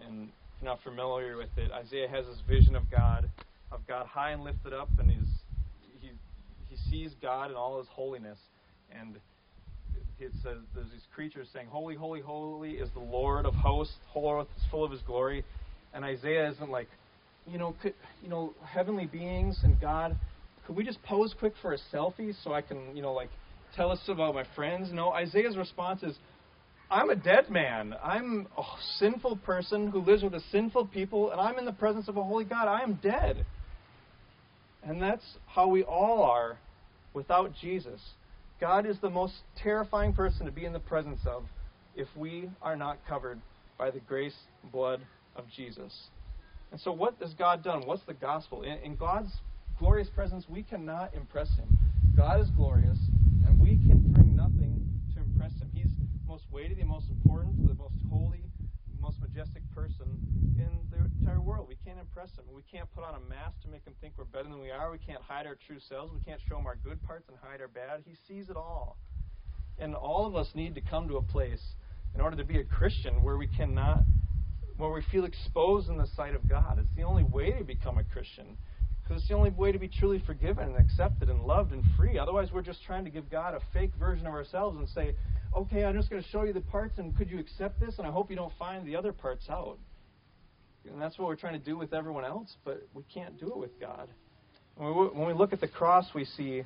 and 0.07 0.29
you're 0.29 0.44
not 0.65 0.83
familiar 0.83 1.37
with 1.37 1.51
it, 1.57 1.71
Isaiah 1.71 2.09
has 2.09 2.27
this 2.27 2.39
vision 2.49 2.75
of 2.75 2.91
God, 2.91 3.29
of 3.71 3.87
God 3.87 4.07
high 4.07 4.31
and 4.31 4.43
lifted 4.43 4.73
up, 4.73 4.89
and 4.99 5.11
he's, 5.11 5.29
he, 6.01 6.11
he 6.69 6.77
sees 6.91 7.13
God 7.21 7.51
in 7.51 7.57
all 7.57 7.79
his 7.79 7.89
holiness. 7.89 8.39
And 8.91 9.17
it 10.19 10.33
says 10.43 10.59
there's 10.75 10.91
these 10.91 11.07
creatures 11.15 11.49
saying, 11.53 11.67
Holy, 11.69 11.95
holy, 11.95 12.21
holy 12.21 12.73
is 12.73 12.89
the 12.95 13.01
Lord 13.01 13.47
of 13.47 13.55
hosts, 13.55 13.95
whole 14.09 14.41
earth 14.41 14.49
is 14.57 14.63
full 14.71 14.85
of 14.85 14.91
his 14.91 15.01
glory. 15.03 15.45
And 15.93 16.05
Isaiah 16.05 16.51
isn't 16.51 16.71
like, 16.71 16.89
you 17.47 17.59
know, 17.59 17.75
could, 17.83 17.95
you 18.23 18.29
know, 18.29 18.55
heavenly 18.65 19.07
beings 19.07 19.59
and 19.63 19.81
God, 19.81 20.17
could 20.67 20.77
we 20.77 20.85
just 20.85 21.03
pose 21.03 21.35
quick 21.39 21.53
for 21.61 21.75
a 21.75 21.79
selfie 21.93 22.35
so 22.43 22.53
I 22.53 22.63
can, 22.63 22.97
you 22.97 23.03
know, 23.03 23.13
like 23.13 23.29
tell 23.77 23.91
us 23.91 24.01
about 24.09 24.35
my 24.35 24.45
friends? 24.57 24.89
No, 24.93 25.11
Isaiah's 25.11 25.57
response 25.57 26.03
is, 26.03 26.17
I'm 26.91 27.11
a 27.11 27.17
dead 27.17 27.51
man. 27.51 27.95
I'm 28.03 28.47
a 28.57 28.63
sinful 28.99 29.37
person 29.39 29.91
who 29.91 30.01
lives 30.01 30.23
with 30.23 30.35
a 30.35 30.43
sinful 30.53 30.87
people, 30.89 31.31
and 31.31 31.41
I'm 31.41 31.59
in 31.59 31.65
the 31.65 31.73
presence 31.73 32.09
of 32.09 32.17
a 32.17 32.23
holy 32.23 32.45
God. 32.45 32.69
I 32.69 32.83
am 32.83 32.99
dead. 33.03 33.45
And 34.87 35.01
that's 35.01 35.25
how 35.47 35.67
we 35.67 35.83
all 35.83 36.23
are 36.23 36.59
without 37.15 37.53
Jesus. 37.61 38.01
God 38.61 38.87
is 38.87 38.97
the 39.01 39.11
most 39.11 39.35
terrifying 39.63 40.13
person 40.13 40.47
to 40.47 40.53
be 40.53 40.65
in 40.65 40.73
the 40.73 40.79
presence 40.79 41.21
of 41.27 41.45
if 41.97 42.09
we 42.17 42.51
are 42.61 42.77
not 42.77 42.99
covered 43.09 43.41
by 43.79 43.91
the 43.91 44.01
grace 44.01 44.37
blood 44.71 45.01
of 45.37 45.45
Jesus. 45.57 45.93
And 46.71 46.81
so, 46.81 46.93
what 46.93 47.15
has 47.21 47.33
God 47.35 47.65
done? 47.65 47.87
What's 47.87 48.05
the 48.07 48.15
gospel? 48.15 48.63
In, 48.63 48.79
in 48.79 48.97
God's 48.97 49.31
glorious 49.79 50.09
presence, 50.15 50.45
we 50.49 50.63
cannot 50.63 51.15
impress 51.15 51.49
Him. 51.57 51.79
God 52.17 52.41
is 52.41 52.49
glorious, 52.51 52.99
and 53.47 53.59
we 53.59 53.71
can 53.71 54.13
bring 54.13 54.37
nothing 54.37 54.85
to 55.15 55.21
impress 55.21 55.53
Him. 55.53 55.71
He's 55.73 55.89
most 56.35 56.51
weighty, 56.51 56.75
the 56.75 56.85
most 56.85 57.07
important, 57.11 57.55
the 57.69 57.75
most 57.75 57.95
holy, 58.11 58.43
the 58.91 59.01
most 59.01 59.21
majestic 59.21 59.63
person 59.73 60.19
in 60.59 60.71
the 60.91 60.99
entire 61.21 61.41
world. 61.41 61.69
We 61.69 61.77
can't 61.87 61.99
impress 61.99 62.31
him. 62.31 62.43
We 62.53 62.63
can't 62.85 62.95
put 62.95 63.05
on 63.05 63.15
a 63.15 63.29
mask 63.31 63.61
to 63.63 63.69
make 63.69 63.85
him 63.85 63.95
think 64.01 64.13
we're 64.19 64.25
better 64.25 64.49
than 64.49 64.61
we 64.61 64.71
are. 64.71 64.91
We 64.91 64.99
can't 64.99 65.23
hide 65.23 65.47
our 65.47 65.57
true 65.67 65.79
selves. 65.89 66.13
We 66.13 66.21
can't 66.21 66.41
show 66.49 66.59
him 66.59 66.67
our 66.67 66.77
good 66.77 67.03
parts 67.03 67.29
and 67.29 67.39
hide 67.43 67.61
our 67.61 67.69
bad. 67.69 68.03
He 68.05 68.15
sees 68.29 68.51
it 68.51 68.57
all. 68.57 68.99
And 69.79 69.95
all 69.95 70.27
of 70.27 70.37
us 70.37 70.49
need 70.55 70.75
to 70.75 70.81
come 70.83 71.09
to 71.09 71.17
a 71.17 71.23
place 71.23 71.63
in 72.15 72.21
order 72.21 72.37
to 72.37 72.45
be 72.45 72.59
a 72.59 72.65
Christian 72.65 73.23
where 73.23 73.37
we 73.37 73.47
cannot, 73.47 74.03
where 74.77 74.91
we 74.91 75.03
feel 75.11 75.25
exposed 75.25 75.89
in 75.89 75.97
the 75.97 76.07
sight 76.15 76.35
of 76.35 76.47
God. 76.47 76.79
It's 76.79 76.95
the 76.95 77.05
only 77.05 77.25
way 77.25 77.53
to 77.53 77.65
become 77.65 77.97
a 77.97 78.05
Christian. 78.05 78.59
Because 79.03 79.23
it's 79.23 79.29
the 79.29 79.35
only 79.35 79.51
way 79.51 79.73
to 79.73 79.79
be 79.79 79.89
truly 79.89 80.23
forgiven 80.27 80.69
and 80.69 80.77
accepted 80.77 81.31
and 81.31 81.43
loved 81.43 81.73
and 81.73 81.83
free. 81.97 82.19
Otherwise, 82.19 82.49
we're 82.53 82.63
just 82.63 82.83
trying 82.85 83.05
to 83.05 83.11
give 83.11 83.31
God 83.31 83.55
a 83.55 83.61
fake 83.73 83.93
version 83.99 84.27
of 84.27 84.35
ourselves 84.35 84.77
and 84.77 84.89
say, 84.91 85.15
okay, 85.57 85.85
I'm 85.85 85.97
just 85.97 86.11
going 86.11 86.23
to 86.23 86.29
show 86.29 86.43
you 86.43 86.53
the 86.53 86.61
parts, 86.61 86.99
and 86.99 87.17
could 87.17 87.31
you 87.31 87.39
accept 87.39 87.81
this? 87.81 87.95
And 87.99 88.07
I 88.07 88.11
hope 88.11 88.29
you 88.29 88.37
don't 88.37 88.53
find 88.59 88.87
the 88.87 88.97
other 88.97 89.13
parts 89.13 89.47
out. 89.49 89.79
And 90.91 91.01
that's 91.01 91.19
what 91.19 91.29
we're 91.29 91.37
trying 91.37 91.59
to 91.59 91.65
do 91.65 91.77
with 91.77 91.93
everyone 91.93 92.25
else, 92.25 92.55
but 92.65 92.87
we 92.95 93.03
can't 93.13 93.39
do 93.39 93.49
it 93.49 93.57
with 93.57 93.81
God. 93.81 94.09
When 94.77 95.27
we 95.27 95.33
look 95.33 95.53
at 95.53 95.61
the 95.61 95.69
cross, 95.69 96.07
we 96.15 96.25
see 96.25 96.63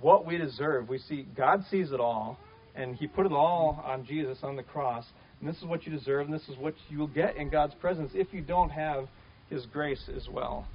what 0.00 0.26
we 0.26 0.36
deserve. 0.36 0.88
We 0.88 0.98
see 0.98 1.26
God 1.36 1.64
sees 1.70 1.92
it 1.92 2.00
all, 2.00 2.38
and 2.74 2.94
He 2.94 3.06
put 3.06 3.26
it 3.26 3.32
all 3.32 3.82
on 3.84 4.06
Jesus 4.06 4.38
on 4.42 4.56
the 4.56 4.62
cross. 4.62 5.04
And 5.40 5.48
this 5.48 5.56
is 5.56 5.64
what 5.64 5.84
you 5.86 5.92
deserve, 5.92 6.26
and 6.26 6.34
this 6.34 6.48
is 6.48 6.56
what 6.58 6.74
you 6.88 6.98
will 6.98 7.08
get 7.08 7.36
in 7.36 7.50
God's 7.50 7.74
presence 7.74 8.12
if 8.14 8.28
you 8.32 8.42
don't 8.42 8.70
have 8.70 9.08
His 9.50 9.66
grace 9.66 10.08
as 10.14 10.28
well. 10.30 10.66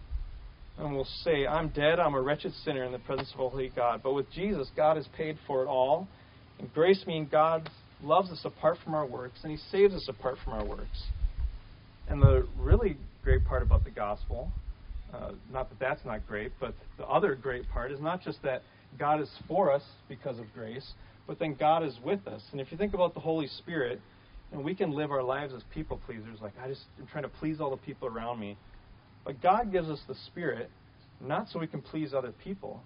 And 0.78 0.94
we'll 0.94 1.08
say, 1.24 1.48
I'm 1.48 1.70
dead, 1.70 2.00
I'm 2.00 2.14
a 2.14 2.22
wretched 2.22 2.54
sinner 2.64 2.84
in 2.84 2.92
the 2.92 3.00
presence 3.00 3.30
of 3.34 3.38
holy 3.38 3.72
God. 3.76 4.02
But 4.04 4.14
with 4.14 4.32
Jesus, 4.32 4.70
God 4.76 4.98
has 4.98 5.08
paid 5.16 5.38
for 5.48 5.64
it 5.64 5.68
all, 5.68 6.08
and 6.60 6.72
grace 6.74 7.04
means 7.08 7.30
God 7.32 7.70
loves 8.04 8.30
us 8.30 8.42
apart 8.46 8.78
from 8.84 8.94
our 8.94 9.06
works, 9.06 9.40
and 9.44 9.52
He 9.52 9.58
saves 9.72 9.94
us 9.94 10.08
apart 10.08 10.38
from 10.44 10.54
our 10.54 10.66
works. 10.66 11.04
And 12.10 12.22
the 12.22 12.48
really 12.58 12.98
great 13.24 13.46
part 13.46 13.62
about 13.62 13.84
the 13.84 13.92
gospel, 13.92 14.52
uh, 15.14 15.32
not 15.52 15.70
that 15.70 15.80
that's 15.80 16.06
not 16.06 16.26
great, 16.28 16.52
but 16.60 16.74
the 16.98 17.06
other 17.06 17.36
great 17.36 17.70
part 17.70 17.92
is 17.92 18.00
not 18.00 18.22
just 18.22 18.42
that 18.44 18.62
God 18.98 19.22
is 19.22 19.30
for 19.48 19.72
us 19.72 19.84
because 20.08 20.40
of 20.40 20.46
grace, 20.54 20.94
but 21.28 21.40
then 21.40 21.56
God 21.56 21.84
is 21.84 21.98
with 22.04 22.26
us. 22.28 22.42
And 22.52 22.62
if 22.62 22.72
you 22.72 22.78
think 22.78 22.94
about 22.94 23.14
the 23.14 23.20
Holy 23.20 23.48
Spirit, 23.48 24.00
and 24.52 24.64
we 24.64 24.74
can 24.74 24.92
live 24.92 25.12
our 25.12 25.24
lives 25.24 25.54
as 25.54 25.62
people 25.74 26.00
pleasers, 26.06 26.40
like 26.42 26.54
I 26.64 26.70
just 26.70 26.84
am 27.00 27.08
trying 27.08 27.24
to 27.24 27.30
please 27.30 27.60
all 27.60 27.70
the 27.70 27.78
people 27.78 28.08
around 28.08 28.40
me. 28.40 28.58
But 29.26 29.42
God 29.42 29.72
gives 29.74 29.90
us 29.90 30.00
the 30.08 30.16
Spirit 30.28 30.70
not 31.20 31.50
so 31.50 31.60
we 31.60 31.68
can 31.68 31.82
please 31.82 32.14
other 32.14 32.32
people, 32.44 32.82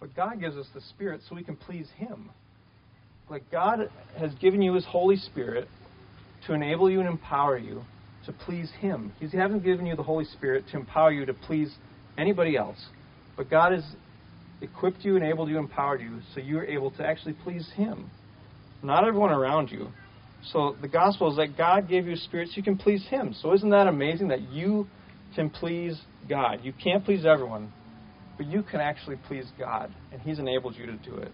but 0.00 0.14
God 0.14 0.40
gives 0.40 0.56
us 0.56 0.66
the 0.72 0.80
Spirit 0.80 1.20
so 1.28 1.34
we 1.34 1.42
can 1.42 1.56
please 1.56 1.88
Him 1.96 2.30
like 3.28 3.50
God 3.50 3.90
has 4.18 4.32
given 4.34 4.62
you 4.62 4.74
His 4.74 4.84
Holy 4.84 5.16
Spirit 5.16 5.68
to 6.46 6.54
enable 6.54 6.90
you 6.90 7.00
and 7.00 7.08
empower 7.08 7.58
you 7.58 7.82
to 8.26 8.32
please 8.32 8.70
Him. 8.80 9.12
He 9.18 9.36
hasn't 9.36 9.64
given 9.64 9.86
you 9.86 9.96
the 9.96 10.02
Holy 10.02 10.24
Spirit 10.24 10.64
to 10.72 10.76
empower 10.76 11.12
you 11.12 11.24
to 11.26 11.34
please 11.34 11.74
anybody 12.18 12.56
else. 12.56 12.78
But 13.36 13.50
God 13.50 13.72
has 13.72 13.84
equipped 14.60 15.04
you, 15.04 15.16
enabled 15.16 15.48
you, 15.48 15.58
empowered 15.58 16.00
you 16.00 16.20
so 16.34 16.40
you're 16.40 16.64
able 16.64 16.90
to 16.92 17.06
actually 17.06 17.34
please 17.44 17.68
Him. 17.76 18.10
Not 18.82 19.06
everyone 19.06 19.30
around 19.30 19.70
you. 19.70 19.88
So 20.52 20.76
the 20.80 20.88
gospel 20.88 21.30
is 21.30 21.36
that 21.36 21.56
God 21.56 21.88
gave 21.88 22.06
you 22.06 22.12
a 22.12 22.16
spirit 22.16 22.48
so 22.48 22.56
you 22.56 22.62
can 22.62 22.78
please 22.78 23.04
Him. 23.08 23.34
So 23.40 23.52
isn't 23.54 23.70
that 23.70 23.86
amazing 23.86 24.28
that 24.28 24.42
you 24.52 24.86
can 25.34 25.50
please 25.50 26.00
God? 26.28 26.60
You 26.62 26.72
can't 26.72 27.04
please 27.04 27.24
everyone, 27.24 27.72
but 28.36 28.46
you 28.46 28.62
can 28.62 28.80
actually 28.80 29.16
please 29.28 29.46
God, 29.58 29.92
and 30.12 30.20
He's 30.20 30.38
enabled 30.38 30.76
you 30.76 30.86
to 30.86 30.96
do 30.96 31.16
it. 31.16 31.32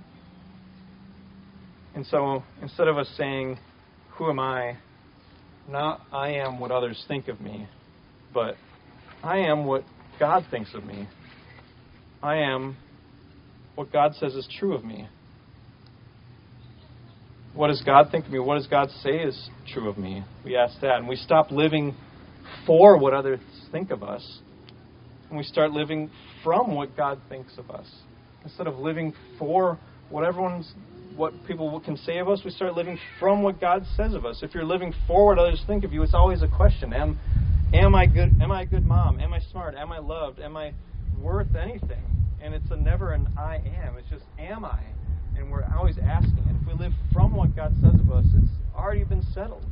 And 1.95 2.07
so 2.07 2.43
instead 2.63 2.89
of 2.89 2.97
us 2.97 3.09
saying, 3.17 3.59
Who 4.13 4.31
am 4.31 4.39
I? 4.39 4.79
Not 5.69 6.01
I 6.13 6.31
am 6.35 6.59
what 6.59 6.71
others 6.71 7.03
think 7.09 7.29
of 7.29 7.41
me, 7.41 7.67
but 8.35 8.57
I 9.23 9.39
am 9.39 9.65
what 9.65 9.85
God 10.19 10.45
thinks 10.51 10.75
of 10.75 10.85
me. 10.85 11.09
I 12.23 12.37
am 12.37 12.77
what 13.75 13.93
God 13.93 14.15
says 14.15 14.35
is 14.35 14.49
true 14.59 14.75
of 14.75 14.85
me. 14.85 15.09
What 17.55 17.69
does 17.69 17.83
God 17.83 18.09
think 18.11 18.27
of 18.27 18.33
me? 18.33 18.39
What 18.39 18.57
does 18.57 18.67
God 18.67 18.91
say 19.03 19.19
is 19.19 19.51
true 19.73 19.89
of 19.89 19.99
me? 19.99 20.25
We 20.45 20.57
ask 20.57 20.81
that. 20.81 20.97
And 20.97 21.09
we 21.09 21.17
stop 21.17 21.51
living 21.51 21.95
for 22.67 22.97
what 22.97 23.13
others 23.13 23.41
think 23.71 23.91
of 23.91 24.03
us. 24.03 24.41
And 25.29 25.37
we 25.37 25.45
start 25.45 25.71
living 25.71 26.11
from 26.43 26.75
what 26.75 26.97
God 26.97 27.21
thinks 27.29 27.59
of 27.59 27.71
us. 27.71 27.87
Instead 28.45 28.67
of 28.67 28.79
living 28.79 29.15
for 29.39 29.79
what 30.09 30.25
everyone's 30.25 30.73
what 31.17 31.33
people 31.47 31.81
can 31.81 31.97
say 31.97 32.19
of 32.19 32.29
us, 32.29 32.41
we 32.45 32.51
start 32.51 32.75
living 32.75 32.99
from 33.19 33.43
what 33.43 33.61
God 33.61 33.85
says 33.97 34.15
of 34.15 34.25
us. 34.25 34.41
If 34.43 34.55
you're 34.55 34.65
living 34.65 34.95
for 35.07 35.27
what 35.27 35.39
others 35.39 35.63
think 35.67 35.85
of 35.85 35.93
you, 35.93 36.03
it's 36.03 36.15
always 36.15 36.43
a 36.43 36.49
question. 36.49 36.93
Am, 36.93 37.19
am 37.75 37.95
I 37.95 38.07
good? 38.07 38.35
Am 38.41 38.51
I 38.51 38.63
a 38.63 38.67
good 38.67 38.87
mom? 38.87 39.21
Am 39.21 39.33
I 39.33 39.41
smart? 39.51 39.75
Am 39.75 39.93
I 39.93 39.99
loved? 39.99 40.41
Am 40.41 40.57
I 40.57 40.73
worth 41.19 41.55
anything? 41.55 42.05
And 42.41 42.55
it's 42.55 42.71
a 42.71 42.77
never 42.77 43.13
an 43.13 43.29
I 43.39 43.57
am. 43.57 43.97
It's 43.99 44.09
just 44.09 44.25
am 44.39 44.65
I? 44.65 44.81
And 45.37 45.51
we're 45.51 45.65
always 45.77 45.97
asking. 45.99 46.45
And 46.49 46.61
if 46.61 46.67
we 46.67 46.75
live 46.75 46.93
from 47.13 47.35
what 47.35 47.55
God 47.55 47.75
says 47.83 47.95
of 48.01 48.11
us, 48.11 48.25
us, 48.25 48.27
it's 48.43 48.53
already 48.77 49.05
been 49.05 49.23
settled. 49.35 49.65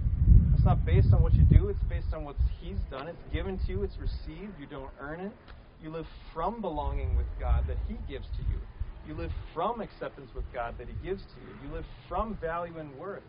It's 0.55 0.65
not 0.65 0.85
based 0.85 1.13
on 1.13 1.23
what 1.23 1.35
you 1.35 1.43
do, 1.45 1.69
it's 1.69 1.83
based 1.89 2.13
on 2.13 2.25
what 2.25 2.37
He's 2.61 2.77
done. 2.91 3.09
It's 3.09 3.19
given 3.33 3.59
to 3.59 3.67
you, 3.67 3.83
it's 3.83 3.97
received. 3.99 4.53
You 4.59 4.67
don't 4.69 4.91
earn 5.01 5.21
it. 5.21 5.33
You 5.83 5.91
live 5.91 6.07
from 6.35 6.61
belonging 6.61 7.17
with 7.17 7.27
God 7.39 7.65
that 7.67 7.77
He 7.89 7.95
gives 8.09 8.27
to 8.37 8.43
you. 8.51 8.59
You 9.07 9.15
live 9.15 9.31
from 9.55 9.81
acceptance 9.81 10.31
with 10.35 10.45
God 10.53 10.75
that 10.79 10.87
He 10.89 10.95
gives 11.07 11.23
to 11.23 11.41
you. 11.41 11.69
You 11.69 11.75
live 11.75 11.85
from 12.09 12.37
value 12.41 12.79
and 12.79 12.95
worth 12.97 13.23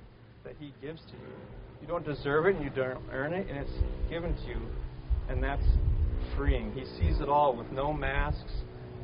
that 0.43 0.53
He 0.59 0.73
gives 0.81 1.01
to 1.01 1.13
you. 1.13 1.33
You 1.81 1.87
don't 1.87 2.05
deserve 2.05 2.45
it 2.45 2.55
and 2.55 2.63
you 2.63 2.69
don't 2.69 3.03
earn 3.11 3.33
it, 3.33 3.47
and 3.49 3.57
it's 3.57 3.71
given 4.09 4.35
to 4.35 4.47
you. 4.47 4.61
And 5.29 5.43
that's 5.43 5.65
freeing. 6.35 6.71
He 6.73 6.85
sees 6.99 7.19
it 7.21 7.29
all 7.29 7.55
with 7.55 7.71
no 7.71 7.91
masks, 7.93 8.51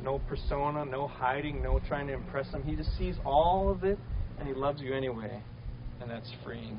no 0.02 0.20
persona, 0.28 0.84
no 0.84 1.08
hiding, 1.08 1.62
no 1.62 1.80
trying 1.88 2.06
to 2.08 2.12
impress 2.12 2.48
Him. 2.50 2.62
He 2.62 2.76
just 2.76 2.96
sees 2.96 3.16
all 3.24 3.70
of 3.70 3.84
it, 3.84 3.98
and 4.38 4.46
He 4.46 4.54
loves 4.54 4.80
you 4.80 4.94
anyway. 4.94 5.42
And 6.00 6.10
that's 6.10 6.30
freeing. 6.44 6.78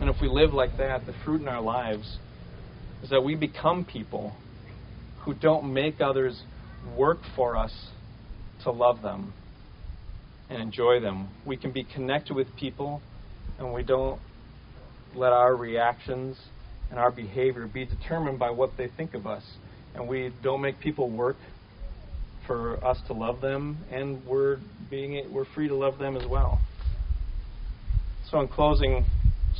And 0.00 0.08
if 0.08 0.16
we 0.20 0.28
live 0.28 0.52
like 0.52 0.76
that, 0.78 1.06
the 1.06 1.14
fruit 1.24 1.40
in 1.40 1.48
our 1.48 1.62
lives 1.62 2.18
is 3.02 3.10
that 3.10 3.22
we 3.22 3.34
become 3.34 3.84
people 3.84 4.32
who 5.22 5.34
don't 5.34 5.72
make 5.72 6.00
others 6.00 6.42
work 6.96 7.18
for 7.34 7.56
us 7.56 7.72
to 8.64 8.70
love 8.70 9.02
them 9.02 9.32
and 10.50 10.60
enjoy 10.60 11.00
them. 11.00 11.28
We 11.46 11.56
can 11.56 11.72
be 11.72 11.84
connected 11.84 12.34
with 12.34 12.48
people 12.56 13.00
and 13.58 13.72
we 13.72 13.82
don't 13.82 14.20
let 15.14 15.32
our 15.32 15.54
reactions 15.54 16.36
and 16.90 16.98
our 16.98 17.10
behavior 17.10 17.66
be 17.72 17.84
determined 17.84 18.38
by 18.38 18.50
what 18.50 18.70
they 18.76 18.88
think 18.96 19.14
of 19.14 19.26
us. 19.26 19.42
And 19.94 20.08
we 20.08 20.32
don't 20.42 20.60
make 20.60 20.80
people 20.80 21.10
work 21.10 21.36
for 22.46 22.84
us 22.84 22.98
to 23.06 23.12
love 23.12 23.40
them 23.40 23.78
and 23.90 24.24
we're 24.26 24.58
being 24.90 25.32
we're 25.32 25.46
free 25.54 25.68
to 25.68 25.74
love 25.74 25.98
them 25.98 26.16
as 26.16 26.26
well. 26.28 26.60
So 28.30 28.40
in 28.40 28.48
closing, 28.48 29.04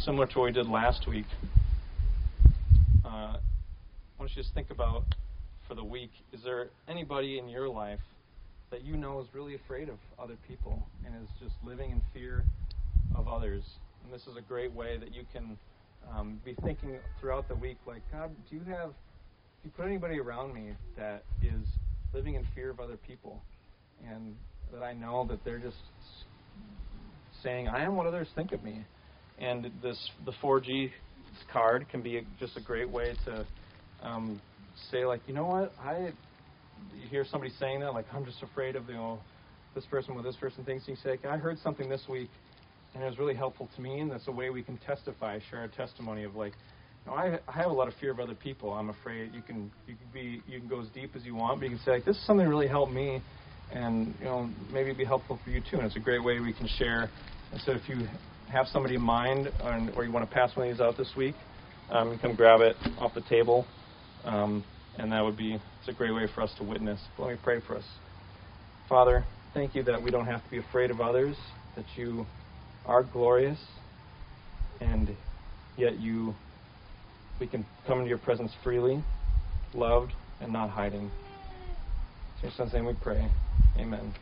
similar 0.04 0.26
to 0.26 0.38
what 0.38 0.44
we 0.46 0.52
did 0.52 0.66
last 0.66 1.06
week, 1.08 1.26
uh, 3.04 3.08
I 3.08 3.38
want 4.18 4.30
you 4.30 4.36
to 4.36 4.42
just 4.42 4.54
think 4.54 4.70
about 4.70 5.04
for 5.68 5.74
the 5.74 5.84
week 5.84 6.10
is 6.32 6.42
there 6.42 6.68
anybody 6.88 7.38
in 7.38 7.48
your 7.48 7.68
life 7.68 8.00
that 8.70 8.84
you 8.84 8.96
know 8.96 9.20
is 9.20 9.26
really 9.32 9.54
afraid 9.54 9.88
of 9.88 9.98
other 10.18 10.36
people 10.48 10.86
and 11.04 11.14
is 11.22 11.28
just 11.40 11.54
living 11.64 11.90
in 11.90 12.00
fear 12.12 12.44
of 13.14 13.28
others? 13.28 13.62
And 14.02 14.12
this 14.12 14.22
is 14.22 14.36
a 14.36 14.42
great 14.42 14.72
way 14.72 14.96
that 14.98 15.14
you 15.14 15.24
can 15.32 15.56
um, 16.12 16.40
be 16.44 16.54
thinking 16.62 16.98
throughout 17.20 17.48
the 17.48 17.54
week, 17.54 17.78
like, 17.86 18.02
God, 18.12 18.30
do 18.50 18.56
you 18.56 18.62
have, 18.64 18.88
do 18.90 19.64
you 19.64 19.70
put 19.76 19.86
anybody 19.86 20.18
around 20.18 20.54
me 20.54 20.72
that 20.96 21.24
is 21.42 21.66
living 22.12 22.34
in 22.34 22.46
fear 22.54 22.70
of 22.70 22.80
other 22.80 22.96
people? 22.96 23.42
And 24.06 24.36
that 24.72 24.82
I 24.82 24.92
know 24.92 25.26
that 25.30 25.44
they're 25.44 25.58
just 25.58 25.76
saying, 27.42 27.68
I 27.68 27.84
am 27.84 27.96
what 27.96 28.06
others 28.06 28.28
think 28.34 28.52
of 28.52 28.62
me. 28.62 28.84
And 29.38 29.70
this 29.82 29.98
the 30.24 30.32
4G 30.42 30.90
card 31.52 31.86
can 31.90 32.02
be 32.02 32.18
a, 32.18 32.22
just 32.38 32.56
a 32.56 32.60
great 32.60 32.88
way 32.88 33.14
to 33.26 33.46
um, 34.02 34.40
say, 34.90 35.04
like, 35.04 35.20
you 35.26 35.34
know 35.34 35.46
what, 35.46 35.72
I 35.80 36.12
you 36.92 37.08
hear 37.08 37.24
somebody 37.24 37.52
saying 37.58 37.80
that, 37.80 37.94
like, 37.94 38.06
I'm 38.12 38.24
just 38.24 38.42
afraid 38.42 38.76
of 38.76 38.88
you 38.88 38.94
know 38.94 39.18
this 39.74 39.84
person 39.86 40.14
what 40.14 40.24
this 40.24 40.36
person 40.36 40.64
thinks. 40.64 40.86
And 40.86 40.96
you 40.96 41.02
say, 41.02 41.18
I 41.28 41.36
heard 41.36 41.58
something 41.58 41.88
this 41.88 42.02
week, 42.08 42.30
and 42.94 43.02
it 43.02 43.06
was 43.06 43.18
really 43.18 43.34
helpful 43.34 43.68
to 43.74 43.80
me, 43.82 44.00
and 44.00 44.10
that's 44.10 44.28
a 44.28 44.32
way 44.32 44.50
we 44.50 44.62
can 44.62 44.78
testify, 44.78 45.38
share 45.50 45.60
our 45.60 45.68
testimony 45.68 46.24
of 46.24 46.34
like. 46.34 46.52
You 47.04 47.10
know, 47.10 47.18
I, 47.18 47.38
I 47.46 47.52
have 47.52 47.70
a 47.70 47.74
lot 47.74 47.86
of 47.86 47.92
fear 48.00 48.12
of 48.12 48.18
other 48.18 48.34
people. 48.34 48.72
I'm 48.72 48.88
afraid 48.88 49.34
you 49.34 49.42
can 49.42 49.70
you 49.86 49.94
can 49.94 50.06
be 50.12 50.42
you 50.50 50.58
can 50.58 50.68
go 50.68 50.80
as 50.80 50.88
deep 50.88 51.14
as 51.14 51.24
you 51.24 51.34
want, 51.34 51.60
but 51.60 51.68
you 51.68 51.76
can 51.76 51.84
say 51.84 51.90
like 51.92 52.04
this 52.06 52.16
is 52.16 52.26
something 52.26 52.46
that 52.46 52.50
really 52.50 52.68
helped 52.68 52.92
me, 52.92 53.20
and 53.72 54.14
you 54.20 54.24
know 54.24 54.48
maybe 54.72 54.86
it'd 54.86 54.96
be 54.96 55.04
helpful 55.04 55.38
for 55.44 55.50
you 55.50 55.60
too. 55.60 55.76
And 55.76 55.82
it's 55.82 55.96
a 55.96 56.00
great 56.00 56.24
way 56.24 56.40
we 56.40 56.54
can 56.54 56.68
share. 56.78 57.10
And 57.52 57.60
so 57.60 57.72
if 57.72 57.88
you 57.88 58.06
have 58.50 58.66
somebody 58.68 58.94
in 58.94 59.02
mind 59.02 59.48
on, 59.62 59.92
or 59.96 60.04
you 60.04 60.12
want 60.12 60.28
to 60.28 60.34
pass 60.34 60.56
one 60.56 60.68
of 60.68 60.74
these 60.74 60.80
out 60.80 60.96
this 60.96 61.12
week, 61.16 61.34
um, 61.90 62.18
you 62.22 62.36
grab 62.36 62.60
it 62.60 62.76
off 62.98 63.12
the 63.14 63.22
table. 63.22 63.66
Um, 64.24 64.64
and 64.98 65.12
that 65.12 65.22
would 65.22 65.36
be 65.36 65.54
it's 65.54 65.88
a 65.88 65.92
great 65.92 66.14
way 66.14 66.26
for 66.34 66.42
us 66.42 66.52
to 66.58 66.64
witness. 66.64 67.00
But 67.16 67.24
let 67.24 67.32
me 67.32 67.38
pray 67.42 67.60
for 67.66 67.76
us. 67.76 67.84
Father, 68.88 69.24
thank 69.52 69.74
you 69.74 69.82
that 69.84 70.02
we 70.02 70.10
don't 70.10 70.26
have 70.26 70.42
to 70.44 70.50
be 70.50 70.58
afraid 70.58 70.90
of 70.90 71.00
others, 71.00 71.36
that 71.76 71.84
you 71.96 72.26
are 72.86 73.02
glorious, 73.02 73.58
and 74.80 75.08
yet 75.76 75.98
you 75.98 76.34
we 77.40 77.46
can 77.46 77.66
come 77.86 77.98
into 77.98 78.08
your 78.08 78.18
presence 78.18 78.52
freely, 78.62 79.02
loved, 79.74 80.12
and 80.40 80.52
not 80.52 80.70
hiding. 80.70 81.02
In 81.02 81.10
your 82.42 82.52
son's 82.52 82.72
name 82.72 82.86
we 82.86 82.94
pray. 82.94 83.28
Amen. 83.78 84.12